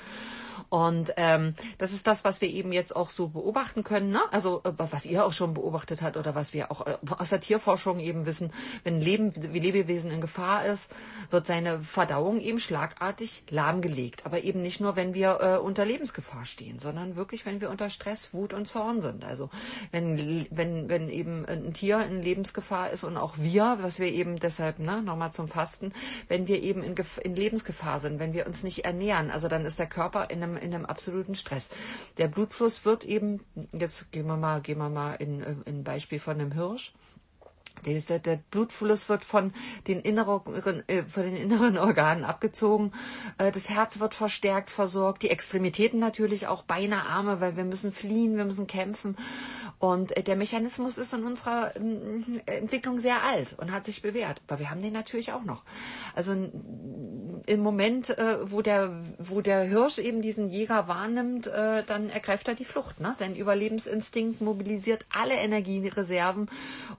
Und 0.70 1.14
ähm, 1.18 1.56
das 1.78 1.92
ist 1.92 2.08
das, 2.08 2.24
was 2.24 2.42
wir 2.42 2.50
eben 2.50 2.72
jetzt 2.72 2.96
auch 2.96 3.10
so 3.10 3.30
beobachten 3.30 3.84
können. 3.84 4.12
Ne? 4.12 4.22
Also 4.32 4.62
äh, 4.64 4.72
was 4.78 5.06
ihr 5.06 5.26
auch 5.26 5.34
schon 5.34 5.54
beobachtet 5.54 6.02
habt 6.02 6.18
oder 6.18 6.36
was 6.36 6.54
wir 6.54 6.72
auch 6.72 6.86
äh, 6.86 6.98
aus 7.10 7.30
der 7.30 7.42
Tierforschung 7.42 8.00
eben 8.00 8.26
wissen, 8.26 8.52
wenn 8.84 9.02
Leben 9.02 9.34
wie 9.54 9.60
Lebewesen 9.60 10.12
in 10.12 10.22
Gefahr 10.22 10.66
ist, 10.66 10.90
wird 11.30 11.48
seine 11.48 11.80
Verdauung 11.80 12.40
eben 12.40 12.60
schlagartig 12.60 13.44
lahmgelegt. 13.50 14.26
Aber 14.26 14.44
eben 14.44 14.62
nicht 14.62 14.80
nur, 14.80 14.96
wenn 14.96 15.14
wir 15.14 15.40
äh, 15.42 15.58
unter 15.58 15.86
Lebensgefahr 15.86 16.46
stehen, 16.46 16.80
sondern 16.80 17.16
wirklich, 17.16 17.46
wenn 17.46 17.62
wir 17.62 17.70
unter 17.70 17.90
Stress, 17.90 18.34
Wut 18.34 18.54
und 18.54 18.68
Zorn 18.68 19.02
sind. 19.02 19.24
Also 19.24 19.50
wenn, 19.92 20.48
wenn, 20.52 20.90
wenn 20.90 21.10
eben 21.10 21.46
ein 21.46 21.74
Tier 21.74 22.06
in 22.06 22.22
Lebensgefahr 22.22 22.92
ist 22.92 23.04
und 23.04 23.18
auch 23.18 23.38
wir, 23.38 23.78
was 23.82 24.00
wir 24.00 24.12
eben 24.12 24.40
deshalb, 24.40 24.80
ne, 24.80 25.02
nochmal 25.02 25.32
zum 25.32 25.48
Fasten, 25.48 25.94
wenn 26.28 26.48
wir 26.48 26.62
eben 26.62 26.84
in, 26.84 26.96
in 27.24 27.36
Lebensgefahr 27.36 28.00
sind, 28.00 28.20
wenn 28.20 28.34
wir 28.34 28.48
uns 28.48 28.64
nicht 28.64 28.86
ernähren, 28.86 29.32
also 29.32 29.48
dann 29.48 29.66
ist 29.66 29.80
der 29.80 29.88
Körper 29.88 30.30
in 30.30 30.42
einem, 30.46 30.58
in 30.58 30.74
einem 30.74 30.86
absoluten 30.86 31.36
Stress. 31.36 31.68
Der 32.18 32.28
Blutfluss 32.28 32.86
wird 32.86 33.04
eben, 33.04 33.42
jetzt 33.74 34.12
gehen 34.12 34.28
wir 34.28 34.38
mal, 34.38 34.62
gehen 34.62 34.78
wir 34.78 34.90
mal 34.90 35.16
in, 35.16 35.42
in 35.42 35.64
ein 35.68 35.84
Beispiel 35.84 36.20
von 36.20 36.40
einem 36.40 36.52
Hirsch. 36.52 36.94
Der, 37.86 38.20
der 38.20 38.38
Blutfluss 38.52 39.10
wird 39.10 39.24
von 39.24 39.54
den, 39.88 40.00
inneren, 40.00 40.42
äh, 40.88 41.04
von 41.04 41.24
den 41.24 41.36
inneren 41.36 41.78
Organen 41.78 42.24
abgezogen. 42.24 42.92
Äh, 43.38 43.52
das 43.52 43.70
Herz 43.70 44.00
wird 44.00 44.16
verstärkt 44.16 44.70
versorgt. 44.70 45.24
Die 45.24 45.30
Extremitäten 45.30 46.00
natürlich 46.00 46.48
auch 46.48 46.64
Beine, 46.64 47.06
Arme, 47.06 47.40
weil 47.42 47.56
wir 47.58 47.64
müssen 47.64 47.92
fliehen, 47.92 48.38
wir 48.38 48.46
müssen 48.46 48.68
kämpfen. 48.68 49.18
Und 49.80 50.16
äh, 50.18 50.24
der 50.24 50.36
Mechanismus 50.36 50.98
ist 50.98 51.14
in 51.14 51.24
unserer 51.24 51.76
äh, 51.76 52.58
Entwicklung 52.58 52.98
sehr 52.98 53.24
alt 53.24 53.56
und 53.58 53.72
hat 53.72 53.86
sich 53.86 54.02
bewährt. 54.02 54.42
Aber 54.48 54.60
wir 54.60 54.72
haben 54.72 54.82
den 54.82 54.94
natürlich 54.94 55.32
auch 55.32 55.44
noch. 55.44 55.64
Also 56.16 56.34
im 56.34 57.60
Moment, 57.60 58.10
äh, 58.10 58.38
wo 58.52 58.62
der, 58.62 59.04
wo 59.20 59.42
der 59.42 59.62
Hirsch 59.62 60.00
eben 60.00 60.22
diesen 60.22 60.50
Jäger 60.50 60.88
wahrnimmt, 60.88 61.48
äh, 61.48 61.84
dann 61.84 62.10
ergreift 62.10 62.48
er 62.48 62.56
die 62.56 62.66
Flucht. 62.66 63.00
Ne? 63.00 63.16
Sein 63.20 63.36
Überlebensinstinkt 63.36 64.42
mobilisiert 64.42 65.06
alle 65.14 65.36
Energiereserven 65.36 66.50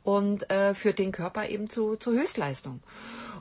und 0.05 0.50
äh, 0.50 0.75
führt 0.76 0.99
den 0.99 1.12
Körper 1.12 1.49
eben 1.49 1.68
zu, 1.68 1.97
zu 1.97 2.12
Höchstleistung. 2.12 2.80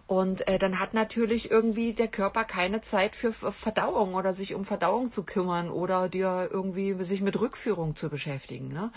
Und 0.07 0.47
äh, 0.47 0.59
dann 0.59 0.79
hat 0.79 0.93
natürlich 0.93 1.49
irgendwie 1.49 1.93
der 1.93 2.07
Körper 2.07 2.43
keine 2.43 2.81
Zeit 2.81 3.15
für 3.15 3.33
Verdauung 3.33 4.13
oder 4.13 4.33
sich 4.33 4.53
um 4.53 4.63
Verdauung 4.63 5.11
zu 5.11 5.23
kümmern 5.23 5.71
oder 5.71 6.09
dir 6.09 6.47
irgendwie 6.51 7.03
sich 7.03 7.21
mit 7.21 7.39
Rückführung 7.39 7.95
zu 7.95 8.09
beschäftigen. 8.09 8.67
Ne? 8.67 8.91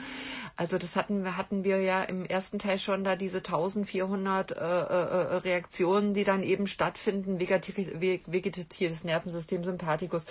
Also 0.56 0.76
das 0.76 0.96
hatten 0.96 1.24
wir 1.24 1.38
hatten 1.38 1.64
wir 1.64 1.80
ja 1.80 2.02
im 2.02 2.26
ersten 2.26 2.58
Teil 2.58 2.78
schon 2.78 3.04
da 3.04 3.16
diese 3.16 3.38
1400 3.38 4.50
äh, 4.50 4.54
äh, 4.54 5.36
Reaktionen, 5.38 6.12
die 6.12 6.24
dann 6.24 6.42
eben 6.42 6.66
stattfinden. 6.66 7.40
Vegetatives 7.40 9.04
Nervensystem, 9.04 9.64
Sympathikus 9.64 10.26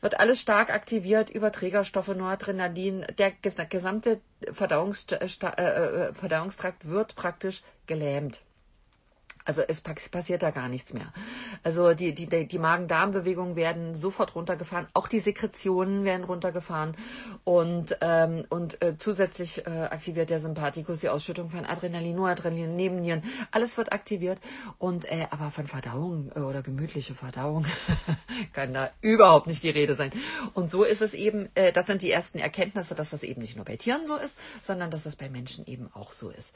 wird 0.00 0.18
alles 0.18 0.40
stark 0.40 0.70
aktiviert 0.70 1.28
über 1.28 1.52
Trägerstoffe, 1.52 2.08
Noradrenalin. 2.08 3.04
Der 3.18 3.32
gesamte 3.32 4.22
Verdauungstrakt 4.50 5.58
äh, 5.58 6.08
äh, 6.08 6.14
Verdauungstrakt 6.14 6.88
wird 6.88 7.16
praktisch 7.16 7.62
gelähmt. 7.86 8.40
Also 9.46 9.62
es 9.62 9.80
passiert 9.80 10.42
da 10.42 10.50
gar 10.50 10.68
nichts 10.68 10.92
mehr. 10.92 11.12
Also 11.62 11.94
die, 11.94 12.12
die, 12.12 12.46
die 12.46 12.58
Magen-Darm-Bewegungen 12.58 13.54
werden 13.54 13.94
sofort 13.94 14.34
runtergefahren, 14.34 14.88
auch 14.92 15.06
die 15.06 15.20
Sekretionen 15.20 16.04
werden 16.04 16.24
runtergefahren 16.24 16.96
und, 17.44 17.96
ähm, 18.00 18.44
und 18.50 18.82
äh, 18.82 18.96
zusätzlich 18.98 19.64
äh, 19.64 19.70
aktiviert 19.70 20.30
der 20.30 20.40
Sympathikus 20.40 21.00
die 21.00 21.08
Ausschüttung 21.08 21.50
von 21.50 21.64
Adrenalin, 21.64 22.16
Noradrenalin, 22.16 22.74
Nebennieren, 22.74 23.22
alles 23.52 23.76
wird 23.76 23.92
aktiviert 23.92 24.40
und 24.78 25.04
äh, 25.04 25.28
aber 25.30 25.52
von 25.52 25.68
Verdauung 25.68 26.32
äh, 26.34 26.40
oder 26.40 26.62
gemütliche 26.62 27.14
Verdauung 27.14 27.66
kann 28.52 28.74
da 28.74 28.90
überhaupt 29.00 29.46
nicht 29.46 29.62
die 29.62 29.70
Rede 29.70 29.94
sein. 29.94 30.10
Und 30.54 30.72
so 30.72 30.82
ist 30.82 31.02
es 31.02 31.14
eben, 31.14 31.50
äh, 31.54 31.72
das 31.72 31.86
sind 31.86 32.02
die 32.02 32.10
ersten 32.10 32.40
Erkenntnisse, 32.40 32.96
dass 32.96 33.10
das 33.10 33.22
eben 33.22 33.42
nicht 33.42 33.54
nur 33.54 33.64
bei 33.64 33.76
Tieren 33.76 34.08
so 34.08 34.16
ist, 34.16 34.36
sondern 34.64 34.90
dass 34.90 35.04
das 35.04 35.14
bei 35.14 35.28
Menschen 35.28 35.66
eben 35.66 35.88
auch 35.94 36.10
so 36.10 36.30
ist. 36.30 36.52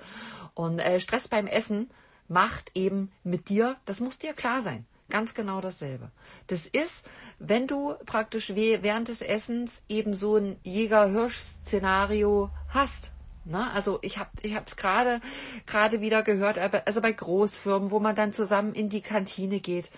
Und 0.55 0.81
äh, 0.81 0.99
Stress 0.99 1.29
beim 1.29 1.47
Essen 1.47 1.89
macht 2.31 2.71
eben 2.75 3.11
mit 3.25 3.49
dir, 3.49 3.75
das 3.85 4.01
muss 4.01 4.17
dir 4.17 4.33
klar 4.33 4.63
sein, 4.63 4.87
ganz 5.11 5.35
genau 5.35 5.61
dasselbe. 5.61 6.11
Das 6.47 6.65
ist, 6.67 7.05
wenn 7.39 7.67
du 7.67 7.95
praktisch 8.07 8.55
während 8.55 9.09
des 9.09 9.21
Essens 9.21 9.83
eben 9.89 10.15
so 10.15 10.37
ein 10.37 10.57
Jäger-Hirsch-Szenario 10.63 12.51
hast. 12.69 13.11
Na, 13.45 13.73
also 13.73 13.99
ich 14.03 14.19
habe 14.19 14.31
ich 14.43 14.55
es 14.55 14.77
gerade 14.77 15.21
gerade 15.67 16.01
wieder 16.01 16.23
gehört, 16.23 16.59
also 16.59 17.01
bei 17.01 17.13
Großfirmen, 17.13 17.91
wo 17.91 17.99
man 17.99 18.15
dann 18.15 18.33
zusammen 18.33 18.75
in 18.75 18.91
die 18.91 19.01
Kantine 19.01 19.61
geht 19.61 19.91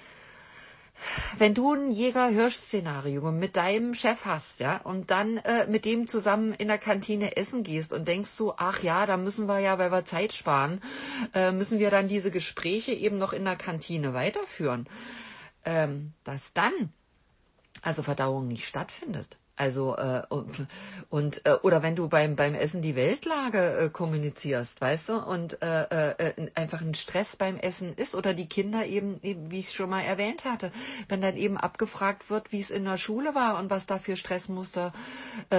wenn 1.39 1.55
du 1.55 1.73
ein 1.73 1.93
Jäger-Hirsch-Szenario 1.93 3.31
mit 3.33 3.57
deinem 3.57 3.95
Chef 3.95 4.25
hast, 4.25 4.61
ja, 4.61 4.79
und 4.79 5.11
dann 5.11 5.39
äh, 5.39 5.67
mit 5.67 5.85
dem 5.85 6.07
zusammen 6.07 6.53
in 6.53 6.69
der 6.69 6.79
Kantine 6.79 7.37
essen 7.37 7.63
gehst 7.63 7.93
und 7.93 8.07
denkst 8.09 8.31
so, 8.31 8.55
ach 8.57 8.83
ja, 8.83 9.07
da 9.07 9.17
müssen 9.17 9.47
wir 9.47 9.59
ja, 9.59 9.79
weil 9.79 9.93
wir 9.93 10.05
Zeit 10.05 10.33
sparen, 10.33 10.81
äh, 11.35 11.53
müssen 11.53 11.79
wir 11.79 11.91
dann 11.91 12.09
diese 12.09 12.31
Gespräche 12.31 12.93
eben 12.93 13.19
noch 13.19 13.33
in 13.33 13.45
der 13.45 13.57
Kantine 13.57 14.15
weiterführen, 14.15 14.87
ähm, 15.65 16.13
dass 16.25 16.53
dann 16.53 16.73
also 17.83 18.03
Verdauung 18.03 18.49
nicht 18.49 18.67
stattfindet. 18.67 19.37
Also 19.55 19.97
äh, 19.97 20.23
und, 21.11 21.45
äh, 21.45 21.53
oder 21.63 21.83
wenn 21.83 21.95
du 21.95 22.09
beim 22.09 22.37
beim 22.37 22.55
Essen 22.55 22.81
die 22.81 22.97
Weltlage 22.97 23.77
äh, 23.77 23.89
kommunizierst, 23.91 24.81
weißt 24.81 25.11
du, 25.11 25.19
und 25.19 25.61
äh, 25.61 26.11
äh, 26.11 26.51
einfach 26.55 26.81
ein 26.81 26.95
Stress 26.95 27.37
beim 27.37 27.59
Essen 27.59 27.95
ist 27.95 28.15
oder 28.15 28.33
die 28.33 28.49
Kinder 28.49 28.87
eben, 28.87 29.21
wie 29.23 29.59
ich 29.59 29.73
schon 29.73 29.91
mal 29.91 30.01
erwähnt 30.01 30.47
hatte, 30.47 30.73
wenn 31.09 31.21
dann 31.21 31.37
eben 31.37 31.59
abgefragt 31.59 32.31
wird, 32.31 32.51
wie 32.51 32.61
es 32.61 32.71
in 32.71 32.85
der 32.85 32.97
Schule 32.97 33.35
war 33.35 33.59
und 33.59 33.69
was 33.69 33.87
da 33.87 33.99
für 33.99 34.17
Stressmuster, 34.17 34.95
äh, 35.51 35.59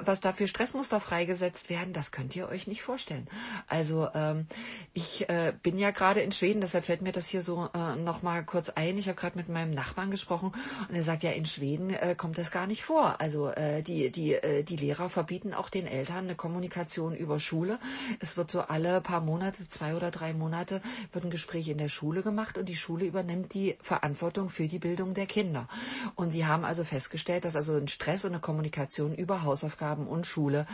was 0.00 0.20
da 0.20 0.34
Stressmuster 0.34 0.98
freigesetzt 0.98 1.68
werden, 1.68 1.92
das 1.92 2.12
könnt 2.12 2.34
ihr 2.34 2.48
euch 2.48 2.66
nicht 2.66 2.82
vorstellen. 2.82 3.28
Also 3.68 4.08
ähm, 4.14 4.46
ich 4.94 5.28
äh, 5.28 5.52
bin 5.62 5.78
ja 5.78 5.90
gerade 5.90 6.20
in 6.20 6.32
Schweden, 6.32 6.62
deshalb 6.62 6.86
fällt 6.86 7.02
mir 7.02 7.12
das 7.12 7.28
hier 7.28 7.42
so 7.42 7.68
äh, 7.74 7.96
noch 7.96 8.22
mal 8.22 8.42
kurz 8.44 8.70
ein. 8.70 8.96
Ich 8.96 9.08
habe 9.08 9.20
gerade 9.20 9.36
mit 9.36 9.50
meinem 9.50 9.74
Nachbarn 9.74 10.10
gesprochen 10.10 10.52
und 10.88 10.94
er 10.94 11.02
sagt 11.02 11.22
ja, 11.24 11.30
in 11.32 11.44
Schweden 11.44 11.90
äh, 11.90 12.14
kommt 12.16 12.38
das 12.38 12.50
gar 12.50 12.66
nicht 12.66 12.84
vor. 12.84 13.20
Also 13.20 13.33
also 13.34 13.50
äh, 13.50 13.82
die, 13.82 14.12
die, 14.12 14.34
äh, 14.34 14.62
die 14.62 14.76
Lehrer 14.76 15.10
verbieten 15.10 15.54
auch 15.54 15.68
den 15.68 15.88
Eltern 15.88 16.24
eine 16.24 16.36
Kommunikation 16.36 17.16
über 17.16 17.40
Schule. 17.40 17.80
Es 18.20 18.36
wird 18.36 18.48
so 18.48 18.60
alle 18.60 19.00
paar 19.00 19.20
Monate, 19.20 19.66
zwei 19.66 19.96
oder 19.96 20.12
drei 20.12 20.32
Monate, 20.32 20.80
wird 21.12 21.24
ein 21.24 21.30
Gespräch 21.30 21.68
in 21.68 21.78
der 21.78 21.88
Schule 21.88 22.22
gemacht 22.22 22.56
und 22.58 22.68
die 22.68 22.76
Schule 22.76 23.04
übernimmt 23.04 23.52
die 23.52 23.76
Verantwortung 23.82 24.50
für 24.50 24.68
die 24.68 24.78
Bildung 24.78 25.14
der 25.14 25.26
Kinder. 25.26 25.66
Und 26.14 26.32
die 26.32 26.46
haben 26.46 26.64
also 26.64 26.84
festgestellt, 26.84 27.44
dass 27.44 27.56
also 27.56 27.74
ein 27.74 27.88
Stress 27.88 28.24
und 28.24 28.30
eine 28.30 28.40
Kommunikation 28.40 29.16
über 29.16 29.42
Hausaufgaben 29.42 30.06
und 30.06 30.28
Schule 30.28 30.64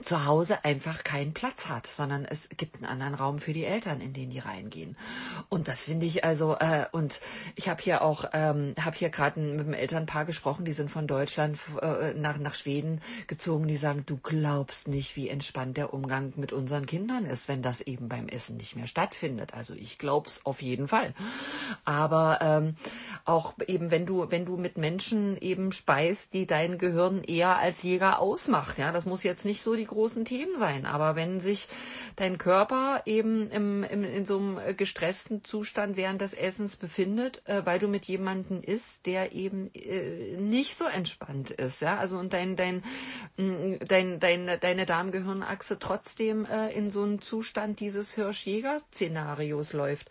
zu 0.00 0.24
Hause 0.26 0.64
einfach 0.64 1.04
keinen 1.04 1.34
Platz 1.34 1.68
hat, 1.68 1.86
sondern 1.86 2.24
es 2.24 2.48
gibt 2.56 2.76
einen 2.76 2.84
anderen 2.84 3.14
Raum 3.14 3.38
für 3.38 3.52
die 3.52 3.64
Eltern, 3.64 4.00
in 4.00 4.12
den 4.12 4.30
die 4.30 4.40
reingehen. 4.40 4.96
Und 5.48 5.68
das 5.68 5.84
finde 5.84 6.06
ich 6.06 6.24
also, 6.24 6.56
äh, 6.58 6.86
und 6.92 7.20
ich 7.54 7.68
habe 7.68 7.80
hier 7.80 8.02
auch, 8.02 8.24
ähm, 8.32 8.74
habe 8.80 8.96
hier 8.96 9.10
gerade 9.10 9.40
mit 9.40 9.60
einem 9.60 9.74
Elternpaar 9.74 10.24
gesprochen, 10.24 10.64
die 10.64 10.72
sind 10.72 10.90
von 10.90 11.06
Deutschland 11.06 11.58
äh, 11.80 12.12
nach, 12.14 12.38
nach 12.38 12.54
Schweden 12.54 13.00
gezogen, 13.28 13.68
die 13.68 13.76
sagen, 13.76 14.04
du 14.06 14.16
glaubst 14.16 14.88
nicht, 14.88 15.16
wie 15.16 15.28
entspannt 15.28 15.76
der 15.76 15.94
Umgang 15.94 16.32
mit 16.36 16.52
unseren 16.52 16.86
Kindern 16.86 17.24
ist, 17.24 17.48
wenn 17.48 17.62
das 17.62 17.80
eben 17.80 18.08
beim 18.08 18.28
Essen 18.28 18.56
nicht 18.56 18.76
mehr 18.76 18.86
stattfindet. 18.86 19.54
Also 19.54 19.74
ich 19.74 19.98
glaub's 19.98 20.44
auf 20.44 20.60
jeden 20.60 20.88
Fall. 20.88 21.14
Aber 21.84 22.38
ähm, 22.40 22.76
auch 23.24 23.54
eben, 23.66 23.90
wenn 23.90 24.06
du, 24.06 24.30
wenn 24.30 24.44
du 24.44 24.56
mit 24.56 24.76
Menschen 24.76 25.36
eben 25.38 25.72
speist, 25.72 26.32
die 26.32 26.46
dein 26.46 26.78
Gehirn 26.78 27.22
eher 27.24 27.58
als 27.58 27.82
Jäger 27.82 28.18
ausmacht, 28.18 28.78
ja, 28.78 28.92
das 28.92 29.06
muss 29.06 29.22
jetzt 29.22 29.44
nicht 29.44 29.62
so 29.62 29.74
die 29.74 29.86
großen 29.86 30.24
Themen 30.24 30.58
sein. 30.58 30.86
Aber 30.86 31.16
wenn 31.16 31.40
sich 31.40 31.68
dein 32.16 32.38
Körper 32.38 33.02
eben 33.06 33.50
im, 33.50 33.82
im, 33.84 34.04
in 34.04 34.26
so 34.26 34.38
einem 34.38 34.76
gestressten 34.76 35.44
Zustand 35.44 35.96
während 35.96 36.20
des 36.20 36.34
Essens 36.34 36.76
befindet, 36.76 37.42
äh, 37.46 37.64
weil 37.64 37.78
du 37.78 37.88
mit 37.88 38.04
jemandem 38.04 38.62
isst, 38.62 39.06
der 39.06 39.32
eben 39.32 39.70
äh, 39.74 40.36
nicht 40.36 40.76
so 40.76 40.84
entspannt 40.84 41.50
ist, 41.50 41.80
ja, 41.80 41.98
also 41.98 42.18
und 42.18 42.32
dein, 42.32 42.56
dein, 42.56 42.82
mm, 43.36 43.76
dein, 43.88 44.20
dein, 44.20 44.58
deine 44.60 44.86
Darmgehirnachse 44.86 45.78
trotzdem 45.78 46.44
äh, 46.44 46.70
in 46.72 46.90
so 46.90 47.02
einem 47.02 47.20
Zustand 47.20 47.80
dieses 47.80 48.14
Hirschjäger-Szenarios 48.14 49.72
läuft, 49.72 50.10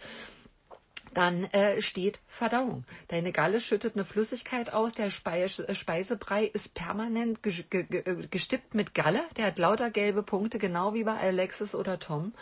dann 1.14 1.46
äh, 1.46 1.82
steht 1.82 2.20
Verdauung. 2.28 2.84
Deine 3.08 3.32
Galle 3.32 3.62
schüttet 3.62 3.96
eine 3.96 4.06
Flüssigkeit 4.06 4.74
aus, 4.74 4.94
der 4.94 5.12
Speise, 5.12 5.68
äh, 5.68 5.76
Speisebrei 5.76 6.46
ist 6.46 6.74
permanent 6.74 7.40
äh, 7.46 7.84
gestippt 8.30 8.74
mit 8.76 8.94
Galle, 8.94 9.22
der 9.38 9.46
hat 9.48 9.60
lauter 9.60 9.90
gelbe 9.92 10.24
Punkte, 10.24 10.60
genau 10.60 10.94
wie 10.94 11.04
bei 11.04 11.18
Alexis 11.18 11.76
oder 11.76 12.00
Tom. 12.00 12.34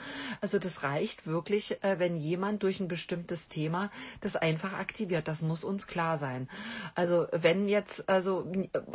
Also 0.41 0.59
das 0.59 0.83
reicht 0.83 1.27
wirklich, 1.27 1.83
äh, 1.83 1.99
wenn 1.99 2.17
jemand 2.17 2.63
durch 2.63 2.79
ein 2.79 2.87
bestimmtes 2.87 3.47
Thema 3.47 3.91
das 4.21 4.35
einfach 4.35 4.73
aktiviert. 4.73 5.27
Das 5.27 5.41
muss 5.41 5.63
uns 5.63 5.87
klar 5.87 6.17
sein. 6.17 6.49
Also 6.95 7.27
wenn 7.31 7.67
jetzt, 7.67 8.07
also 8.09 8.45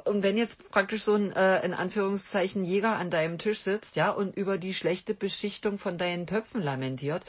und 0.04 0.22
wenn 0.22 0.36
jetzt 0.36 0.70
praktisch 0.70 1.02
so 1.02 1.14
ein 1.14 1.32
äh, 1.32 1.64
in 1.64 1.74
Anführungszeichen 1.74 2.64
Jäger 2.64 2.96
an 2.96 3.10
deinem 3.10 3.38
Tisch 3.38 3.60
sitzt, 3.60 3.96
ja, 3.96 4.10
und 4.10 4.36
über 4.36 4.58
die 4.58 4.74
schlechte 4.74 5.14
Beschichtung 5.14 5.78
von 5.78 5.98
deinen 5.98 6.26
Töpfen 6.26 6.62
lamentiert, 6.62 7.22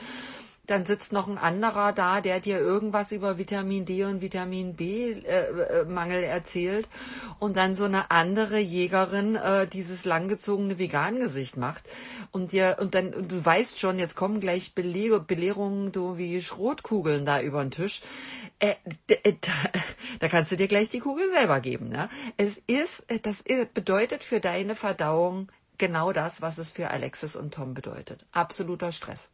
dann 0.67 0.85
sitzt 0.85 1.13
noch 1.13 1.27
ein 1.27 1.37
anderer 1.37 1.93
da, 1.93 2.21
der 2.21 2.39
dir 2.41 2.59
irgendwas 2.59 3.11
über 3.11 3.37
Vitamin 3.37 3.85
D 3.85 4.03
und 4.03 4.21
Vitamin 4.21 4.75
B 4.75 5.13
äh, 5.13 5.21
äh, 5.21 5.85
Mangel 5.85 6.23
erzählt 6.23 6.89
und 7.39 7.57
dann 7.57 7.73
so 7.73 7.85
eine 7.85 8.11
andere 8.11 8.59
Jägerin 8.59 9.35
äh, 9.35 9.67
dieses 9.67 10.03
langgezogene 10.03 10.77
Vegan-Gesicht 10.77 11.57
macht 11.57 11.83
und 12.31 12.51
dir 12.51 12.77
und 12.79 12.95
dann 12.95 13.13
und 13.13 13.31
du 13.31 13.43
weißt 13.43 13.79
schon, 13.79 13.97
jetzt 13.97 14.15
kommen 14.15 14.39
gleich 14.41 14.75
Bele 14.75 15.19
Belehrungen 15.19 15.93
so 15.93 16.17
wie 16.17 16.41
Schrotkugeln 16.41 17.25
da 17.25 17.41
über 17.41 17.63
den 17.63 17.71
Tisch. 17.71 18.01
Äh, 18.59 18.75
äh, 19.07 19.33
da, 19.39 19.51
da 20.19 20.27
kannst 20.27 20.51
du 20.51 20.57
dir 20.57 20.67
gleich 20.67 20.89
die 20.89 20.99
Kugel 20.99 21.29
selber 21.29 21.61
geben. 21.61 21.89
Ne? 21.89 22.09
Es 22.35 22.57
ist, 22.67 23.05
das 23.23 23.43
bedeutet 23.73 24.23
für 24.23 24.39
deine 24.39 24.75
Verdauung 24.75 25.49
genau 25.77 26.11
das, 26.11 26.41
was 26.41 26.57
es 26.57 26.71
für 26.71 26.89
Alexis 26.89 27.35
und 27.35 27.53
Tom 27.53 27.73
bedeutet. 27.73 28.25
Absoluter 28.31 28.91
Stress. 28.91 29.29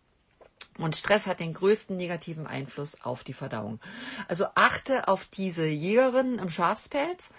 Und 0.78 0.96
Stress 0.96 1.28
hat 1.28 1.40
den 1.40 1.54
größten 1.54 1.96
negativen 1.98 2.48
Einfluss 2.48 2.98
auf 3.04 3.24
die 3.24 3.34
Verdauung. 3.34 3.80
Also 4.28 4.46
achte 4.56 5.08
auf 5.08 5.26
diese 5.26 5.66
Jägerin 5.66 6.40
im 6.40 6.50
Schafspelz 6.50 7.30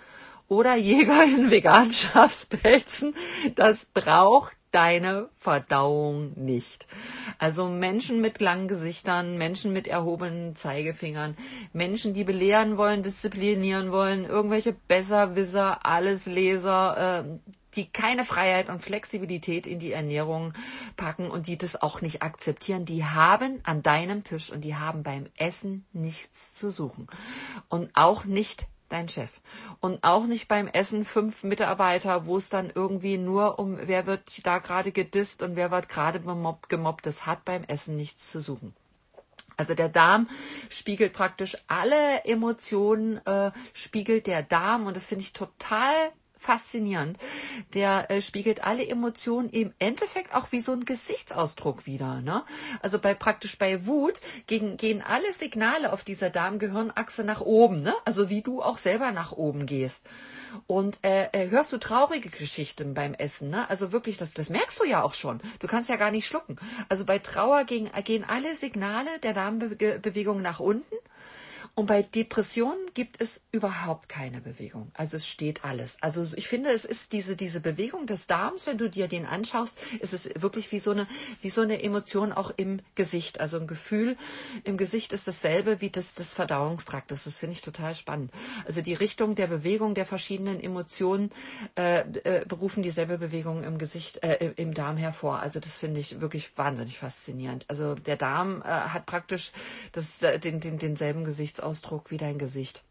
oder 0.49 0.77
Jäger 0.77 1.25
in 1.25 1.51
veganen 1.51 1.93
Schafspelzen. 1.93 3.15
Das 3.55 3.87
braucht 3.87 4.53
deine 4.75 5.29
Verdauung 5.37 6.33
nicht. 6.35 6.87
Also 7.39 7.69
Menschen 7.69 8.21
mit 8.21 8.41
langen 8.41 8.67
Gesichtern, 8.67 9.39
Menschen 9.39 9.73
mit 9.73 9.87
erhobenen 9.87 10.57
Zeigefingern, 10.57 11.37
Menschen, 11.73 12.13
die 12.13 12.25
belehren 12.25 12.77
wollen, 12.77 13.03
disziplinieren 13.05 13.93
wollen, 13.93 14.25
irgendwelche 14.25 14.73
Besserwisser, 14.73 15.87
Allesleser, 15.87 17.23
äh, 17.23 17.53
die 17.77 17.89
keine 17.91 18.25
Freiheit 18.25 18.69
und 18.69 18.83
Flexibilität 18.83 19.67
in 19.67 19.79
die 19.79 19.93
Ernährung 19.93 20.53
packen 20.97 21.31
und 21.31 21.47
die 21.47 21.59
das 21.59 21.81
auch 21.81 22.01
nicht 22.01 22.23
akzeptieren, 22.23 22.85
die 22.85 23.05
haben 23.05 23.61
an 23.65 23.83
deinem 23.83 24.25
Tisch 24.25 24.51
und 24.51 24.63
die 24.63 24.77
haben 24.77 25.03
beim 25.03 25.27
Essen 25.37 25.85
nichts 25.93 26.55
zu 26.55 26.71
suchen. 26.71 27.09
Und 27.69 27.91
auch 27.95 28.25
nicht 28.25 28.67
dein 28.89 29.09
Chef. 29.09 29.31
Und 29.81 30.03
auch 30.03 30.25
nicht 30.25 30.49
beim 30.49 30.69
Essen 30.69 31.05
fünf 31.05 31.43
Mitarbeiter, 31.43 32.27
wo 32.27 32.37
es 32.37 32.49
dann 32.49 32.71
irgendwie 32.75 33.19
nur 33.19 33.59
um, 33.59 33.79
wer 33.83 34.07
wird 34.07 34.47
da 34.47 34.59
gerade 34.59 34.93
gedisst 34.93 35.43
und 35.43 35.57
wer 35.57 35.71
wird 35.71 35.89
gerade 35.89 36.21
gemobbt. 36.21 37.07
Das 37.07 37.27
hat 37.27 37.45
beim 37.45 37.65
Essen 37.65 37.97
nichts 37.97 38.31
zu 38.31 38.41
suchen. 38.41 38.75
Also 39.57 39.75
der 39.75 39.89
Darm 39.89 40.29
spiegelt 40.69 41.13
praktisch 41.13 41.57
alle 41.69 42.25
Emotionen, 42.25 43.25
äh, 43.27 43.53
spiegelt 43.73 44.27
der 44.27 44.43
Darm 44.43 44.87
und 44.87 44.97
das 44.97 45.07
finde 45.07 45.23
ich 45.23 45.33
total 45.33 45.95
faszinierend. 46.45 47.19
Der 47.73 48.11
äh, 48.11 48.21
spiegelt 48.21 48.63
alle 48.65 48.87
Emotionen 48.87 49.49
im 49.51 49.73
Endeffekt 49.79 50.35
auch 50.35 50.53
wie 50.53 50.61
so 50.61 50.73
ein 50.73 50.85
Gesichtsausdruck 50.85 51.87
wieder. 51.87 52.21
Ne? 52.21 52.45
Also 52.83 52.99
bei 52.99 53.15
praktisch 53.15 53.59
bei 53.59 53.87
Wut 53.87 54.21
gegen, 54.47 54.77
gehen 54.77 55.03
alle 55.03 55.33
Signale 55.33 55.93
auf 55.93 56.05
dieser 56.05 56.31
Darmgehirnachse 56.31 57.25
nach 57.25 57.41
oben. 57.41 57.83
Ne? 57.83 57.95
Also 58.05 58.29
wie 58.29 58.43
du 58.43 58.63
auch 58.63 58.79
selber 58.79 59.11
nach 59.13 59.33
oben 59.33 59.67
gehst. 59.67 60.05
Und 60.67 60.99
äh, 61.03 61.29
äh, 61.33 61.51
hörst 61.51 61.73
du 61.73 61.79
traurige 61.79 62.29
Geschichten 62.29 62.95
beim 62.95 63.15
Essen, 63.15 63.51
ne? 63.51 63.69
Also 63.69 63.91
wirklich, 63.91 64.19
das, 64.19 64.35
das 64.35 64.51
merkst 64.51 64.79
du 64.81 64.85
ja 64.85 65.03
auch 65.03 65.15
schon. 65.15 65.41
Du 65.59 65.67
kannst 65.67 65.89
ja 65.89 65.97
gar 65.97 66.13
nicht 66.13 66.27
schlucken. 66.27 66.57
Also 66.89 67.05
bei 67.05 67.19
Trauer 67.19 67.65
gehen, 67.65 67.91
gehen 68.05 68.25
alle 68.25 68.55
Signale 68.55 69.19
der 69.25 69.35
Darmbewegung 69.35 70.43
nach 70.43 70.61
unten 70.61 70.95
und 71.75 71.87
bei 71.87 72.03
Depressionen 72.03 72.84
gibt 72.95 73.21
es 73.21 73.43
überhaupt 73.53 74.09
keine 74.09 74.41
Bewegung. 74.41 74.91
Also 74.95 75.17
es 75.17 75.27
steht 75.27 75.65
alles. 75.65 75.97
Also 76.01 76.37
ich 76.37 76.49
finde, 76.49 76.71
es 76.71 76.85
ist 76.85 77.13
diese, 77.13 77.37
diese 77.37 77.61
Bewegung 77.61 78.07
des 78.07 78.27
Darms, 78.27 78.67
wenn 78.67 78.79
du 78.79 78.91
dir 78.91 79.09
den 79.09 79.27
anschaust, 79.27 79.79
ist 80.01 80.13
es 80.13 80.29
wirklich 80.41 80.73
wie 80.73 80.79
so 80.79 80.91
eine, 80.91 81.07
wie 81.43 81.51
so 81.51 81.61
eine 81.61 81.83
Emotion 81.83 82.33
auch 82.33 82.53
im 82.57 82.81
Gesicht. 82.95 83.41
Also 83.41 83.59
ein 83.59 83.67
Gefühl 83.67 84.17
im 84.65 84.77
Gesicht 84.77 85.13
ist 85.13 85.27
dasselbe 85.27 85.81
wie 85.81 85.91
das 85.91 86.15
des 86.15 86.35
Verdauungstraktes. 86.35 87.25
Das 87.25 87.39
finde 87.39 87.55
ich 87.55 87.63
total 87.63 87.95
spannend. 87.95 88.33
Also 88.67 88.81
die 88.81 88.95
Richtung 88.95 89.35
der 89.35 89.47
Bewegung 89.47 89.95
der 89.95 90.07
verschiedenen 90.07 90.61
Emotionen 90.61 91.31
äh, 91.77 92.01
äh, 92.01 92.45
berufen 92.47 92.83
dieselbe 92.83 93.19
Bewegung 93.19 93.63
im 93.65 93.79
Gesicht, 93.79 94.23
äh, 94.23 94.53
im 94.57 94.75
Darm 94.75 94.97
hervor. 94.97 95.41
Also 95.41 95.61
das 95.61 95.79
finde 95.79 96.01
ich 96.01 96.21
wirklich 96.21 96.57
wahnsinnig 96.57 96.99
faszinierend. 96.99 97.65
Also 97.69 97.95
der 97.95 98.17
Darm 98.17 98.63
äh, 98.63 98.67
hat 98.67 99.07
praktisch 99.07 99.53
das, 99.93 100.23
äh, 100.23 100.39
den, 100.39 100.61
den, 100.61 100.79
denselben 100.79 101.25
Gesichts 101.25 101.45
Gesichtsausdruck 101.45 102.11
wie 102.11 102.17
dein 102.17 102.39
Gesicht. 102.39 102.84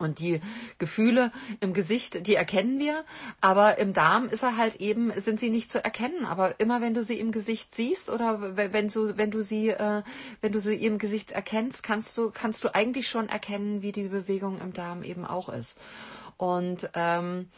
Und 0.00 0.18
die 0.18 0.40
Gefühle 0.78 1.30
im 1.60 1.74
Gesicht, 1.74 2.26
die 2.26 2.34
erkennen 2.34 2.78
wir, 2.78 3.04
aber 3.40 3.78
im 3.78 3.92
Darm 3.92 4.28
ist 4.28 4.42
er 4.42 4.56
halt 4.56 4.76
eben, 4.76 5.12
sind 5.20 5.38
sie 5.38 5.50
nicht 5.50 5.70
zu 5.70 5.84
erkennen. 5.84 6.24
Aber 6.24 6.58
immer 6.58 6.80
wenn 6.80 6.94
du 6.94 7.04
sie 7.04 7.20
im 7.20 7.32
Gesicht 7.32 7.74
siehst 7.74 8.08
oder 8.08 8.56
wenn 8.56 8.88
du, 8.88 9.16
wenn 9.18 9.30
du 9.30 9.42
sie, 9.42 9.68
äh, 9.68 10.02
wenn 10.40 10.52
du 10.52 10.58
sie 10.58 10.74
im 10.74 10.98
Gesicht 10.98 11.32
erkennst, 11.32 11.82
kannst 11.82 12.16
du, 12.16 12.30
kannst 12.30 12.64
du 12.64 12.74
eigentlich 12.74 13.08
schon 13.08 13.28
erkennen, 13.28 13.82
wie 13.82 13.92
die 13.92 14.08
Bewegung 14.08 14.58
im 14.60 14.72
Darm 14.72 15.02
eben 15.02 15.26
auch 15.26 15.50
ist. 15.50 15.74
Und 16.38 16.88
ähm, 16.94 17.48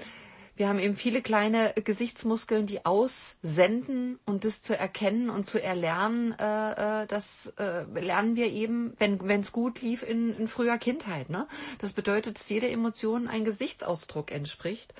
wir 0.54 0.68
haben 0.68 0.78
eben 0.78 0.96
viele 0.96 1.22
kleine 1.22 1.72
Gesichtsmuskeln, 1.82 2.66
die 2.66 2.84
aussenden 2.84 4.18
und 4.26 4.44
das 4.44 4.60
zu 4.60 4.76
erkennen 4.76 5.30
und 5.30 5.46
zu 5.46 5.62
erlernen, 5.62 6.32
äh, 6.38 7.02
äh 7.02 7.06
das 7.06 7.52
äh, 7.58 7.84
lernen 7.98 8.36
wir 8.36 8.50
eben, 8.50 8.94
wenn 8.98 9.40
es 9.40 9.52
gut 9.52 9.80
lief 9.80 10.02
in, 10.02 10.36
in 10.36 10.48
früher 10.48 10.76
Kindheit. 10.78 11.30
Ne? 11.30 11.48
Das 11.78 11.92
bedeutet, 11.94 12.38
dass 12.38 12.48
jede 12.48 12.68
Emotion 12.68 13.28
ein 13.28 13.44
Gesichtsausdruck 13.44 14.30
entspricht 14.30 14.92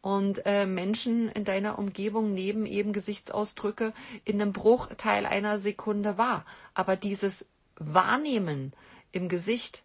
und 0.00 0.42
äh, 0.46 0.64
Menschen 0.66 1.28
in 1.28 1.44
deiner 1.44 1.78
Umgebung 1.78 2.32
nehmen 2.32 2.64
eben 2.64 2.92
Gesichtsausdrücke 2.92 3.92
in 4.24 4.40
einem 4.40 4.52
Bruchteil 4.52 5.26
einer 5.26 5.58
Sekunde 5.58 6.16
wahr. 6.16 6.46
Aber 6.72 6.96
dieses 6.96 7.44
Wahrnehmen 7.76 8.72
im 9.12 9.28
Gesicht 9.28 9.82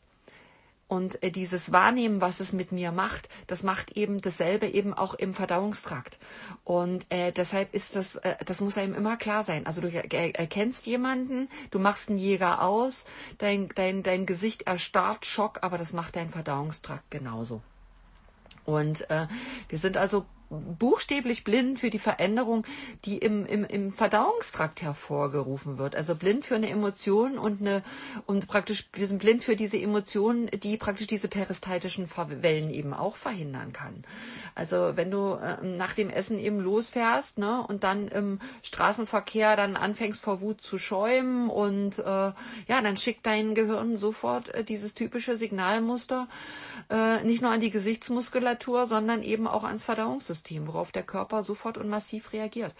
und 0.89 1.21
äh, 1.23 1.29
dieses 1.29 1.71
Wahrnehmen, 1.71 2.19
was 2.19 2.39
es 2.39 2.51
mit 2.51 2.71
mir 2.71 2.91
macht, 2.91 3.29
das 3.45 3.61
macht 3.61 3.91
eben 3.91 4.21
dasselbe 4.21 4.67
eben 4.67 4.95
auch 4.95 5.13
im 5.13 5.35
Verdauungstrakt. 5.35 6.17
Und 6.63 7.05
äh, 7.09 7.31
deshalb 7.31 7.75
ist 7.75 7.95
das, 7.95 8.15
äh, 8.15 8.35
das 8.43 8.59
muss 8.59 8.77
einem 8.77 8.95
immer 8.95 9.15
klar 9.15 9.43
sein. 9.43 9.67
Also 9.67 9.81
du 9.81 9.87
erkennst 9.91 10.87
jemanden, 10.87 11.47
du 11.69 11.77
machst 11.77 12.09
einen 12.09 12.17
Jäger 12.17 12.63
aus, 12.63 13.05
dein, 13.37 13.69
dein, 13.75 14.01
dein 14.01 14.25
Gesicht 14.25 14.63
erstarrt, 14.63 15.27
Schock, 15.27 15.59
aber 15.61 15.77
das 15.77 15.93
macht 15.93 16.15
dein 16.15 16.31
Verdauungstrakt 16.31 17.11
genauso. 17.11 17.61
Und 18.65 19.07
äh, 19.11 19.27
wir 19.69 19.77
sind 19.77 19.95
also 19.95 20.25
buchstäblich 20.49 21.43
blind 21.43 21.79
für 21.79 21.89
die 21.89 21.99
Veränderung, 21.99 22.65
die 23.05 23.17
im, 23.17 23.45
im, 23.45 23.63
im 23.65 23.93
Verdauungstrakt 23.93 24.81
hervorgerufen 24.81 25.77
wird. 25.77 25.95
Also 25.95 26.15
blind 26.15 26.45
für 26.45 26.55
eine 26.55 26.69
Emotion 26.69 27.37
und 27.37 27.61
eine 27.61 27.83
und 28.25 28.47
praktisch 28.47 28.87
wir 28.93 29.07
sind 29.07 29.19
blind 29.19 29.43
für 29.43 29.55
diese 29.55 29.77
Emotion, 29.77 30.47
die 30.47 30.77
praktisch 30.77 31.07
diese 31.07 31.27
peristaltischen 31.27 32.09
Wellen 32.41 32.71
eben 32.71 32.93
auch 32.93 33.15
verhindern 33.15 33.73
kann. 33.73 34.03
Also 34.55 34.93
wenn 34.95 35.11
du 35.11 35.33
äh, 35.35 35.63
nach 35.65 35.93
dem 35.93 36.09
Essen 36.09 36.39
eben 36.39 36.59
losfährst, 36.59 37.37
ne, 37.37 37.63
und 37.67 37.83
dann 37.83 38.07
im 38.07 38.39
Straßenverkehr 38.63 39.55
dann 39.55 39.75
anfängst 39.75 40.21
vor 40.21 40.41
Wut 40.41 40.61
zu 40.61 40.77
schäumen 40.77 41.49
und 41.49 41.99
äh, 41.99 42.03
ja, 42.03 42.33
dann 42.81 42.97
schickt 42.97 43.25
dein 43.25 43.53
Gehirn 43.53 43.97
sofort 43.97 44.49
äh, 44.49 44.63
dieses 44.63 44.95
typische 44.95 45.35
Signalmuster 45.35 46.27
äh, 46.89 47.23
nicht 47.23 47.41
nur 47.41 47.51
an 47.51 47.61
die 47.61 47.69
Gesichtsmuskulatur, 47.69 48.87
sondern 48.87 49.21
eben 49.21 49.47
auch 49.47 49.63
ans 49.63 49.83
Verdauungssystem 49.83 50.38
Nervensystem, 50.39 50.67
worauf 50.67 50.91
der 50.91 51.03
Körper 51.03 51.43
sofort 51.43 51.77
und 51.77 51.89
massiv 51.89 52.33
reagiert. 52.33 52.73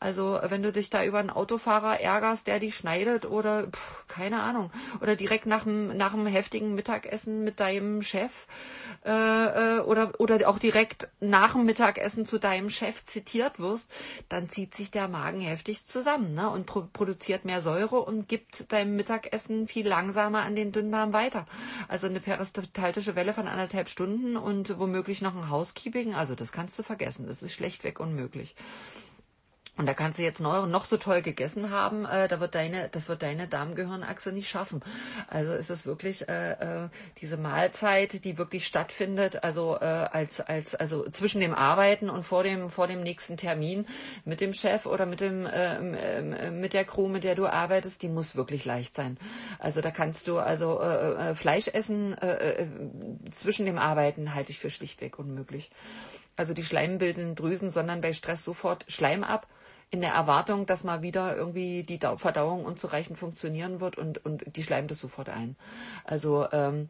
Also 0.00 0.38
wenn 0.42 0.62
du 0.62 0.72
dich 0.72 0.90
da 0.90 1.04
über 1.04 1.18
einen 1.18 1.30
Autofahrer 1.30 2.00
ärgerst, 2.00 2.46
der 2.46 2.60
dich 2.60 2.76
schneidet 2.76 3.24
oder 3.26 3.68
pff, 3.68 4.06
keine 4.08 4.40
Ahnung, 4.40 4.70
oder 5.00 5.16
direkt 5.16 5.46
nach 5.46 5.64
dem, 5.64 5.96
nach 5.96 6.12
dem 6.12 6.26
heftigen 6.26 6.74
Mittagessen 6.74 7.44
mit 7.44 7.60
deinem 7.60 8.02
Chef 8.02 8.46
äh, 9.06 9.76
äh, 9.78 9.80
oder, 9.80 10.12
oder 10.18 10.48
auch 10.48 10.58
direkt 10.58 11.08
nach 11.20 11.52
dem 11.52 11.64
Mittagessen 11.64 12.26
zu 12.26 12.38
deinem 12.38 12.70
Chef 12.70 13.04
zitiert 13.06 13.58
wirst, 13.58 13.88
dann 14.28 14.50
zieht 14.50 14.74
sich 14.74 14.90
der 14.90 15.08
Magen 15.08 15.40
heftig 15.40 15.86
zusammen 15.86 16.34
ne? 16.34 16.50
und 16.50 16.66
pro 16.66 16.86
produziert 16.92 17.44
mehr 17.44 17.62
Säure 17.62 18.00
und 18.00 18.28
gibt 18.28 18.72
deinem 18.72 18.96
Mittagessen 18.96 19.68
viel 19.68 19.86
langsamer 19.88 20.42
an 20.42 20.54
den 20.56 20.72
Dünndarm 20.72 21.12
weiter. 21.12 21.46
Also 21.88 22.06
eine 22.06 22.20
peristaltische 22.20 23.16
Welle 23.16 23.32
von 23.32 23.48
anderthalb 23.48 23.88
Stunden 23.88 24.36
und 24.36 24.78
womöglich 24.78 25.22
noch 25.22 25.34
ein 25.34 25.50
Housekeeping, 25.50 26.14
also 26.14 26.34
das 26.34 26.52
kannst 26.52 26.78
du 26.78 26.82
vergessen 26.82 27.06
vergessen. 27.06 27.26
Das 27.26 27.42
ist 27.42 27.52
schlechtweg 27.52 28.00
unmöglich. 28.00 28.54
Und 29.76 29.84
da 29.86 29.92
kannst 29.92 30.18
du 30.18 30.22
jetzt 30.22 30.40
noch, 30.40 30.66
noch 30.66 30.86
so 30.86 30.96
toll 30.96 31.20
gegessen 31.20 31.70
haben, 31.70 32.06
äh, 32.06 32.28
da 32.28 32.40
wird 32.40 32.54
deine, 32.54 32.88
das 32.88 33.08
wird 33.08 33.22
deine 33.22 33.46
Darmgehirnachse 33.46 34.32
nicht 34.32 34.48
schaffen. 34.48 34.80
Also 35.28 35.52
ist 35.52 35.68
es 35.68 35.84
wirklich 35.84 36.28
äh, 36.28 36.52
äh, 36.52 36.88
diese 37.20 37.36
Mahlzeit, 37.36 38.24
die 38.24 38.38
wirklich 38.38 38.66
stattfindet, 38.66 39.44
also 39.44 39.76
äh, 39.78 39.84
als 39.84 40.40
als 40.40 40.74
also 40.74 41.08
zwischen 41.10 41.40
dem 41.42 41.54
Arbeiten 41.54 42.08
und 42.08 42.24
vor 42.24 42.42
dem 42.42 42.70
vor 42.70 42.86
dem 42.86 43.02
nächsten 43.02 43.36
Termin 43.36 43.86
mit 44.24 44.40
dem 44.40 44.54
Chef 44.54 44.86
oder 44.86 45.04
mit 45.04 45.20
dem 45.20 45.44
äh, 45.44 46.50
mit 46.50 46.72
der 46.72 46.84
Crew, 46.86 47.08
mit 47.08 47.24
der 47.24 47.34
du 47.34 47.46
arbeitest, 47.46 48.00
die 48.02 48.08
muss 48.08 48.34
wirklich 48.34 48.64
leicht 48.64 48.96
sein. 48.96 49.18
Also 49.58 49.82
da 49.82 49.90
kannst 49.90 50.26
du 50.26 50.38
also 50.38 50.80
äh, 50.80 51.30
äh, 51.30 51.34
Fleisch 51.34 51.68
essen 51.68 52.16
äh, 52.16 52.62
äh, 52.62 52.66
zwischen 53.30 53.66
dem 53.66 53.78
Arbeiten 53.78 54.34
halte 54.34 54.52
ich 54.52 54.58
für 54.58 54.70
schlichtweg 54.70 55.18
unmöglich 55.18 55.70
also 56.36 56.52
die 56.52 56.64
schleimbildenden 56.64 57.34
Drüsen, 57.34 57.70
sondern 57.70 58.02
bei 58.02 58.12
Stress 58.12 58.44
sofort 58.44 58.84
Schleim 58.88 59.24
ab, 59.24 59.46
in 59.90 60.00
der 60.00 60.12
Erwartung, 60.12 60.66
dass 60.66 60.82
mal 60.82 61.02
wieder 61.02 61.36
irgendwie 61.36 61.84
die 61.84 61.98
Verdauung 61.98 62.64
unzureichend 62.64 63.18
funktionieren 63.18 63.80
wird 63.80 63.96
und, 63.96 64.24
und 64.24 64.44
die 64.56 64.62
schleimt 64.64 64.90
es 64.90 65.00
sofort 65.00 65.28
ein. 65.28 65.56
Also 66.04 66.48
ähm, 66.52 66.88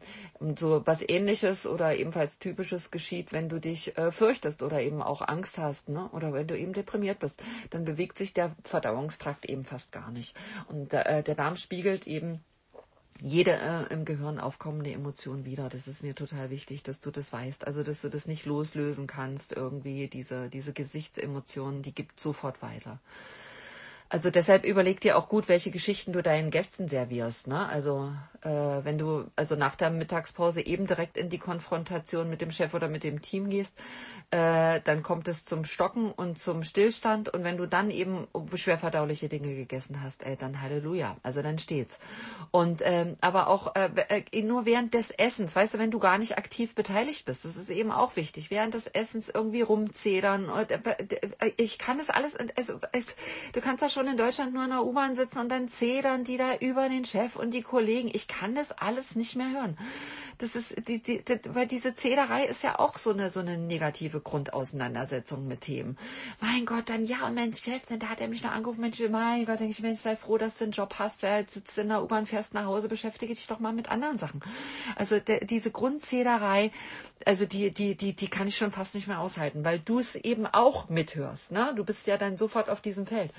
so 0.57 0.81
was 0.85 1.07
ähnliches 1.07 1.67
oder 1.67 1.95
ebenfalls 1.95 2.39
typisches 2.39 2.89
geschieht, 2.89 3.31
wenn 3.33 3.49
du 3.49 3.59
dich 3.59 3.97
äh, 3.97 4.11
fürchtest 4.11 4.63
oder 4.63 4.81
eben 4.81 5.03
auch 5.03 5.21
Angst 5.21 5.59
hast, 5.59 5.89
ne? 5.89 6.09
Oder 6.11 6.33
wenn 6.33 6.47
du 6.47 6.57
eben 6.57 6.73
deprimiert 6.73 7.19
bist, 7.19 7.41
dann 7.69 7.85
bewegt 7.85 8.17
sich 8.17 8.33
der 8.33 8.55
Verdauungstrakt 8.63 9.45
eben 9.45 9.63
fast 9.63 9.91
gar 9.91 10.09
nicht. 10.11 10.35
Und 10.67 10.91
äh, 10.93 11.21
der 11.21 11.35
Darm 11.35 11.55
spiegelt 11.55 12.07
eben 12.07 12.43
jede 13.21 13.51
äh, 13.51 13.93
im 13.93 14.05
Gehirn 14.05 14.39
aufkommende 14.39 14.91
Emotion 14.91 15.45
wieder. 15.45 15.69
Das 15.69 15.87
ist 15.87 16.03
mir 16.03 16.15
total 16.15 16.49
wichtig, 16.49 16.83
dass 16.83 16.99
du 16.99 17.11
das 17.11 17.31
weißt. 17.33 17.65
Also, 17.65 17.83
dass 17.83 18.01
du 18.01 18.09
das 18.09 18.27
nicht 18.27 18.45
loslösen 18.45 19.07
kannst, 19.07 19.53
irgendwie 19.53 20.07
diese, 20.07 20.49
diese 20.49 20.73
Gesichtsemotionen, 20.73 21.81
die 21.81 21.93
gibt 21.93 22.19
sofort 22.19 22.61
weiter. 22.61 22.99
Also 24.09 24.29
deshalb 24.31 24.63
überleg 24.63 25.01
dir 25.01 25.17
auch 25.17 25.27
gut, 25.27 25.49
welche 25.49 25.69
Geschichten 25.69 26.13
du 26.13 26.23
deinen 26.23 26.49
Gästen 26.49 26.87
servierst. 26.87 27.47
Ne? 27.47 27.67
Also 27.67 28.09
äh, 28.41 28.49
wenn 28.49 28.97
du 28.97 29.25
also 29.35 29.55
nach 29.55 29.75
der 29.75 29.89
Mittagspause 29.89 30.65
eben 30.65 30.87
direkt 30.87 31.17
in 31.17 31.29
die 31.29 31.39
Konfrontation 31.39 32.29
mit 32.29 32.39
dem 32.39 32.51
Chef 32.51 32.73
oder 32.73 32.87
mit 32.87 33.03
dem 33.03 33.21
Team 33.21 33.49
gehst, 33.49 33.73
äh, 34.31 34.79
dann 34.83 35.03
kommt 35.03 35.27
es 35.27 35.43
zum 35.43 35.65
Stocken 35.65 36.11
und 36.11 36.39
zum 36.39 36.63
Stillstand. 36.63 37.27
Und 37.29 37.43
wenn 37.43 37.57
du 37.57 37.65
dann 37.65 37.91
eben 37.91 38.27
schwerverdauliche 38.55 39.27
Dinge 39.27 39.55
gegessen 39.55 40.01
hast, 40.01 40.23
ey, 40.23 40.37
dann 40.37 40.61
Halleluja. 40.61 41.17
Also 41.23 41.41
dann 41.41 41.59
steht's. 41.59 41.99
Und 42.51 42.81
ähm, 42.85 43.17
aber 43.19 43.47
auch 43.47 43.75
äh, 43.75 44.23
äh, 44.31 44.41
nur 44.41 44.65
während 44.65 44.93
des 44.93 45.11
Essens, 45.11 45.55
weißt 45.55 45.73
du, 45.73 45.79
wenn 45.79 45.91
du 45.91 45.99
gar 45.99 46.17
nicht 46.17 46.37
aktiv 46.37 46.75
beteiligt 46.75 47.25
bist, 47.25 47.43
das 47.43 47.57
ist 47.57 47.69
eben 47.69 47.91
auch 47.91 48.15
wichtig. 48.15 48.51
Während 48.51 48.73
des 48.73 48.87
Essens 48.87 49.29
irgendwie 49.29 49.61
rumzedern. 49.61 50.49
Äh, 50.49 51.51
ich 51.57 51.77
kann 51.77 51.97
das 51.97 52.09
alles. 52.09 52.35
Also, 52.55 52.79
du 53.53 53.61
kannst 53.61 53.81
da 53.83 53.89
schon 53.97 54.07
in 54.07 54.17
Deutschland 54.17 54.53
nur 54.53 54.63
in 54.63 54.69
der 54.69 54.85
U-Bahn 54.85 55.15
sitzen 55.15 55.39
und 55.39 55.49
dann 55.49 55.69
zedern 55.69 56.23
die 56.23 56.37
da 56.37 56.55
über 56.59 56.87
den 56.87 57.03
Chef 57.03 57.35
und 57.35 57.49
die 57.49 57.63
Kollegen. 57.63 58.11
Ich 58.13 58.27
kann 58.27 58.53
das 58.53 58.71
alles 58.71 59.15
nicht 59.15 59.35
mehr 59.35 59.49
hören. 59.49 59.75
Das 60.37 60.55
ist, 60.55 60.87
die, 60.87 61.01
die, 61.01 61.25
die, 61.25 61.39
weil 61.55 61.65
diese 61.65 61.95
Zederei 61.95 62.45
ist 62.45 62.61
ja 62.61 62.77
auch 62.77 62.99
so 62.99 63.09
eine, 63.09 63.31
so 63.31 63.39
eine 63.39 63.57
negative 63.57 64.21
Grundauseinandersetzung 64.21 65.47
mit 65.47 65.61
Themen. 65.61 65.97
Mein 66.39 66.67
Gott, 66.67 66.89
dann 66.89 67.07
ja, 67.07 67.25
und 67.25 67.33
mein 67.33 67.51
Chef, 67.55 67.87
dann 67.89 67.97
da 67.97 68.09
hat 68.09 68.21
er 68.21 68.27
mich 68.27 68.43
noch 68.43 68.51
angerufen, 68.51 68.81
Mensch, 68.81 69.01
mein 69.09 69.47
Gott, 69.47 69.61
denke 69.61 69.71
ich, 69.71 69.81
Mensch, 69.81 69.97
sei 69.97 70.15
froh, 70.15 70.37
dass 70.37 70.59
du 70.59 70.65
einen 70.65 70.73
Job 70.73 70.93
hast, 70.99 71.23
wer 71.23 71.39
jetzt 71.39 71.55
sitzt 71.55 71.75
in 71.79 71.87
der 71.87 72.03
U-Bahn, 72.03 72.27
fährst 72.27 72.53
nach 72.53 72.65
Hause, 72.65 72.89
beschäftige 72.89 73.33
dich 73.33 73.47
doch 73.47 73.57
mal 73.57 73.73
mit 73.73 73.89
anderen 73.89 74.19
Sachen. 74.19 74.41
Also 74.95 75.19
der, 75.19 75.43
diese 75.43 75.71
Grundzederei, 75.71 76.69
also 77.25 77.47
die, 77.47 77.71
die, 77.71 77.95
die, 77.95 78.13
die 78.13 78.27
kann 78.27 78.47
ich 78.47 78.57
schon 78.57 78.71
fast 78.71 78.93
nicht 78.93 79.07
mehr 79.07 79.21
aushalten, 79.21 79.65
weil 79.65 79.79
du 79.79 79.97
es 79.97 80.13
eben 80.13 80.45
auch 80.45 80.87
mithörst, 80.87 81.51
ne? 81.51 81.73
Du 81.75 81.83
bist 81.83 82.05
ja 82.05 82.19
dann 82.19 82.37
sofort 82.37 82.69
auf 82.69 82.81
diesem 82.81 83.07
Feld. 83.07 83.31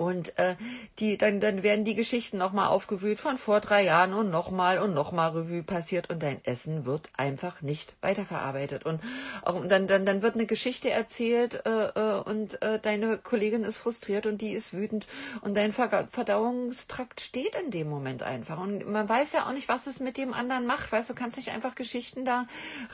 Und 0.00 0.38
äh, 0.38 0.56
die, 0.98 1.18
dann, 1.18 1.40
dann 1.40 1.62
werden 1.62 1.84
die 1.84 1.94
Geschichten 1.94 2.38
nochmal 2.38 2.68
aufgewühlt 2.68 3.20
von 3.20 3.36
vor 3.36 3.60
drei 3.60 3.84
Jahren 3.84 4.14
und 4.14 4.30
nochmal 4.30 4.78
und 4.78 4.94
nochmal 4.94 5.32
Revue 5.32 5.62
passiert 5.62 6.08
und 6.08 6.22
dein 6.22 6.42
Essen 6.46 6.86
wird 6.86 7.10
einfach 7.18 7.60
nicht 7.60 7.94
weiterverarbeitet. 8.00 8.86
Und 8.86 9.02
auch, 9.42 9.62
dann, 9.66 9.88
dann, 9.88 10.06
dann 10.06 10.22
wird 10.22 10.36
eine 10.36 10.46
Geschichte 10.46 10.88
erzählt 10.88 11.66
äh, 11.66 11.88
äh, 11.88 12.20
und 12.22 12.62
äh, 12.62 12.78
deine 12.80 13.18
Kollegin 13.18 13.62
ist 13.62 13.76
frustriert 13.76 14.24
und 14.24 14.40
die 14.40 14.52
ist 14.52 14.72
wütend 14.72 15.06
und 15.42 15.54
dein 15.54 15.74
Verdauungstrakt 15.74 17.20
steht 17.20 17.54
in 17.62 17.70
dem 17.70 17.90
Moment 17.90 18.22
einfach. 18.22 18.58
Und 18.58 18.90
man 18.90 19.06
weiß 19.06 19.34
ja 19.34 19.46
auch 19.46 19.52
nicht, 19.52 19.68
was 19.68 19.86
es 19.86 20.00
mit 20.00 20.16
dem 20.16 20.32
anderen 20.32 20.64
macht. 20.64 20.90
Weißt 20.90 21.10
du, 21.10 21.14
kannst 21.14 21.36
nicht 21.36 21.50
einfach 21.50 21.74
Geschichten 21.74 22.24
da 22.24 22.46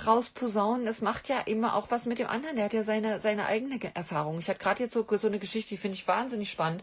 rausposaunen. 0.05 0.89
Es 0.89 1.03
macht 1.03 1.29
ja 1.29 1.39
immer 1.47 1.77
auch 1.77 1.93
was 1.93 2.05
mit 2.05 2.19
dem 2.19 2.27
anderen. 2.27 2.57
Der 2.57 2.65
hat 2.65 2.73
ja 2.73 2.83
seine, 2.83 3.21
seine 3.21 3.47
eigene 3.47 3.79
Erfahrung. 3.95 4.41
Ich 4.41 4.49
hatte 4.49 4.59
gerade 4.59 4.83
jetzt 4.83 4.93
so, 4.93 5.07
so 5.09 5.29
eine 5.29 5.39
Geschichte, 5.39 5.69
die 5.69 5.77
finde 5.77 5.95
ich 5.95 6.09
wahnsinnig 6.09 6.51
spannend. 6.51 6.83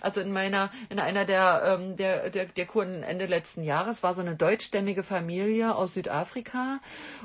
Also 0.00 0.20
in 0.20 0.32
meiner, 0.32 0.70
in 0.88 0.98
einer 0.98 1.24
der, 1.24 1.78
ähm, 1.80 1.96
der, 1.96 2.30
der, 2.30 2.46
der 2.46 2.66
Kuren 2.66 3.02
Ende 3.02 3.26
letzten 3.26 3.62
Jahres 3.62 4.02
war 4.02 4.14
so 4.14 4.20
eine 4.20 4.36
deutschstämmige 4.36 5.02
Familie 5.02 5.74
aus 5.74 5.94
Südafrika 5.94 6.80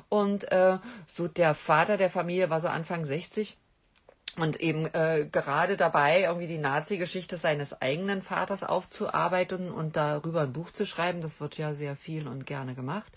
und 0.10 0.52
äh, 0.52 0.78
so 1.08 1.28
der 1.28 1.56
Vater 1.56 1.98
der 1.98 2.10
Familie 2.10 2.50
war 2.50 2.62
so 2.62 2.68
Anfang 2.68 3.06
60 3.06 3.58
und 4.38 4.62
eben 4.62 4.86
äh, 4.94 5.28
gerade 5.32 5.78
dabei, 5.78 6.22
irgendwie 6.22 6.48
die 6.48 6.60
Nazi-Geschichte 6.60 7.38
seines 7.38 7.82
eigenen 7.82 8.22
Vaters 8.22 8.64
aufzuarbeiten 8.64 9.72
und 9.72 9.96
darüber 9.98 10.42
ein 10.42 10.54
Buch 10.54 10.72
zu 10.72 10.86
schreiben. 10.86 11.22
Das 11.22 11.40
wird 11.40 11.58
ja 11.58 11.74
sehr 11.74 11.96
viel 11.96 12.28
und 12.28 12.46
gerne 12.46 12.76
gemacht. 12.76 13.12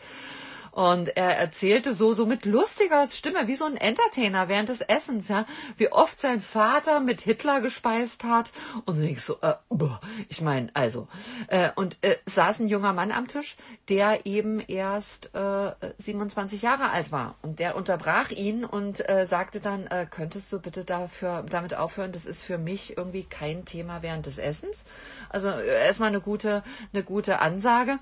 Und 0.73 1.17
er 1.17 1.37
erzählte 1.37 1.95
so, 1.95 2.15
so 2.15 2.27
mit 2.27 2.45
lustiger 2.45 3.09
Stimme, 3.09 3.47
wie 3.47 3.57
so 3.57 3.65
ein 3.65 3.77
Entertainer 3.77 4.49
während 4.49 4.69
des 4.69 4.81
Essens, 4.81 5.29
ja, 5.29 5.47
wie 5.77 5.91
oft 5.91 6.21
sein 6.21 6.41
Vater 6.41 7.01
mit 7.01 7.21
Hitler 7.23 7.61
gespeist 7.61 8.25
hat. 8.25 8.51
Und 8.85 9.03
ich 9.03 9.23
so, 9.23 9.39
äh, 9.43 9.55
boah, 9.69 10.01
ich 10.29 10.41
meine, 10.41 10.71
also, 10.75 11.09
äh, 11.49 11.71
und 11.75 11.99
äh, 12.03 12.17
saß 12.27 12.61
ein 12.61 12.69
junger 12.69 12.93
Mann 12.93 13.13
am 13.13 13.29
Tisch, 13.29 13.57
der 13.89 14.27
eben 14.27 14.61
erst 14.61 15.35
äh, 15.35 15.73
27 15.99 16.63
Jahre 16.63 16.91
alt 16.91 17.11
war. 17.11 17.37
Und 17.43 17.59
der 17.59 17.77
unterbrach 17.77 18.31
ihn 18.31 18.65
und 18.65 19.09
äh, 19.09 19.27
sagte 19.27 19.61
dann, 19.61 19.87
äh, 19.87 20.07
könntest 20.09 20.53
du 20.53 20.61
bitte 20.61 20.85
dafür, 20.85 21.45
damit 21.49 21.75
aufhören? 21.75 22.13
Das 22.13 22.27
ist 22.27 22.43
für 22.43 22.59
mich 22.59 22.97
irgendwie 22.97 23.25
kein 23.25 23.65
Thema 23.65 24.03
während 24.03 24.27
des 24.27 24.39
Essens. 24.39 24.85
Also 25.29 25.49
äh, 25.49 25.87
erstmal 25.87 26.09
eine 26.09 26.21
gute, 26.21 26.63
eine 26.93 27.03
gute 27.03 27.41
Ansage. 27.41 27.99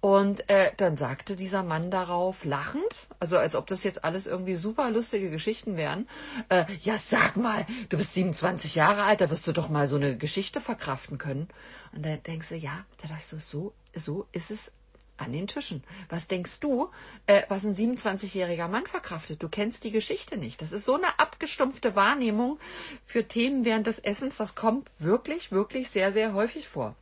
Und 0.00 0.48
äh, 0.48 0.72
dann 0.78 0.96
sagte 0.96 1.36
dieser 1.36 1.62
Mann 1.62 1.90
darauf 1.90 2.44
lachend, 2.44 2.82
also 3.18 3.36
als 3.36 3.54
ob 3.54 3.66
das 3.66 3.84
jetzt 3.84 4.02
alles 4.02 4.26
irgendwie 4.26 4.56
super 4.56 4.90
lustige 4.90 5.30
Geschichten 5.30 5.76
wären, 5.76 6.08
äh, 6.48 6.64
ja 6.82 6.96
sag 6.96 7.36
mal, 7.36 7.66
du 7.90 7.98
bist 7.98 8.14
27 8.14 8.76
Jahre 8.76 9.02
alt, 9.02 9.20
da 9.20 9.28
wirst 9.28 9.46
du 9.46 9.52
doch 9.52 9.68
mal 9.68 9.88
so 9.88 9.96
eine 9.96 10.16
Geschichte 10.16 10.62
verkraften 10.62 11.18
können. 11.18 11.48
Und 11.92 12.06
dann 12.06 12.22
denkst 12.22 12.48
du, 12.48 12.56
ja, 12.56 12.84
da 13.02 13.08
dachte 13.08 13.20
ich 13.20 13.26
so, 13.26 13.36
so, 13.36 13.74
so 13.94 14.26
ist 14.32 14.50
es 14.50 14.72
an 15.18 15.32
den 15.32 15.46
Tischen. 15.46 15.84
Was 16.08 16.28
denkst 16.28 16.60
du, 16.60 16.88
äh, 17.26 17.42
was 17.48 17.64
ein 17.64 17.74
27-jähriger 17.74 18.68
Mann 18.68 18.86
verkraftet? 18.86 19.42
Du 19.42 19.50
kennst 19.50 19.84
die 19.84 19.90
Geschichte 19.90 20.38
nicht. 20.38 20.62
Das 20.62 20.72
ist 20.72 20.86
so 20.86 20.94
eine 20.94 21.18
abgestumpfte 21.18 21.94
Wahrnehmung 21.94 22.58
für 23.04 23.28
Themen 23.28 23.66
während 23.66 23.86
des 23.86 23.98
Essens. 23.98 24.38
Das 24.38 24.54
kommt 24.54 24.90
wirklich, 24.98 25.52
wirklich 25.52 25.90
sehr, 25.90 26.12
sehr 26.12 26.32
häufig 26.32 26.68
vor. 26.68 26.96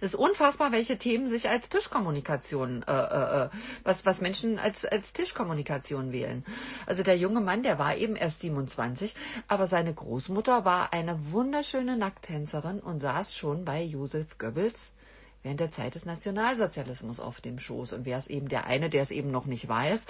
Es 0.00 0.14
ist 0.14 0.20
unfassbar, 0.20 0.70
welche 0.70 0.96
Themen 0.96 1.28
sich 1.28 1.48
als 1.48 1.68
Tischkommunikation, 1.70 2.84
äh, 2.86 2.92
äh, 2.92 3.44
äh, 3.44 3.48
was, 3.82 4.06
was 4.06 4.20
Menschen 4.20 4.58
als, 4.58 4.84
als 4.84 5.12
Tischkommunikation 5.12 6.12
wählen. 6.12 6.44
Also 6.86 7.02
der 7.02 7.18
junge 7.18 7.40
Mann, 7.40 7.64
der 7.64 7.80
war 7.80 7.96
eben 7.96 8.14
erst 8.14 8.40
27, 8.40 9.14
aber 9.48 9.66
seine 9.66 9.92
Großmutter 9.92 10.64
war 10.64 10.92
eine 10.92 11.32
wunderschöne 11.32 11.96
Nackttänzerin 11.96 12.78
und 12.78 13.00
saß 13.00 13.34
schon 13.36 13.64
bei 13.64 13.82
Josef 13.82 14.38
Goebbels 14.38 14.92
während 15.42 15.60
der 15.60 15.70
Zeit 15.70 15.94
des 15.94 16.04
Nationalsozialismus 16.04 17.20
auf 17.20 17.40
dem 17.40 17.58
Schoß. 17.58 17.92
Und 17.92 18.04
wer 18.04 18.18
ist 18.18 18.28
eben 18.28 18.48
der 18.48 18.66
eine, 18.66 18.90
der 18.90 19.02
es 19.02 19.10
eben 19.10 19.30
noch 19.30 19.46
nicht 19.46 19.68
weiß? 19.68 20.00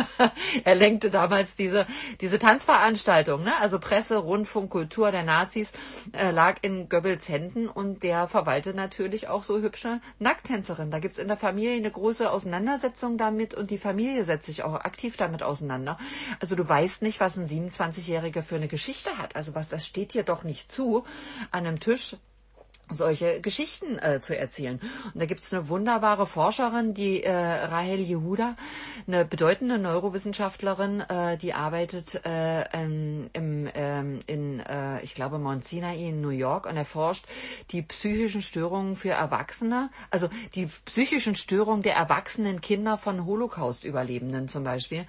er 0.64 0.74
lenkte 0.74 1.10
damals 1.10 1.56
diese, 1.56 1.86
diese 2.20 2.38
Tanzveranstaltung, 2.38 3.42
ne? 3.42 3.52
also 3.60 3.78
Presse, 3.78 4.18
Rundfunk, 4.18 4.70
Kultur 4.70 5.10
der 5.10 5.22
Nazis, 5.22 5.72
äh, 6.12 6.30
lag 6.30 6.58
in 6.62 6.88
Goebbels 6.88 7.28
Händen 7.28 7.68
und 7.68 8.02
der 8.02 8.28
verwaltet 8.28 8.76
natürlich 8.76 9.28
auch 9.28 9.44
so 9.44 9.60
hübsche 9.60 10.00
Nacktänzerinnen. 10.18 10.90
Da 10.90 10.98
gibt's 10.98 11.18
in 11.18 11.28
der 11.28 11.36
Familie 11.36 11.76
eine 11.76 11.90
große 11.90 12.30
Auseinandersetzung 12.30 13.16
damit 13.16 13.54
und 13.54 13.70
die 13.70 13.78
Familie 13.78 14.24
setzt 14.24 14.46
sich 14.46 14.62
auch 14.62 14.74
aktiv 14.74 15.16
damit 15.16 15.42
auseinander. 15.42 15.98
Also 16.38 16.54
du 16.54 16.68
weißt 16.68 17.02
nicht, 17.02 17.20
was 17.20 17.36
ein 17.36 17.46
27-Jähriger 17.46 18.42
für 18.42 18.56
eine 18.56 18.68
Geschichte 18.68 19.16
hat. 19.18 19.36
Also 19.36 19.54
was, 19.54 19.68
das 19.68 19.86
steht 19.86 20.14
dir 20.14 20.22
doch 20.22 20.44
nicht 20.44 20.70
zu, 20.70 21.04
an 21.50 21.66
einem 21.66 21.80
Tisch 21.80 22.16
solche 22.90 23.40
Geschichten 23.40 23.98
äh, 23.98 24.20
zu 24.20 24.36
erzählen. 24.36 24.80
Und 25.14 25.20
da 25.20 25.26
gibt 25.26 25.40
es 25.40 25.52
eine 25.52 25.68
wunderbare 25.68 26.26
Forscherin, 26.26 26.94
die 26.94 27.22
äh, 27.22 27.32
Rahel 27.32 28.00
Yehuda, 28.00 28.56
eine 29.06 29.24
bedeutende 29.24 29.78
Neurowissenschaftlerin, 29.78 31.00
äh, 31.00 31.36
die 31.36 31.54
arbeitet 31.54 32.24
äh, 32.24 32.62
im, 32.82 33.30
im, 33.32 33.68
ähm, 33.74 34.20
in, 34.26 34.60
äh, 34.60 35.02
ich 35.02 35.14
glaube, 35.14 35.38
Mount 35.38 35.64
Sinai 35.64 36.08
in 36.08 36.20
New 36.20 36.30
York 36.30 36.66
und 36.66 36.76
erforscht 36.76 37.26
die 37.70 37.82
psychischen 37.82 38.42
Störungen 38.42 38.96
für 38.96 39.10
Erwachsene, 39.10 39.90
also 40.10 40.28
die 40.54 40.66
psychischen 40.84 41.34
Störungen 41.34 41.82
der 41.82 41.94
erwachsenen 41.96 42.60
Kinder 42.60 42.98
von 42.98 43.24
Holocaust-Überlebenden 43.26 44.48
zum 44.48 44.64
Beispiel. 44.64 45.06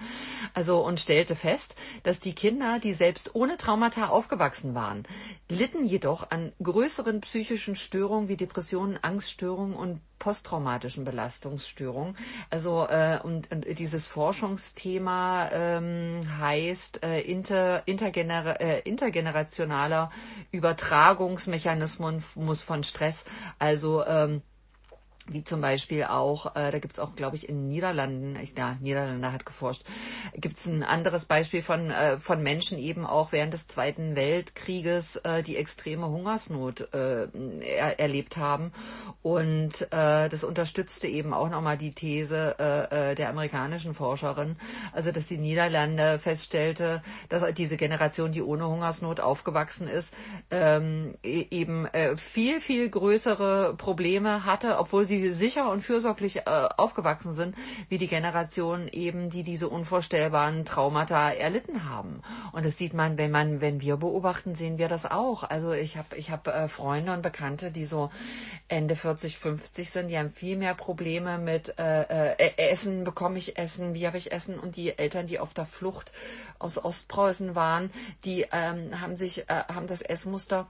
Also 0.54 0.86
und 0.86 1.00
stellte 1.00 1.36
fest, 1.36 1.76
dass 2.04 2.20
die 2.20 2.34
Kinder, 2.34 2.80
die 2.80 2.94
selbst 2.94 3.36
ohne 3.36 3.58
Traumata 3.58 4.08
aufgewachsen 4.08 4.76
waren, 4.76 5.04
litten 5.50 5.86
jedoch 5.86 6.30
an 6.32 6.52
größeren 6.62 7.22
psychischen 7.22 7.71
psychischen 7.74 7.76
Störungen 7.76 8.28
wie 8.30 8.38
Depressionen, 8.38 8.98
Angststörungen 9.02 9.76
und 9.76 10.00
posttraumatischen 10.20 11.04
Belastungsstörungen. 11.04 12.16
Also 12.50 12.88
äh, 12.88 13.20
und, 13.24 13.52
und 13.52 13.66
dieses 13.80 14.06
Forschungsthema 14.08 15.50
ähm, 15.52 16.22
heißt 16.40 17.04
äh, 17.04 17.22
inter, 17.22 17.84
intergener, 17.88 18.62
äh, 18.62 18.80
intergenerationaler 18.82 20.12
Übertragungsmechanismus 20.52 22.62
von 22.62 22.84
Stress. 22.84 23.24
Also 23.58 24.06
ähm, 24.06 24.42
wie 25.34 25.44
zum 25.44 25.62
Beispiel 25.62 26.04
auch, 26.06 26.56
äh, 26.56 26.72
da 26.72 26.80
gibt's 26.80 27.00
auch, 27.00 27.16
glaube 27.16 27.36
ich, 27.36 27.48
in 27.50 27.68
Niederlanden, 27.68 28.36
ich, 28.42 28.54
ja, 28.58 28.78
Niederlande 28.82 29.32
hat 29.32 29.46
geforscht, 29.46 29.84
gibt's 30.36 30.66
ein 30.66 30.84
anderes 30.84 31.26
Beispiel 31.26 31.62
von, 31.62 31.92
äh, 31.92 32.18
von 32.18 32.42
Menschen 32.44 32.78
eben 32.78 33.06
auch 33.06 33.32
während 33.32 33.54
des 33.54 33.68
Zweiten 33.68 34.16
Weltkrieges, 34.16 35.18
äh, 35.18 35.44
die 35.44 35.58
extreme 35.58 36.08
Hungersnot 36.08 36.94
äh, 36.94 37.28
er, 37.62 38.00
erlebt 38.00 38.38
haben. 38.38 38.72
Und 39.22 39.82
äh, 39.92 40.30
das 40.30 40.44
unterstützte 40.44 41.08
eben 41.08 41.34
auch 41.34 41.50
nochmal 41.50 41.78
die 41.78 41.94
These 41.94 42.56
äh, 42.60 43.12
äh, 43.12 43.16
der 43.16 43.30
amerikanischen 43.30 43.94
Forscherin, 43.94 44.56
also 44.94 45.12
dass 45.12 45.28
die 45.28 45.38
Niederlande 45.38 46.20
feststellte, 46.20 47.02
dass 47.30 47.44
diese 47.54 47.78
Generation, 47.78 48.32
die 48.32 48.42
ohne 48.42 48.68
Hungersnot 48.68 49.20
aufgewachsen 49.20 49.88
ist, 49.88 50.14
ähm, 50.50 51.16
e-, 51.24 51.48
eben 51.52 51.86
äh, 51.86 52.18
viel, 52.18 52.62
viel 52.62 52.90
größere 52.90 53.76
Probleme 53.78 54.46
hatte, 54.46 54.78
obwohl 54.78 55.06
sie 55.06 55.21
sicher 55.30 55.70
und 55.70 55.84
fürsorglich 55.84 56.38
äh, 56.38 56.44
aufgewachsen 56.78 57.34
sind, 57.34 57.56
wie 57.90 57.98
die 57.98 58.08
Generation 58.08 58.88
eben, 58.88 59.30
die 59.30 59.44
diese 59.44 59.70
unvorstellbaren 59.70 60.66
Traumata 60.66 61.32
erlitten 61.32 61.90
haben. 61.90 62.22
Und 62.52 62.66
das 62.66 62.78
sieht 62.78 62.94
man, 62.94 63.18
wenn 63.18 63.32
man, 63.32 63.62
wenn 63.62 63.82
wir 63.82 63.98
beobachten, 63.98 64.56
sehen 64.56 64.78
wir 64.78 64.88
das 64.88 65.06
auch. 65.06 65.44
Also 65.44 65.72
ich 65.74 65.98
habe 65.98 66.16
ich 66.16 66.32
hab, 66.32 66.48
äh, 66.48 66.68
Freunde 66.68 67.14
und 67.14 67.22
Bekannte, 67.22 67.72
die 67.72 67.86
so 67.86 68.10
Ende 68.68 68.96
40, 68.96 69.38
50 69.38 69.90
sind, 69.90 70.08
die 70.08 70.18
haben 70.18 70.32
viel 70.32 70.58
mehr 70.58 70.74
Probleme 70.74 71.38
mit 71.38 71.78
äh, 71.78 72.34
äh, 72.34 72.58
Essen, 72.58 73.04
bekomme 73.04 73.38
ich 73.38 73.58
Essen, 73.58 73.94
wie 73.94 74.08
habe 74.08 74.18
ich 74.18 74.32
Essen 74.32 74.60
und 74.60 74.76
die 74.76 74.98
Eltern, 74.98 75.28
die 75.28 75.40
auf 75.40 75.54
der 75.54 75.66
Flucht 75.66 76.12
aus 76.60 76.84
Ostpreußen 76.84 77.56
waren, 77.56 77.92
die 78.26 78.46
ähm, 78.52 79.00
haben 79.00 79.16
sich, 79.16 79.50
äh, 79.50 79.64
haben 79.68 79.88
das 79.88 80.02
Essmuster 80.02 80.68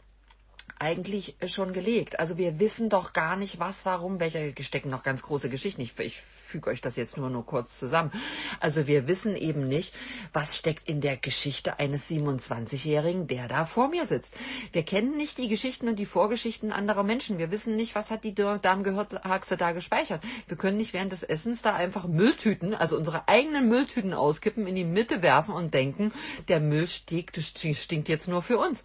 eigentlich 0.79 1.35
schon 1.47 1.73
gelegt. 1.73 2.19
Also 2.19 2.37
wir 2.37 2.59
wissen 2.59 2.89
doch 2.89 3.13
gar 3.13 3.35
nicht, 3.35 3.59
was, 3.59 3.85
warum, 3.85 4.19
welche 4.19 4.53
stecken 4.61 4.89
noch 4.89 5.03
ganz 5.03 5.21
große 5.21 5.49
Geschichten. 5.49 5.81
Ich, 5.81 5.97
ich 5.99 6.21
füge 6.51 6.69
euch 6.69 6.81
das 6.81 6.97
jetzt 6.97 7.17
nur 7.17 7.29
nur 7.29 7.45
kurz 7.45 7.79
zusammen. 7.79 8.11
Also 8.59 8.85
wir 8.87 9.07
wissen 9.07 9.35
eben 9.35 9.67
nicht, 9.67 9.93
was 10.33 10.57
steckt 10.57 10.87
in 10.89 10.99
der 11.01 11.17
Geschichte 11.17 11.79
eines 11.79 12.09
27-Jährigen, 12.09 13.27
der 13.27 13.47
da 13.47 13.65
vor 13.65 13.87
mir 13.87 14.05
sitzt. 14.05 14.35
Wir 14.73 14.83
kennen 14.83 15.15
nicht 15.15 15.37
die 15.37 15.47
Geschichten 15.47 15.87
und 15.87 15.95
die 15.97 16.05
Vorgeschichten 16.05 16.71
anderer 16.71 17.03
Menschen. 17.03 17.37
Wir 17.37 17.51
wissen 17.51 17.75
nicht, 17.75 17.95
was 17.95 18.11
hat 18.11 18.23
die 18.23 18.35
Darmgehirnachse 18.35 19.55
da 19.57 19.71
gespeichert. 19.71 20.21
Wir 20.47 20.57
können 20.57 20.77
nicht 20.77 20.93
während 20.93 21.11
des 21.13 21.23
Essens 21.23 21.61
da 21.61 21.73
einfach 21.73 22.07
Mülltüten, 22.07 22.73
also 22.73 22.97
unsere 22.97 23.27
eigenen 23.29 23.69
Mülltüten 23.69 24.13
auskippen, 24.13 24.67
in 24.67 24.75
die 24.75 24.83
Mitte 24.83 25.21
werfen 25.21 25.53
und 25.53 25.73
denken, 25.73 26.11
der 26.49 26.59
Müll 26.59 26.87
stinkt, 26.87 27.37
stinkt 27.41 28.09
jetzt 28.09 28.27
nur 28.27 28.41
für 28.41 28.57
uns 28.57 28.83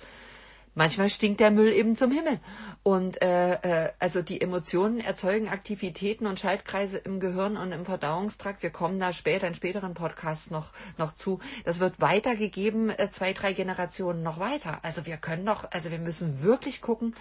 manchmal 0.76 1.10
stinkt 1.10 1.40
der 1.40 1.50
Müll 1.50 1.72
eben 1.72 1.96
zum 1.96 2.12
Himmel. 2.12 2.38
Und 2.84 3.20
äh, 3.20 3.86
äh, 3.86 3.92
also 3.98 4.22
die 4.22 4.40
Emotionen 4.40 5.00
erzeugen 5.00 5.48
Aktivitäten 5.48 6.26
und 6.26 6.38
Schaltkreise 6.38 6.98
im 6.98 7.18
Gehirn 7.18 7.56
und 7.56 7.72
im 7.72 7.84
Verdauungstrakt. 7.84 8.62
Wir 8.62 8.70
kommen 8.70 9.00
da 9.00 9.12
später 9.12 9.48
in 9.48 9.54
späteren 9.54 9.94
Podcasts 9.94 10.50
noch 10.50 10.70
noch 10.98 11.14
zu. 11.14 11.40
Das 11.64 11.80
wird 11.80 12.00
weitergegeben, 12.00 12.90
äh, 12.90 13.10
zwei, 13.10 13.32
drei 13.32 13.52
Generationen 13.52 14.22
noch 14.22 14.38
weiter. 14.38 14.78
Also 14.82 15.06
wir 15.06 15.16
können 15.16 15.44
doch, 15.46 15.70
also 15.72 15.90
wir 15.90 15.98
müssen 15.98 16.42
wirklich 16.42 16.80
gucken, 16.80 17.16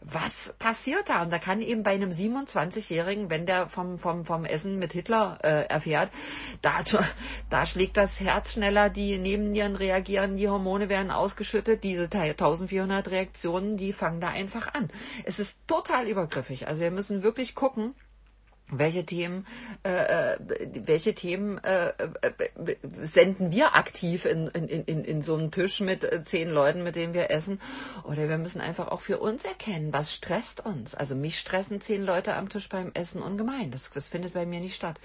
was 0.00 0.54
passiert 0.58 1.08
da? 1.08 1.22
Und 1.22 1.30
da 1.30 1.38
kann 1.38 1.60
eben 1.60 1.82
bei 1.82 1.92
einem 1.92 2.10
27-Jährigen, 2.10 3.30
wenn 3.30 3.46
der 3.46 3.68
vom, 3.68 3.98
vom, 3.98 4.24
vom 4.24 4.44
Essen 4.44 4.78
mit 4.78 4.92
Hitler 4.92 5.38
äh, 5.42 5.66
erfährt, 5.66 6.10
da, 6.62 6.80
da 7.50 7.66
schlägt 7.66 7.96
das 7.96 8.20
Herz 8.20 8.52
schneller, 8.52 8.90
die 8.90 9.18
Nebennieren 9.18 9.76
reagieren, 9.76 10.36
die 10.36 10.48
Hormone 10.48 10.88
werden 10.88 11.10
ausgeschüttet, 11.10 11.84
diese 11.84 12.04
1400 12.04 13.10
Reaktionen, 13.10 13.76
die 13.76 13.92
fangen 13.92 14.20
da 14.20 14.28
einfach 14.28 14.72
an. 14.74 14.90
Es 15.24 15.38
ist 15.38 15.58
total 15.66 16.06
übergriffig. 16.06 16.68
Also 16.68 16.80
wir 16.80 16.90
müssen 16.90 17.22
wirklich 17.22 17.54
gucken, 17.54 17.94
welche 18.70 19.04
Themen, 19.06 19.46
äh, 19.84 20.34
äh, 20.34 20.38
welche 20.74 21.14
Themen 21.14 21.58
äh, 21.64 21.88
äh, 21.88 22.76
senden 23.02 23.50
wir 23.50 23.76
aktiv 23.76 24.26
in, 24.26 24.48
in, 24.48 24.68
in, 24.68 25.04
in 25.04 25.22
so 25.22 25.36
einen 25.36 25.50
Tisch 25.50 25.80
mit 25.80 26.04
äh, 26.04 26.22
zehn 26.24 26.50
Leuten, 26.50 26.82
mit 26.82 26.96
denen 26.96 27.14
wir 27.14 27.30
essen? 27.30 27.60
Oder 28.04 28.28
wir 28.28 28.38
müssen 28.38 28.60
einfach 28.60 28.88
auch 28.88 29.00
für 29.00 29.18
uns 29.18 29.44
erkennen, 29.44 29.92
was 29.92 30.12
stresst 30.14 30.64
uns. 30.64 30.94
Also 30.94 31.14
mich 31.14 31.38
stressen 31.38 31.80
zehn 31.80 32.04
Leute 32.04 32.34
am 32.34 32.48
Tisch 32.48 32.68
beim 32.68 32.90
Essen 32.94 33.22
ungemein. 33.22 33.70
Das, 33.70 33.90
das 33.90 34.08
findet 34.08 34.34
bei 34.34 34.44
mir 34.44 34.60
nicht 34.60 34.74
statt. 34.74 35.00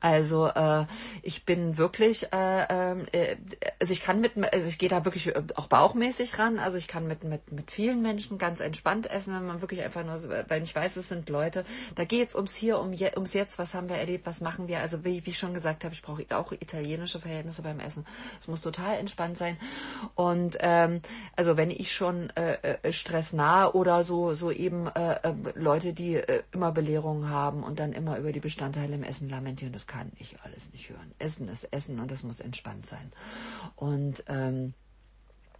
Also 0.00 0.46
äh, 0.46 0.86
ich 1.22 1.44
bin 1.44 1.76
wirklich, 1.76 2.32
äh, 2.32 2.96
äh, 3.12 3.36
also 3.78 3.92
ich 3.92 4.02
kann 4.02 4.20
mit, 4.20 4.32
also 4.52 4.66
ich 4.66 4.78
gehe 4.78 4.88
da 4.88 5.04
wirklich 5.04 5.34
auch 5.56 5.66
bauchmäßig 5.66 6.38
ran. 6.38 6.58
Also 6.58 6.78
ich 6.78 6.88
kann 6.88 7.06
mit, 7.06 7.24
mit, 7.24 7.52
mit 7.52 7.70
vielen 7.70 8.00
Menschen 8.00 8.38
ganz 8.38 8.60
entspannt 8.60 9.10
essen, 9.10 9.34
wenn 9.34 9.46
man 9.46 9.60
wirklich 9.60 9.82
einfach 9.82 10.04
nur, 10.04 10.18
weil 10.48 10.62
ich 10.62 10.74
weiß, 10.74 10.96
es 10.96 11.08
sind 11.08 11.28
Leute, 11.28 11.64
da 11.94 12.04
geht's 12.04 12.34
ums 12.34 12.54
Hier, 12.54 12.78
um 12.78 12.92
ums 13.16 13.32
Jetzt, 13.34 13.58
was 13.58 13.74
haben 13.74 13.88
wir 13.88 13.96
erlebt, 13.96 14.26
was 14.26 14.40
machen 14.40 14.68
wir. 14.68 14.80
Also 14.80 15.04
wie, 15.04 15.24
wie 15.24 15.30
ich 15.30 15.38
schon 15.38 15.54
gesagt 15.54 15.84
habe, 15.84 15.94
ich 15.94 16.02
brauche 16.02 16.24
auch 16.30 16.52
italienische 16.52 17.20
Verhältnisse 17.20 17.62
beim 17.62 17.80
Essen. 17.80 18.06
Es 18.40 18.48
muss 18.48 18.60
total 18.60 18.98
entspannt 18.98 19.38
sein. 19.38 19.56
Und 20.14 20.58
ähm, 20.60 21.00
also 21.36 21.56
wenn 21.56 21.70
ich 21.70 21.92
schon 21.92 22.30
äh, 22.30 22.76
äh, 22.82 22.92
stressnah 22.92 23.68
oder 23.68 24.04
so, 24.04 24.34
so 24.34 24.50
eben 24.50 24.86
äh, 24.88 25.14
äh, 25.22 25.34
Leute, 25.54 25.92
die 25.92 26.14
äh, 26.14 26.42
immer 26.52 26.72
Belehrungen 26.72 27.28
haben 27.28 27.62
und 27.62 27.78
dann 27.78 27.92
immer 27.92 28.18
über 28.18 28.32
die 28.32 28.40
Bestandteile 28.40 28.94
im 28.94 29.02
Essen 29.02 29.28
lamentieren, 29.28 29.72
das 29.72 29.86
kann 29.86 30.12
ich 30.18 30.36
alles 30.42 30.72
nicht 30.72 30.90
hören. 30.90 31.12
Essen 31.18 31.48
ist 31.48 31.72
Essen 31.72 32.00
und 32.00 32.10
das 32.10 32.22
muss 32.22 32.40
entspannt 32.40 32.86
sein. 32.86 33.12
Und 33.76 34.24
ähm, 34.28 34.74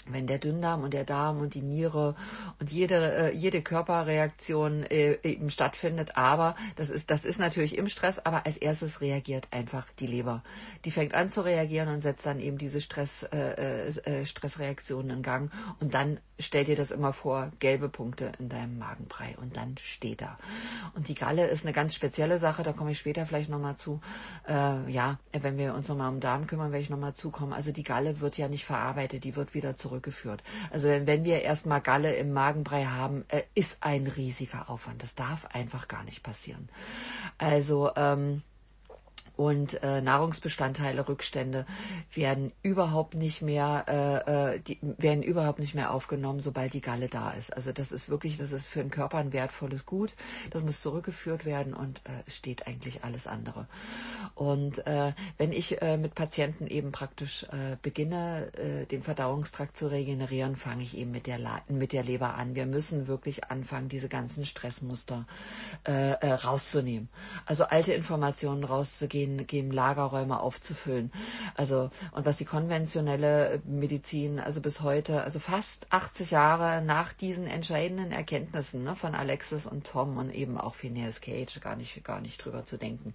wenn 0.08 0.26
der 0.26 0.38
Dünndarm 0.38 0.82
und 0.82 0.94
der 0.94 1.04
Darm 1.04 1.40
und 1.40 1.54
die 1.54 1.62
Niere 1.62 2.14
und 2.60 2.70
jede 2.70 3.30
äh, 3.30 3.34
jede 3.34 3.62
Körperreaktion 3.62 4.84
äh, 4.84 5.18
eben 5.22 5.50
stattfindet, 5.50 6.16
aber 6.16 6.56
das 6.76 6.90
ist 6.90 7.10
das 7.10 7.24
ist 7.24 7.38
natürlich 7.38 7.76
im 7.78 7.88
Stress, 7.88 8.18
aber 8.18 8.46
als 8.46 8.56
erstes 8.56 9.00
reagiert 9.00 9.48
einfach 9.50 9.86
die 9.98 10.06
Leber. 10.06 10.42
Die 10.84 10.90
fängt 10.90 11.14
an 11.14 11.30
zu 11.30 11.42
reagieren 11.42 11.88
und 11.88 12.02
setzt 12.02 12.26
dann 12.26 12.40
eben 12.40 12.58
diese 12.58 12.80
Stress 12.80 13.22
äh, 13.24 13.88
äh, 13.88 14.26
Stressreaktionen 14.26 15.10
in 15.18 15.22
Gang 15.22 15.50
und 15.80 15.94
dann 15.94 16.18
stell 16.42 16.64
dir 16.64 16.76
das 16.76 16.90
immer 16.90 17.12
vor, 17.12 17.50
gelbe 17.58 17.88
Punkte 17.88 18.32
in 18.38 18.48
deinem 18.48 18.78
Magenbrei 18.78 19.36
und 19.40 19.56
dann 19.56 19.76
steht 19.78 20.20
da. 20.20 20.38
Und 20.94 21.08
die 21.08 21.14
Galle 21.14 21.46
ist 21.46 21.64
eine 21.64 21.72
ganz 21.72 21.94
spezielle 21.94 22.38
Sache, 22.38 22.62
da 22.62 22.72
komme 22.72 22.92
ich 22.92 22.98
später 22.98 23.26
vielleicht 23.26 23.50
nochmal 23.50 23.76
zu. 23.76 24.00
Äh, 24.48 24.90
ja, 24.90 25.18
wenn 25.32 25.58
wir 25.58 25.74
uns 25.74 25.88
nochmal 25.88 26.10
um 26.10 26.20
Darm 26.20 26.46
kümmern, 26.46 26.72
werde 26.72 26.82
ich 26.82 26.90
nochmal 26.90 27.14
zukommen. 27.14 27.52
Also 27.52 27.72
die 27.72 27.84
Galle 27.84 28.20
wird 28.20 28.38
ja 28.38 28.48
nicht 28.48 28.64
verarbeitet, 28.64 29.24
die 29.24 29.36
wird 29.36 29.54
wieder 29.54 29.76
zurückgeführt. 29.92 30.42
Also 30.70 30.88
wenn 30.88 31.24
wir 31.24 31.42
erstmal 31.42 31.80
Galle 31.80 32.14
im 32.14 32.32
Magenbrei 32.32 32.86
haben, 32.86 33.24
äh, 33.28 33.42
ist 33.54 33.78
ein 33.80 34.06
riesiger 34.06 34.70
Aufwand. 34.70 35.02
Das 35.02 35.14
darf 35.14 35.46
einfach 35.46 35.86
gar 35.88 36.02
nicht 36.04 36.22
passieren. 36.22 36.68
Also 37.38 37.90
ähm, 37.96 38.42
und 39.36 39.82
äh, 39.82 40.00
Nahrungsbestandteile, 40.02 41.08
Rückstände 41.08 41.66
werden 42.14 42.52
überhaupt 42.62 43.14
nicht 43.14 43.42
mehr, 43.42 43.84
äh, 43.88 44.54
äh, 44.56 44.60
die 44.60 44.78
werden 44.82 45.22
überhaupt 45.22 45.58
nicht 45.58 45.74
mehr 45.74 45.92
aufgenommen, 45.92 46.40
sobald 46.40 46.74
die 46.74 46.80
Galle 46.80 47.08
da 47.08 47.30
ist. 47.30 47.54
Also 47.54 47.72
das 47.72 47.92
ist 47.92 48.08
wirklich, 48.08 48.38
das 48.38 48.52
ist 48.52 48.66
für 48.66 48.80
den 48.80 48.90
Körper 48.90 49.18
ein 49.18 49.32
wertvolles 49.32 49.86
Gut. 49.86 50.14
Das 50.50 50.62
muss 50.62 50.82
zurückgeführt 50.82 51.44
werden 51.44 51.74
und 51.74 52.00
äh, 52.04 52.30
steht 52.30 52.66
eigentlich 52.66 53.04
alles 53.04 53.26
andere. 53.26 53.66
Und 54.34 54.86
äh, 54.86 55.12
wenn 55.38 55.52
ich 55.52 55.80
äh, 55.80 55.96
mit 55.96 56.14
Patienten 56.14 56.66
eben 56.66 56.92
praktisch 56.92 57.44
äh, 57.44 57.76
beginne, 57.80 58.52
äh, 58.54 58.86
den 58.86 59.02
Verdauungstrakt 59.02 59.76
zu 59.76 59.88
regenerieren, 59.90 60.56
fange 60.56 60.82
ich 60.82 60.96
eben 60.96 61.10
mit 61.10 61.26
der, 61.26 61.38
La 61.38 61.62
mit 61.68 61.92
der 61.92 62.02
Leber 62.02 62.34
an. 62.34 62.54
Wir 62.54 62.66
müssen 62.66 63.06
wirklich 63.06 63.44
anfangen, 63.50 63.88
diese 63.88 64.08
ganzen 64.08 64.44
Stressmuster 64.44 65.26
äh, 65.86 66.12
äh, 66.12 66.32
rauszunehmen. 66.32 67.08
Also 67.46 67.64
alte 67.64 67.92
Informationen 67.92 68.64
rauszugehen 68.64 69.21
gehen, 69.22 69.46
gehen 69.46 69.70
Lagerräume 69.70 70.40
aufzufüllen. 70.40 71.12
Also, 71.54 71.90
und 72.12 72.26
was 72.26 72.38
die 72.38 72.44
konventionelle 72.44 73.60
Medizin, 73.64 74.40
also 74.40 74.60
bis 74.60 74.80
heute, 74.80 75.22
also 75.22 75.38
fast 75.38 75.86
80 75.90 76.32
Jahre 76.32 76.82
nach 76.84 77.12
diesen 77.12 77.46
entscheidenden 77.46 78.12
Erkenntnissen 78.12 78.84
ne, 78.84 78.96
von 78.96 79.14
Alexis 79.14 79.66
und 79.66 79.86
Tom 79.86 80.16
und 80.16 80.34
eben 80.34 80.58
auch 80.58 80.74
Phineas 80.74 81.20
Cage, 81.20 81.60
gar 81.60 81.76
nicht, 81.76 82.02
gar 82.04 82.20
nicht 82.20 82.44
drüber 82.44 82.64
zu 82.64 82.76
denken. 82.76 83.14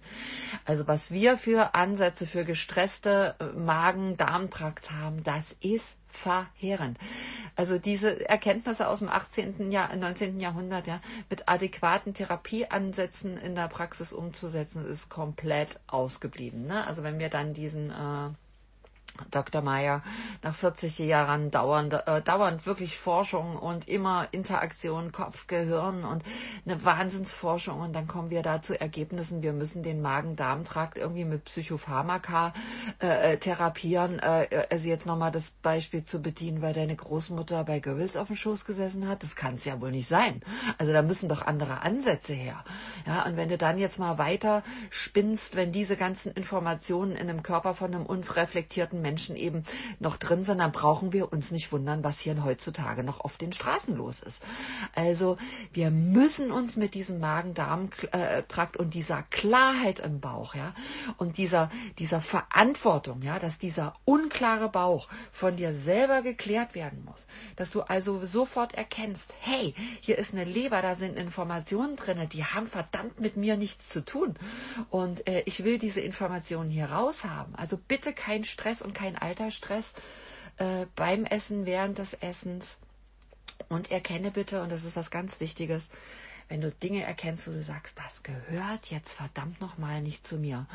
Also, 0.64 0.86
was 0.86 1.10
wir 1.10 1.36
für 1.36 1.74
Ansätze 1.74 2.26
für 2.26 2.44
gestresste 2.44 3.34
Magen-Darm-Trakt 3.56 4.92
haben, 4.92 5.22
das 5.22 5.52
ist 5.60 5.97
verheerend. 6.08 6.98
Also 7.56 7.78
diese 7.78 8.28
Erkenntnisse 8.28 8.88
aus 8.88 9.00
dem 9.00 9.08
18. 9.08 9.72
Jahr, 9.72 9.94
19. 9.94 10.40
Jahrhundert, 10.40 10.86
ja, 10.86 11.00
mit 11.28 11.48
adäquaten 11.48 12.14
Therapieansätzen 12.14 13.36
in 13.36 13.54
der 13.54 13.68
Praxis 13.68 14.12
umzusetzen, 14.12 14.84
ist 14.84 15.08
komplett 15.08 15.80
ausgeblieben. 15.86 16.66
Ne? 16.66 16.86
Also 16.86 17.02
wenn 17.02 17.18
wir 17.18 17.28
dann 17.28 17.54
diesen 17.54 17.90
äh, 17.90 18.30
Dr. 19.30 19.62
Meyer 19.62 20.02
nach 20.42 20.54
40 20.54 20.98
Jahren 20.98 21.50
dauernd, 21.50 21.94
äh, 22.06 22.22
dauernd 22.22 22.66
wirklich 22.66 22.98
Forschung 22.98 23.56
und 23.56 23.88
immer 23.88 24.28
Interaktion 24.32 25.12
Kopf-Gehirn 25.12 26.04
und 26.04 26.22
eine 26.64 26.84
Wahnsinnsforschung 26.84 27.80
und 27.80 27.92
dann 27.92 28.06
kommen 28.06 28.30
wir 28.30 28.42
da 28.42 28.62
zu 28.62 28.80
Ergebnissen, 28.80 29.42
wir 29.42 29.52
müssen 29.52 29.82
den 29.82 30.00
Magen-Darm-Trakt 30.00 30.98
irgendwie 30.98 31.24
mit 31.24 31.44
Psychopharmaka 31.44 32.52
äh, 33.02 33.32
äh 33.32 33.36
therapieren. 33.38 34.18
Äh, 34.18 34.66
also 34.70 34.88
jetzt 34.88 35.06
nochmal 35.06 35.32
das 35.32 35.50
Beispiel 35.62 36.04
zu 36.04 36.20
bedienen, 36.20 36.62
weil 36.62 36.74
deine 36.74 36.96
Großmutter 36.96 37.64
bei 37.64 37.80
Goebbels 37.80 38.16
auf 38.16 38.28
dem 38.28 38.36
Schoß 38.36 38.64
gesessen 38.64 39.08
hat, 39.08 39.22
das 39.22 39.36
kann 39.36 39.56
es 39.56 39.64
ja 39.64 39.80
wohl 39.80 39.90
nicht 39.90 40.08
sein. 40.08 40.42
Also 40.78 40.92
da 40.92 41.02
müssen 41.02 41.28
doch 41.28 41.42
andere 41.42 41.82
Ansätze 41.82 42.32
her. 42.32 42.64
Ja, 43.06 43.24
und 43.24 43.36
wenn 43.36 43.48
du 43.48 43.58
dann 43.58 43.78
jetzt 43.78 43.98
mal 43.98 44.18
weiter 44.18 44.62
spinnst, 44.90 45.56
wenn 45.56 45.72
diese 45.72 45.96
ganzen 45.96 46.32
Informationen 46.32 47.12
in 47.12 47.28
einem 47.28 47.42
Körper 47.42 47.74
von 47.74 47.94
einem 47.94 48.06
unreflektierten 48.06 49.00
Menschen 49.00 49.07
eben 49.16 49.64
noch 50.00 50.16
drin 50.16 50.44
sind, 50.44 50.58
dann 50.58 50.72
brauchen 50.72 51.12
wir 51.12 51.32
uns 51.32 51.50
nicht 51.50 51.72
wundern, 51.72 52.04
was 52.04 52.20
hier 52.20 52.42
heutzutage 52.44 53.02
noch 53.04 53.20
auf 53.20 53.38
den 53.38 53.52
Straßen 53.52 53.96
los 53.96 54.20
ist. 54.20 54.42
Also 54.94 55.36
wir 55.72 55.90
müssen 55.90 56.50
uns 56.50 56.76
mit 56.76 56.94
diesem 56.94 57.20
Magen-Darm-Trakt 57.20 58.76
und 58.76 58.94
dieser 58.94 59.22
Klarheit 59.24 60.00
im 60.00 60.20
Bauch, 60.20 60.54
ja, 60.54 60.74
und 61.16 61.38
dieser, 61.38 61.70
dieser 61.98 62.20
Verantwortung, 62.20 63.22
ja, 63.22 63.38
dass 63.38 63.58
dieser 63.58 63.92
unklare 64.04 64.68
Bauch 64.68 65.08
von 65.32 65.56
dir 65.56 65.72
selber 65.72 66.22
geklärt 66.22 66.74
werden 66.74 67.04
muss, 67.04 67.26
dass 67.56 67.70
du 67.70 67.82
also 67.82 68.24
sofort 68.24 68.74
erkennst, 68.74 69.32
hey, 69.40 69.74
hier 70.00 70.18
ist 70.18 70.32
eine 70.32 70.44
Leber, 70.44 70.82
da 70.82 70.94
sind 70.94 71.16
Informationen 71.16 71.96
drinne, 71.96 72.26
die 72.26 72.44
haben 72.44 72.66
verdammt 72.66 73.20
mit 73.20 73.36
mir 73.36 73.56
nichts 73.56 73.88
zu 73.88 74.04
tun 74.04 74.34
und 74.90 75.26
äh, 75.26 75.42
ich 75.46 75.64
will 75.64 75.78
diese 75.78 76.00
Informationen 76.00 76.70
hier 76.70 76.86
raus 76.86 77.24
haben. 77.24 77.54
Also 77.54 77.76
bitte 77.76 78.12
kein 78.12 78.44
Stress 78.44 78.82
und 78.82 78.94
kein 78.98 79.16
Altersstress 79.16 79.92
äh, 80.58 80.86
beim 80.96 81.24
Essen, 81.24 81.66
während 81.66 81.98
des 81.98 82.14
Essens. 82.14 82.78
Und 83.68 83.90
erkenne 83.90 84.30
bitte, 84.30 84.62
und 84.62 84.70
das 84.70 84.84
ist 84.84 84.96
was 84.96 85.10
ganz 85.10 85.40
Wichtiges, 85.40 85.88
wenn 86.48 86.62
du 86.62 86.70
Dinge 86.70 87.02
erkennst, 87.02 87.46
wo 87.46 87.52
du 87.52 87.62
sagst, 87.62 87.98
das 87.98 88.22
gehört 88.22 88.86
jetzt 88.86 89.12
verdammt 89.12 89.60
nochmal 89.60 90.00
nicht 90.00 90.26
zu 90.26 90.38
mir. 90.38 90.66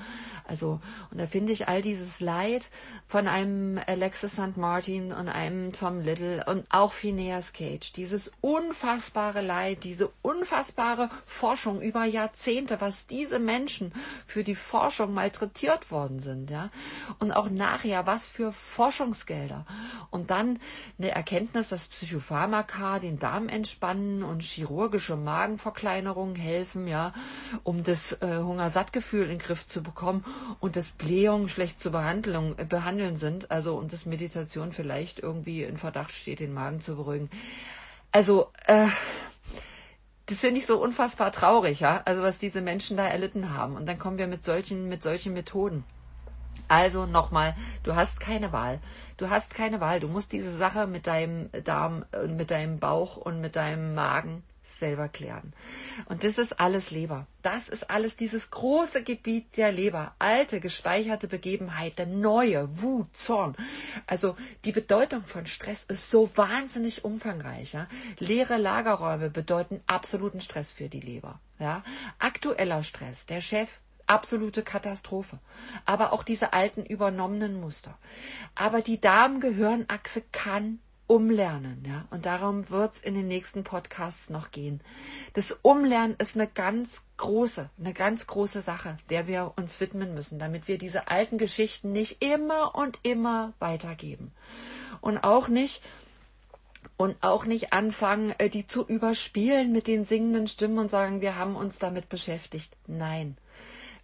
Also, 0.47 0.79
und 1.09 1.19
da 1.19 1.25
finde 1.25 1.51
ich 1.51 1.67
all 1.67 1.81
dieses 1.81 2.19
Leid 2.19 2.67
von 3.07 3.27
einem 3.27 3.79
Alexis 3.85 4.33
St. 4.33 4.55
Martin 4.55 5.11
und 5.11 5.29
einem 5.29 5.73
Tom 5.73 6.01
Little 6.01 6.43
und 6.45 6.65
auch 6.69 6.93
Phineas 6.93 7.53
Cage, 7.53 7.91
dieses 7.93 8.31
unfassbare 8.41 9.41
Leid, 9.41 9.83
diese 9.83 10.11
unfassbare 10.21 11.09
Forschung 11.25 11.81
über 11.81 12.05
Jahrzehnte, 12.05 12.79
was 12.79 13.07
diese 13.07 13.39
Menschen 13.39 13.93
für 14.27 14.43
die 14.43 14.55
Forschung 14.55 15.13
malträtiert 15.13 15.89
worden 15.89 16.19
sind, 16.19 16.51
ja. 16.51 16.69
Und 17.17 17.31
auch 17.31 17.49
nachher, 17.49 18.05
was 18.05 18.27
für 18.27 18.51
Forschungsgelder. 18.51 19.65
Und 20.11 20.29
dann 20.29 20.59
eine 20.99 21.11
Erkenntnis, 21.11 21.69
dass 21.69 21.87
Psychopharmaka 21.87 22.99
den 22.99 23.17
Darm 23.17 23.49
entspannen 23.49 24.23
und 24.23 24.43
chirurgische 24.43 25.15
Magen 25.15 25.57
Darmverkleinerung 25.63 26.35
helfen, 26.35 26.87
ja, 26.87 27.13
um 27.63 27.83
das 27.83 28.13
äh, 28.21 28.39
Hungersattgefühl 28.39 29.23
in 29.23 29.29
den 29.29 29.39
Griff 29.39 29.65
zu 29.65 29.81
bekommen 29.81 30.25
und 30.59 30.75
das 30.75 30.91
Blähungen 30.91 31.49
schlecht 31.49 31.79
zu 31.79 31.91
behandeln, 31.91 32.55
äh, 32.57 32.65
behandeln 32.65 33.15
sind, 33.17 33.49
also 33.49 33.75
und 33.75 33.93
das 33.93 34.05
Meditation 34.05 34.73
vielleicht 34.73 35.19
irgendwie 35.19 35.63
in 35.63 35.77
Verdacht 35.77 36.13
steht, 36.13 36.39
den 36.39 36.53
Magen 36.53 36.81
zu 36.81 36.95
beruhigen. 36.95 37.29
Also, 38.11 38.51
äh, 38.67 38.87
das 40.25 40.39
finde 40.39 40.59
ich 40.59 40.65
so 40.65 40.81
unfassbar 40.81 41.31
traurig, 41.31 41.79
ja, 41.79 42.01
also 42.05 42.21
was 42.21 42.37
diese 42.37 42.61
Menschen 42.61 42.97
da 42.97 43.07
erlitten 43.07 43.53
haben. 43.57 43.75
Und 43.75 43.85
dann 43.85 43.99
kommen 43.99 44.17
wir 44.17 44.27
mit 44.27 44.43
solchen, 44.43 44.87
mit 44.87 45.03
solchen 45.03 45.33
Methoden. 45.33 45.83
Also 46.69 47.05
nochmal, 47.05 47.55
du 47.83 47.95
hast 47.95 48.19
keine 48.19 48.51
Wahl. 48.53 48.79
Du 49.17 49.29
hast 49.29 49.53
keine 49.53 49.81
Wahl. 49.81 49.99
Du 49.99 50.07
musst 50.07 50.31
diese 50.31 50.55
Sache 50.55 50.87
mit 50.87 51.07
deinem 51.07 51.49
Darm, 51.63 52.05
äh, 52.13 52.27
mit 52.27 52.51
deinem 52.51 52.79
Bauch 52.79 53.17
und 53.17 53.41
mit 53.41 53.55
deinem 53.55 53.95
Magen 53.95 54.43
selber 54.63 55.09
klären. 55.09 55.53
Und 56.05 56.23
das 56.23 56.37
ist 56.37 56.59
alles 56.59 56.91
Leber. 56.91 57.27
Das 57.41 57.69
ist 57.69 57.89
alles 57.89 58.15
dieses 58.15 58.49
große 58.51 59.03
Gebiet 59.03 59.57
der 59.57 59.71
Leber. 59.71 60.15
Alte, 60.19 60.59
gespeicherte 60.59 61.27
Begebenheiten, 61.27 62.21
neue, 62.21 62.81
Wut, 62.81 63.15
Zorn. 63.15 63.55
Also 64.07 64.35
die 64.65 64.71
Bedeutung 64.71 65.23
von 65.23 65.45
Stress 65.45 65.83
ist 65.83 66.09
so 66.09 66.29
wahnsinnig 66.35 67.03
umfangreich. 67.03 67.73
Ja? 67.73 67.87
Leere 68.19 68.57
Lagerräume 68.57 69.29
bedeuten 69.29 69.81
absoluten 69.87 70.41
Stress 70.41 70.71
für 70.71 70.89
die 70.89 71.01
Leber. 71.01 71.39
Ja? 71.59 71.83
Aktueller 72.19 72.83
Stress, 72.83 73.25
der 73.25 73.41
Chef 73.41 73.69
absolute 74.07 74.63
Katastrophe. 74.63 75.39
Aber 75.85 76.13
auch 76.13 76.23
diese 76.23 76.53
alten 76.53 76.85
übernommenen 76.85 77.59
Muster. 77.59 77.97
Aber 78.55 78.81
die 78.81 78.99
Darm-Gehirn-Achse 78.99 80.23
kann 80.31 80.79
Umlernen, 81.13 81.83
ja. 81.85 82.07
Und 82.09 82.25
darum 82.25 82.71
wird 82.71 82.95
es 82.95 83.01
in 83.01 83.13
den 83.13 83.27
nächsten 83.27 83.63
Podcasts 83.63 84.31
noch 84.31 84.49
gehen. 84.49 84.81
Das 85.33 85.55
Umlernen 85.61 86.15
ist 86.17 86.35
eine 86.35 86.47
ganz 86.47 87.03
große, 87.17 87.69
eine 87.79 87.93
ganz 87.93 88.25
große 88.25 88.61
Sache, 88.61 88.97
der 89.11 89.27
wir 89.27 89.53
uns 89.55 89.79
widmen 89.79 90.15
müssen, 90.15 90.39
damit 90.39 90.67
wir 90.67 90.79
diese 90.79 91.09
alten 91.09 91.37
Geschichten 91.37 91.91
nicht 91.91 92.23
immer 92.23 92.73
und 92.73 92.99
immer 93.03 93.53
weitergeben. 93.59 94.31
Und 95.01 95.19
auch 95.19 95.49
nicht, 95.49 95.83
und 96.97 97.15
auch 97.21 97.45
nicht 97.45 97.73
anfangen, 97.73 98.33
äh, 98.39 98.49
die 98.49 98.65
zu 98.65 98.83
überspielen 98.83 99.71
mit 99.71 99.85
den 99.85 100.05
singenden 100.05 100.47
Stimmen 100.47 100.79
und 100.79 100.89
sagen, 100.89 101.21
wir 101.21 101.35
haben 101.35 101.55
uns 101.55 101.77
damit 101.77 102.09
beschäftigt. 102.09 102.75
Nein. 102.87 103.37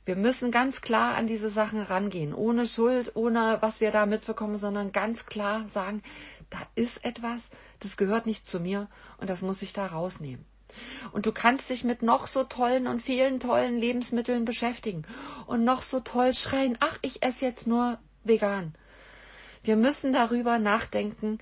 Wir 0.05 0.15
müssen 0.15 0.51
ganz 0.51 0.81
klar 0.81 1.15
an 1.15 1.25
diese 1.25 1.49
Sachen 1.49 1.81
rangehen, 1.81 2.35
ohne 2.35 2.67
Schuld, 2.67 3.15
ohne 3.15 3.57
was 3.61 3.81
wir 3.81 3.91
da 3.91 4.05
mitbekommen, 4.05 4.57
sondern 4.57 4.91
ganz 4.91 5.25
klar 5.25 5.67
sagen, 5.67 6.03
da 6.49 6.59
ist 6.75 7.03
etwas, 7.05 7.49
das 7.79 7.97
gehört 7.97 8.25
nicht 8.25 8.45
zu 8.45 8.59
mir 8.59 8.87
und 9.17 9.29
das 9.29 9.41
muss 9.41 9.61
ich 9.61 9.73
da 9.73 9.85
rausnehmen. 9.85 10.45
Und 11.11 11.25
du 11.25 11.31
kannst 11.31 11.69
dich 11.69 11.83
mit 11.83 12.03
noch 12.03 12.27
so 12.27 12.43
tollen 12.43 12.87
und 12.87 13.01
vielen 13.01 13.39
tollen 13.39 13.77
Lebensmitteln 13.77 14.45
beschäftigen 14.45 15.03
und 15.47 15.63
noch 15.63 15.81
so 15.81 15.99
toll 15.99 16.33
schreien, 16.33 16.77
ach, 16.79 16.97
ich 17.01 17.23
esse 17.23 17.45
jetzt 17.45 17.67
nur 17.67 17.99
vegan. 18.23 18.75
Wir 19.63 19.75
müssen 19.75 20.13
darüber 20.13 20.57
nachdenken, 20.57 21.39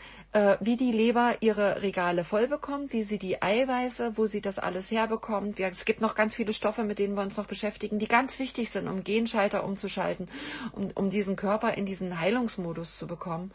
wie 0.59 0.77
die 0.77 0.91
Leber 0.91 1.35
ihre 1.39 1.81
Regale 1.81 2.23
voll 2.23 2.47
bekommt, 2.47 2.93
wie 2.93 3.03
sie 3.03 3.17
die 3.17 3.41
Eiweiße, 3.41 4.17
wo 4.17 4.25
sie 4.25 4.41
das 4.41 4.59
alles 4.59 4.91
herbekommt. 4.91 5.59
es 5.59 5.85
gibt 5.85 6.01
noch 6.01 6.15
ganz 6.15 6.35
viele 6.35 6.53
Stoffe, 6.53 6.83
mit 6.83 6.99
denen 6.99 7.15
wir 7.15 7.21
uns 7.21 7.37
noch 7.37 7.47
beschäftigen, 7.47 7.99
die 7.99 8.07
ganz 8.07 8.39
wichtig 8.39 8.69
sind, 8.69 8.87
um 8.87 9.03
Genschalter 9.03 9.63
umzuschalten, 9.63 10.29
um, 10.73 10.89
um 10.95 11.09
diesen 11.09 11.35
Körper 11.35 11.73
in 11.75 11.85
diesen 11.85 12.19
Heilungsmodus 12.19 12.97
zu 12.97 13.07
bekommen. 13.07 13.51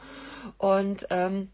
Und 0.59 1.07
ähm, 1.11 1.49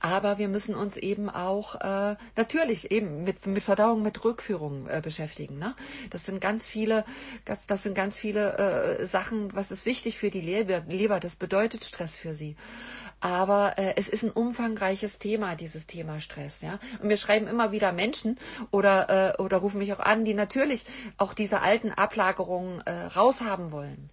aber 0.00 0.38
wir 0.38 0.48
müssen 0.48 0.74
uns 0.74 0.96
eben 0.96 1.28
auch 1.28 1.74
äh, 1.76 2.16
natürlich 2.36 2.90
eben 2.90 3.24
mit, 3.24 3.46
mit 3.46 3.64
Verdauung, 3.64 4.02
mit 4.02 4.22
Rückführung 4.24 4.86
äh, 4.88 5.00
beschäftigen. 5.02 5.58
Ne? 5.58 5.74
Das 6.10 6.24
sind 6.24 6.40
ganz 6.40 6.68
viele, 6.68 7.04
das, 7.44 7.66
das 7.66 7.82
sind 7.82 7.94
ganz 7.94 8.16
viele 8.16 8.98
äh, 8.98 9.06
Sachen, 9.06 9.54
was 9.54 9.70
ist 9.70 9.86
wichtig 9.86 10.18
für 10.18 10.30
die 10.30 10.40
Leber, 10.40 10.82
Leber, 10.86 11.20
das 11.20 11.36
bedeutet 11.36 11.84
Stress 11.84 12.16
für 12.16 12.34
sie. 12.34 12.56
Aber 13.20 13.78
äh, 13.78 13.94
es 13.96 14.08
ist 14.08 14.22
ein 14.22 14.30
umfangreiches 14.30 15.18
Thema, 15.18 15.56
dieses 15.56 15.86
Thema 15.86 16.20
Stress. 16.20 16.60
Ja? 16.60 16.78
Und 17.02 17.08
wir 17.08 17.16
schreiben 17.16 17.48
immer 17.48 17.72
wieder 17.72 17.92
Menschen 17.92 18.38
oder, 18.70 19.36
äh, 19.38 19.42
oder 19.42 19.58
rufen 19.58 19.78
mich 19.78 19.92
auch 19.92 20.00
an, 20.00 20.24
die 20.24 20.34
natürlich 20.34 20.84
auch 21.16 21.34
diese 21.34 21.60
alten 21.60 21.90
Ablagerungen 21.90 22.80
äh, 22.82 22.90
raushaben 22.90 23.72
wollen 23.72 24.10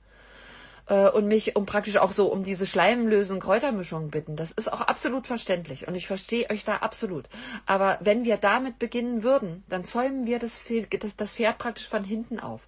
äh, 0.87 1.09
und 1.09 1.27
mich 1.27 1.55
um 1.55 1.65
praktisch 1.65 1.97
auch 1.97 2.11
so 2.11 2.27
um 2.27 2.43
diese 2.43 2.65
Schleimlösung 2.65 3.39
Kräutermischung 3.39 4.09
bitten. 4.09 4.35
Das 4.35 4.51
ist 4.51 4.71
auch 4.71 4.81
absolut 4.81 5.27
verständlich 5.27 5.87
und 5.87 5.95
ich 5.95 6.07
verstehe 6.07 6.49
euch 6.49 6.65
da 6.65 6.77
absolut. 6.77 7.25
Aber 7.65 7.97
wenn 8.01 8.23
wir 8.23 8.37
damit 8.37 8.79
beginnen 8.79 9.23
würden, 9.23 9.63
dann 9.69 9.85
zäumen 9.85 10.25
wir 10.25 10.39
das, 10.39 10.61
das, 10.99 11.15
das 11.15 11.33
Pferd 11.33 11.57
praktisch 11.57 11.87
von 11.87 12.03
hinten 12.03 12.39
auf. 12.39 12.61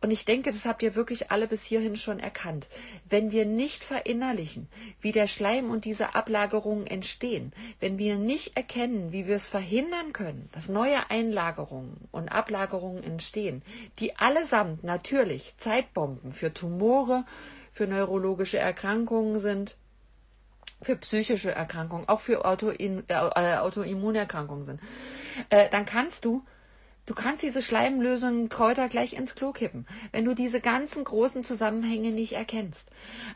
Und 0.00 0.10
ich 0.10 0.24
denke, 0.24 0.50
das 0.50 0.64
habt 0.64 0.82
ihr 0.82 0.94
wirklich 0.94 1.30
alle 1.30 1.46
bis 1.46 1.62
hierhin 1.62 1.96
schon 1.96 2.18
erkannt. 2.18 2.66
Wenn 3.08 3.32
wir 3.32 3.44
nicht 3.44 3.84
verinnerlichen, 3.84 4.68
wie 5.00 5.12
der 5.12 5.26
Schleim 5.26 5.70
und 5.70 5.84
diese 5.84 6.14
Ablagerungen 6.14 6.86
entstehen, 6.86 7.52
wenn 7.80 7.98
wir 7.98 8.16
nicht 8.16 8.56
erkennen, 8.56 9.12
wie 9.12 9.26
wir 9.26 9.36
es 9.36 9.48
verhindern 9.48 10.12
können, 10.12 10.48
dass 10.52 10.68
neue 10.68 11.10
Einlagerungen 11.10 12.08
und 12.10 12.28
Ablagerungen 12.28 13.02
entstehen, 13.02 13.62
die 13.98 14.16
allesamt 14.16 14.84
natürlich 14.84 15.54
Zeitbomben 15.58 16.32
für 16.32 16.52
Tumore, 16.52 17.24
für 17.74 17.86
neurologische 17.86 18.58
Erkrankungen 18.58 19.40
sind, 19.40 19.76
für 20.80 20.96
psychische 20.96 21.50
Erkrankungen, 21.50 22.08
auch 22.08 22.20
für 22.20 22.44
Autoin, 22.44 23.04
äh, 23.08 23.14
Autoimmunerkrankungen 23.14 24.64
sind, 24.64 24.80
äh, 25.50 25.68
dann 25.68 25.84
kannst 25.84 26.24
du 26.24 26.44
Du 27.06 27.14
kannst 27.14 27.42
diese 27.42 27.60
Schleimlösungen 27.60 28.48
Kräuter 28.48 28.88
gleich 28.88 29.12
ins 29.12 29.34
Klo 29.34 29.52
kippen, 29.52 29.86
wenn 30.12 30.24
du 30.24 30.34
diese 30.34 30.60
ganzen 30.60 31.04
großen 31.04 31.44
Zusammenhänge 31.44 32.12
nicht 32.12 32.32
erkennst. 32.32 32.88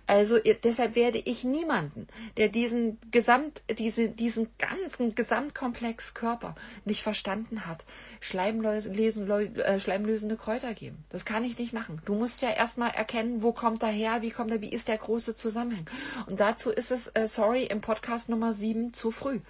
Also 0.07 0.39
deshalb 0.39 0.95
werde 0.95 1.19
ich 1.19 1.45
niemanden, 1.45 2.07
der 2.39 2.49
diesen 2.49 2.99
Gesamt, 3.11 3.63
diese, 3.79 4.09
diesen 4.09 4.49
ganzen 4.59 5.15
Gesamtkomplex 5.15 6.15
Körper 6.15 6.55
nicht 6.87 7.03
verstanden 7.03 7.67
hat, 7.67 7.85
Schleimlösen, 8.21 8.95
äh, 9.29 9.81
schleimlösende 9.81 10.39
Kräuter 10.39 10.73
geben. 10.73 11.05
Das 11.11 11.27
kann 11.27 11.45
ich 11.45 11.59
nicht 11.59 11.75
machen. 11.75 12.01
Du 12.07 12.15
musst 12.15 12.41
ja 12.41 12.51
erstmal 12.51 12.93
erkennen, 12.93 13.43
wo 13.43 13.53
kommt 13.53 13.83
er 13.83 13.91
her, 13.91 14.23
wie 14.23 14.31
kommt 14.31 14.51
er, 14.51 14.63
wie 14.63 14.73
ist 14.73 14.89
der 14.89 14.99
große 14.99 15.35
Zusammenhang. 15.35 15.85
Und 16.27 16.41
dazu 16.41 16.71
ist 16.71 16.91
es, 16.91 17.09
äh, 17.09 17.29
sorry, 17.29 17.65
im 17.65 17.83
Podcast 17.83 18.31
Nummer 18.31 18.55
7 18.55 18.95
zu 18.95 19.11
früh. 19.11 19.41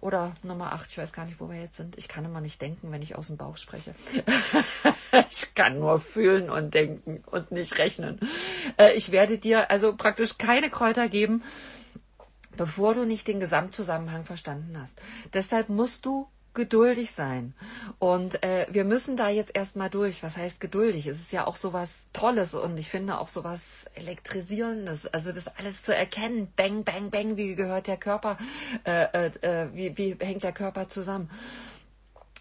Oder 0.00 0.34
Nummer 0.44 0.72
8, 0.72 0.90
ich 0.90 0.98
weiß 0.98 1.12
gar 1.12 1.24
nicht, 1.24 1.40
wo 1.40 1.48
wir 1.48 1.60
jetzt 1.60 1.76
sind. 1.76 1.98
Ich 1.98 2.06
kann 2.06 2.24
immer 2.24 2.40
nicht 2.40 2.62
denken, 2.62 2.92
wenn 2.92 3.02
ich 3.02 3.16
aus 3.16 3.26
dem 3.26 3.36
Bauch 3.36 3.47
spreche. 3.56 3.94
ich 5.30 5.54
kann 5.54 5.78
nur 5.78 6.00
fühlen 6.00 6.50
und 6.50 6.74
denken 6.74 7.22
und 7.26 7.50
nicht 7.50 7.78
rechnen. 7.78 8.20
Äh, 8.76 8.94
ich 8.94 9.12
werde 9.12 9.38
dir 9.38 9.70
also 9.70 9.96
praktisch 9.96 10.38
keine 10.38 10.70
Kräuter 10.70 11.08
geben, 11.08 11.42
bevor 12.56 12.94
du 12.94 13.04
nicht 13.04 13.28
den 13.28 13.40
Gesamtzusammenhang 13.40 14.24
verstanden 14.24 14.78
hast. 14.80 14.94
Deshalb 15.32 15.68
musst 15.68 16.04
du 16.06 16.28
geduldig 16.58 17.12
sein. 17.12 17.54
Und 17.98 18.42
äh, 18.42 18.66
wir 18.70 18.84
müssen 18.84 19.16
da 19.16 19.28
jetzt 19.28 19.56
erstmal 19.56 19.90
durch. 19.90 20.22
Was 20.22 20.36
heißt 20.36 20.60
geduldig? 20.60 21.06
Es 21.06 21.20
ist 21.20 21.32
ja 21.32 21.46
auch 21.46 21.56
so 21.56 21.72
was 21.72 22.06
Tolles 22.12 22.54
und 22.54 22.76
ich 22.78 22.88
finde 22.88 23.18
auch 23.18 23.28
so 23.28 23.44
was 23.44 23.86
Elektrisierendes. 23.94 25.06
Also 25.06 25.30
das 25.30 25.46
alles 25.56 25.82
zu 25.82 25.94
erkennen. 25.94 26.52
Bang, 26.56 26.84
bang, 26.84 27.10
bang, 27.10 27.36
wie 27.36 27.54
gehört 27.54 27.86
der 27.86 27.96
Körper, 27.96 28.36
äh, 28.84 29.26
äh, 29.26 29.30
äh 29.40 29.68
wie, 29.72 29.96
wie 29.96 30.16
hängt 30.18 30.42
der 30.42 30.52
Körper 30.52 30.88
zusammen 30.88 31.30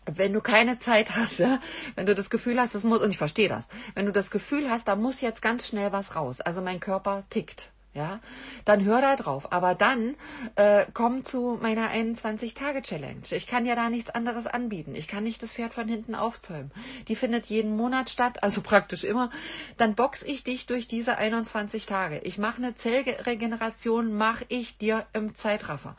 wenn 0.07 0.33
du 0.33 0.41
keine 0.41 0.79
Zeit 0.79 1.15
hast, 1.15 1.39
ja, 1.39 1.59
wenn 1.95 2.05
du 2.05 2.15
das 2.15 2.29
Gefühl 2.29 2.59
hast, 2.59 2.75
das 2.75 2.83
muss, 2.83 3.01
und 3.01 3.11
ich 3.11 3.17
verstehe 3.17 3.49
das, 3.49 3.67
wenn 3.95 4.05
du 4.05 4.11
das 4.11 4.31
Gefühl 4.31 4.69
hast, 4.69 4.87
da 4.87 4.95
muss 4.95 5.21
jetzt 5.21 5.41
ganz 5.41 5.67
schnell 5.67 5.91
was 5.91 6.15
raus, 6.15 6.41
also 6.41 6.61
mein 6.61 6.79
Körper 6.79 7.23
tickt, 7.29 7.71
ja, 7.97 8.19
dann 8.63 8.85
hör 8.85 9.01
da 9.01 9.15
drauf. 9.15 9.51
Aber 9.51 9.75
dann 9.75 10.15
äh, 10.55 10.85
komm 10.93 11.25
zu 11.25 11.57
meiner 11.61 11.89
21-Tage-Challenge. 11.89 13.23
Ich 13.31 13.47
kann 13.47 13.65
ja 13.65 13.75
da 13.75 13.89
nichts 13.89 14.11
anderes 14.11 14.45
anbieten. 14.45 14.95
Ich 14.95 15.07
kann 15.07 15.23
nicht 15.23 15.41
das 15.41 15.53
Pferd 15.53 15.73
von 15.73 15.87
hinten 15.87 16.15
aufzäumen. 16.15 16.71
Die 17.07 17.15
findet 17.15 17.47
jeden 17.47 17.75
Monat 17.75 18.09
statt, 18.09 18.43
also 18.43 18.61
praktisch 18.67 19.03
immer. 19.03 19.31
Dann 19.77 19.95
box 19.95 20.21
ich 20.21 20.43
dich 20.43 20.67
durch 20.67 20.87
diese 20.87 21.17
21 21.17 21.87
Tage. 21.87 22.19
Ich 22.19 22.37
mache 22.37 22.57
eine 22.57 22.75
Zellregeneration, 22.75 24.15
mache 24.15 24.45
ich 24.47 24.77
dir 24.77 25.05
im 25.13 25.35
Zeitraffer. 25.35 25.95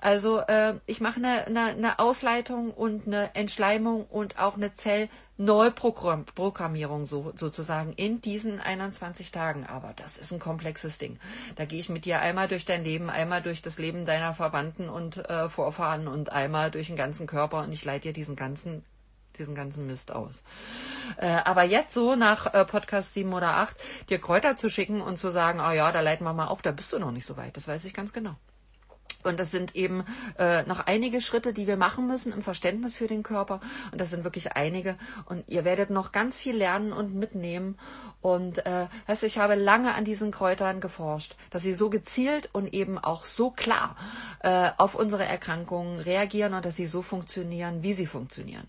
Also 0.00 0.40
äh, 0.40 0.74
ich 0.86 1.00
mache 1.00 1.16
eine, 1.16 1.46
eine, 1.46 1.64
eine 1.66 1.98
Ausleitung 1.98 2.70
und 2.70 3.06
eine 3.06 3.34
Entschleimung 3.34 4.06
und 4.06 4.38
auch 4.38 4.56
eine 4.56 4.72
Zell 4.72 5.10
Neuprogrammierung 5.38 7.06
so, 7.06 7.32
sozusagen 7.36 7.92
in 7.94 8.20
diesen 8.20 8.60
21 8.60 9.32
Tagen. 9.32 9.66
Aber 9.66 9.94
das 9.96 10.18
ist 10.18 10.32
ein 10.32 10.38
komplexes 10.38 10.98
Ding. 10.98 11.18
Da 11.56 11.64
gehe 11.64 11.80
ich 11.80 11.88
mit 11.88 12.04
dir 12.04 12.20
einmal 12.20 12.48
durch 12.48 12.64
dein 12.64 12.84
Leben, 12.84 13.10
einmal 13.10 13.42
durch 13.42 13.62
das 13.62 13.78
Leben 13.78 14.04
deiner 14.04 14.34
Verwandten 14.34 14.88
und 14.88 15.18
äh, 15.28 15.48
Vorfahren 15.48 16.08
und 16.08 16.32
einmal 16.32 16.70
durch 16.70 16.88
den 16.88 16.96
ganzen 16.96 17.26
Körper 17.26 17.62
und 17.62 17.72
ich 17.72 17.84
leite 17.84 18.08
dir 18.08 18.12
diesen 18.12 18.36
ganzen 18.36 18.84
diesen 19.38 19.54
ganzen 19.54 19.86
Mist 19.86 20.12
aus. 20.12 20.42
Äh, 21.16 21.26
aber 21.26 21.62
jetzt 21.62 21.94
so 21.94 22.16
nach 22.16 22.52
äh, 22.52 22.66
Podcast 22.66 23.14
7 23.14 23.32
oder 23.32 23.56
8 23.56 23.74
dir 24.10 24.18
Kräuter 24.18 24.56
zu 24.56 24.68
schicken 24.68 25.00
und 25.00 25.18
zu 25.18 25.30
sagen, 25.30 25.60
oh 25.60 25.72
ja, 25.72 25.90
da 25.90 26.00
leiten 26.00 26.24
wir 26.24 26.34
mal 26.34 26.48
auf, 26.48 26.60
da 26.60 26.70
bist 26.70 26.92
du 26.92 26.98
noch 26.98 27.12
nicht 27.12 27.24
so 27.24 27.36
weit. 27.38 27.56
Das 27.56 27.66
weiß 27.66 27.84
ich 27.86 27.94
ganz 27.94 28.12
genau. 28.12 28.36
Und 29.24 29.40
das 29.40 29.50
sind 29.50 29.76
eben 29.76 30.04
äh, 30.38 30.62
noch 30.64 30.86
einige 30.86 31.20
Schritte, 31.20 31.52
die 31.52 31.66
wir 31.66 31.76
machen 31.76 32.06
müssen 32.06 32.32
im 32.32 32.42
Verständnis 32.42 32.96
für 32.96 33.06
den 33.06 33.22
Körper. 33.22 33.60
Und 33.90 34.00
das 34.00 34.10
sind 34.10 34.24
wirklich 34.24 34.52
einige. 34.52 34.96
Und 35.26 35.44
ihr 35.48 35.64
werdet 35.64 35.90
noch 35.90 36.12
ganz 36.12 36.38
viel 36.38 36.56
lernen 36.56 36.92
und 36.92 37.14
mitnehmen. 37.14 37.78
Und 38.20 38.64
äh, 38.66 38.86
also 39.06 39.26
ich 39.26 39.38
habe 39.38 39.54
lange 39.54 39.94
an 39.94 40.04
diesen 40.04 40.30
Kräutern 40.30 40.80
geforscht, 40.80 41.36
dass 41.50 41.62
sie 41.62 41.74
so 41.74 41.90
gezielt 41.90 42.48
und 42.52 42.72
eben 42.72 42.98
auch 42.98 43.24
so 43.24 43.50
klar 43.50 43.96
äh, 44.40 44.70
auf 44.76 44.94
unsere 44.94 45.24
Erkrankungen 45.24 46.00
reagieren 46.00 46.54
und 46.54 46.64
dass 46.64 46.76
sie 46.76 46.86
so 46.86 47.02
funktionieren, 47.02 47.82
wie 47.82 47.94
sie 47.94 48.06
funktionieren. 48.06 48.68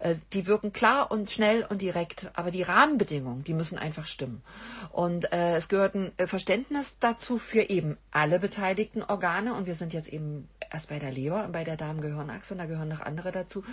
Äh, 0.00 0.16
die 0.32 0.46
wirken 0.46 0.72
klar 0.72 1.10
und 1.10 1.30
schnell 1.30 1.66
und 1.68 1.82
direkt, 1.82 2.30
aber 2.34 2.50
die 2.50 2.62
Rahmenbedingungen, 2.62 3.44
die 3.44 3.54
müssen 3.54 3.78
einfach 3.78 4.06
stimmen. 4.06 4.42
Und 4.90 5.32
äh, 5.32 5.56
es 5.56 5.68
gehört 5.68 5.94
ein 5.94 6.12
äh, 6.16 6.26
Verständnis 6.26 6.96
dazu 6.98 7.38
für 7.38 7.68
eben 7.68 7.96
alle 8.10 8.38
beteiligten 8.38 9.02
Organe. 9.02 9.54
Und 9.54 9.66
wir 9.66 9.74
sind 9.74 9.89
jetzt 9.92 10.08
eben 10.08 10.48
erst 10.70 10.88
bei 10.88 10.98
der 10.98 11.12
Leber 11.12 11.44
und 11.44 11.52
bei 11.52 11.64
der 11.64 11.76
Darmgehirnachse 11.76 12.54
und 12.54 12.58
da 12.58 12.66
gehören 12.66 12.88
noch 12.88 13.00
andere 13.00 13.32
dazu. 13.32 13.64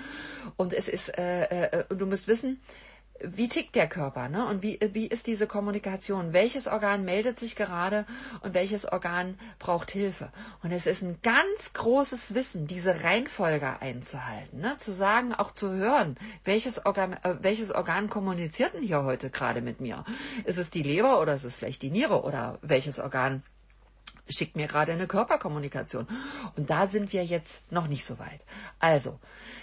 Und 0.55 0.73
es 0.73 0.87
ist, 0.87 1.17
äh, 1.17 1.69
äh, 1.69 1.85
du 1.89 2.05
musst 2.05 2.27
wissen, 2.27 2.59
wie 3.21 3.47
tickt 3.47 3.75
der 3.75 3.87
Körper, 3.87 4.29
ne? 4.29 4.45
Und 4.45 4.61
wie, 4.61 4.79
wie 4.93 5.07
ist 5.07 5.27
diese 5.27 5.47
Kommunikation? 5.47 6.33
Welches 6.33 6.67
Organ 6.67 7.03
meldet 7.03 7.39
sich 7.39 7.55
gerade 7.55 8.05
und 8.41 8.53
welches 8.53 8.85
Organ 8.85 9.39
braucht 9.59 9.91
Hilfe? 9.91 10.31
Und 10.63 10.71
es 10.71 10.85
ist 10.85 11.01
ein 11.01 11.17
ganz 11.23 11.73
großes 11.73 12.33
Wissen, 12.33 12.67
diese 12.67 13.03
Reihenfolge 13.03 13.81
einzuhalten, 13.81 14.59
ne? 14.59 14.77
Zu 14.77 14.93
sagen, 14.93 15.33
auch 15.33 15.51
zu 15.51 15.71
hören, 15.71 16.15
welches 16.43 16.85
Organ, 16.85 17.13
äh, 17.13 17.37
welches 17.41 17.71
Organ 17.71 18.09
kommuniziert 18.09 18.73
denn 18.73 18.83
hier 18.83 19.03
heute 19.03 19.29
gerade 19.29 19.61
mit 19.61 19.81
mir? 19.81 20.05
Ist 20.45 20.57
es 20.57 20.69
die 20.69 20.83
Leber 20.83 21.19
oder 21.19 21.33
ist 21.33 21.43
es 21.43 21.55
vielleicht 21.55 21.81
die 21.81 21.91
Niere 21.91 22.23
oder 22.23 22.59
welches 22.61 22.99
Organ 22.99 23.43
schickt 24.29 24.55
mir 24.55 24.67
gerade 24.67 24.91
eine 24.91 25.07
Körperkommunikation. 25.07 26.07
Und 26.55 26.69
da 26.69 26.87
sind 26.87 27.13
wir 27.13 27.23
jetzt 27.25 27.69
noch 27.71 27.87
nicht 27.87 28.05
so 28.05 28.19
weit. 28.19 28.43
Also, 28.79 29.19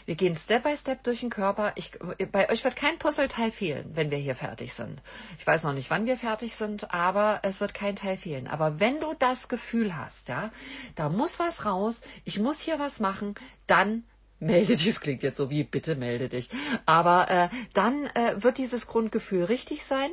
wir 0.06 0.14
gehen 0.14 0.36
Step 0.36 0.64
by 0.64 0.76
Step 0.76 1.02
durch 1.04 1.20
den 1.20 1.30
Körper. 1.30 1.72
Ich, 1.76 1.92
bei 2.32 2.50
euch 2.50 2.64
wird 2.64 2.76
kein 2.76 2.98
Puzzleteil 2.98 3.50
fehlen, 3.50 3.90
wenn 3.94 4.10
wir 4.10 4.18
hier 4.18 4.34
fertig 4.34 4.74
sind. 4.74 5.00
Ich 5.38 5.46
weiß 5.46 5.62
noch 5.64 5.72
nicht, 5.72 5.90
wann 5.90 6.06
wir 6.06 6.16
fertig 6.16 6.56
sind, 6.56 6.92
aber 6.92 7.40
es 7.42 7.60
wird 7.60 7.74
kein 7.74 7.96
Teil 7.96 8.16
fehlen. 8.16 8.46
Aber 8.46 8.80
wenn 8.80 9.00
du 9.00 9.14
das 9.18 9.48
Gefühl 9.48 9.96
hast, 9.96 10.28
ja, 10.28 10.50
da 10.94 11.08
muss 11.08 11.38
was 11.38 11.64
raus, 11.64 12.00
ich 12.24 12.38
muss 12.38 12.60
hier 12.60 12.78
was 12.78 13.00
machen, 13.00 13.34
dann 13.66 14.04
melde 14.40 14.76
dich, 14.76 14.86
das 14.88 15.00
klingt 15.00 15.22
jetzt 15.22 15.36
so 15.36 15.50
wie 15.50 15.64
bitte 15.64 15.96
melde 15.96 16.28
dich. 16.28 16.50
Aber 16.86 17.30
äh, 17.30 17.48
dann 17.72 18.06
äh, 18.06 18.42
wird 18.42 18.58
dieses 18.58 18.86
Grundgefühl 18.86 19.44
richtig 19.44 19.84
sein 19.84 20.10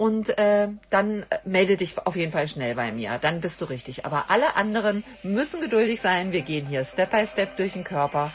und 0.00 0.38
äh, 0.38 0.68
dann 0.88 1.26
melde 1.44 1.76
dich 1.76 1.98
auf 1.98 2.16
jeden 2.16 2.32
Fall 2.32 2.48
schnell 2.48 2.74
bei 2.74 2.90
mir. 2.90 3.18
Dann 3.20 3.42
bist 3.42 3.60
du 3.60 3.66
richtig. 3.66 4.06
Aber 4.06 4.30
alle 4.30 4.56
anderen 4.56 5.04
müssen 5.22 5.60
geduldig 5.60 6.00
sein. 6.00 6.32
Wir 6.32 6.40
gehen 6.40 6.66
hier 6.66 6.86
Step 6.86 7.10
by 7.10 7.26
Step 7.26 7.58
durch 7.58 7.74
den 7.74 7.84
Körper. 7.84 8.32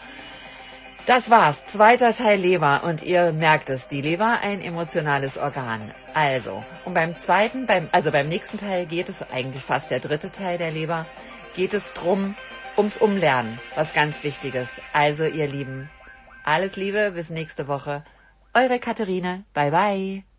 Das 1.08 1.32
war's. 1.32 1.66
Zweiter 1.66 2.14
Teil 2.14 2.40
Leber. 2.40 2.84
Und 2.84 3.02
ihr 3.02 3.34
merkt 3.34 3.72
es, 3.72 3.88
die 3.88 4.02
Leber 4.02 4.42
ein 4.44 4.62
emotionales 4.62 5.40
Organ. 5.40 5.92
Also, 6.14 6.64
und 6.86 6.94
beim 6.94 7.18
zweiten, 7.18 7.66
beim, 7.66 7.90
also 7.92 8.12
beim 8.12 8.28
nächsten 8.28 8.60
Teil 8.60 8.86
geht 8.86 9.10
es 9.10 9.28
eigentlich 9.32 9.64
fast 9.64 9.90
der 9.90 10.00
dritte 10.00 10.32
Teil 10.32 10.60
der 10.60 10.70
Leber, 10.70 11.08
geht 11.56 11.74
es 11.74 11.94
drum, 11.94 12.36
ums 12.78 12.98
Umlernen. 13.00 13.60
Was 13.74 13.96
ganz 13.96 14.24
Wichtiges. 14.24 14.68
Also, 14.94 15.24
ihr 15.24 15.48
Lieben, 15.48 15.90
alles 16.44 16.76
Liebe, 16.76 17.14
bis 17.16 17.32
nächste 17.32 17.68
Woche. 17.68 18.04
Eure 18.54 18.78
Katharine. 18.78 19.46
Bye 19.56 19.72
bye. 19.72 20.35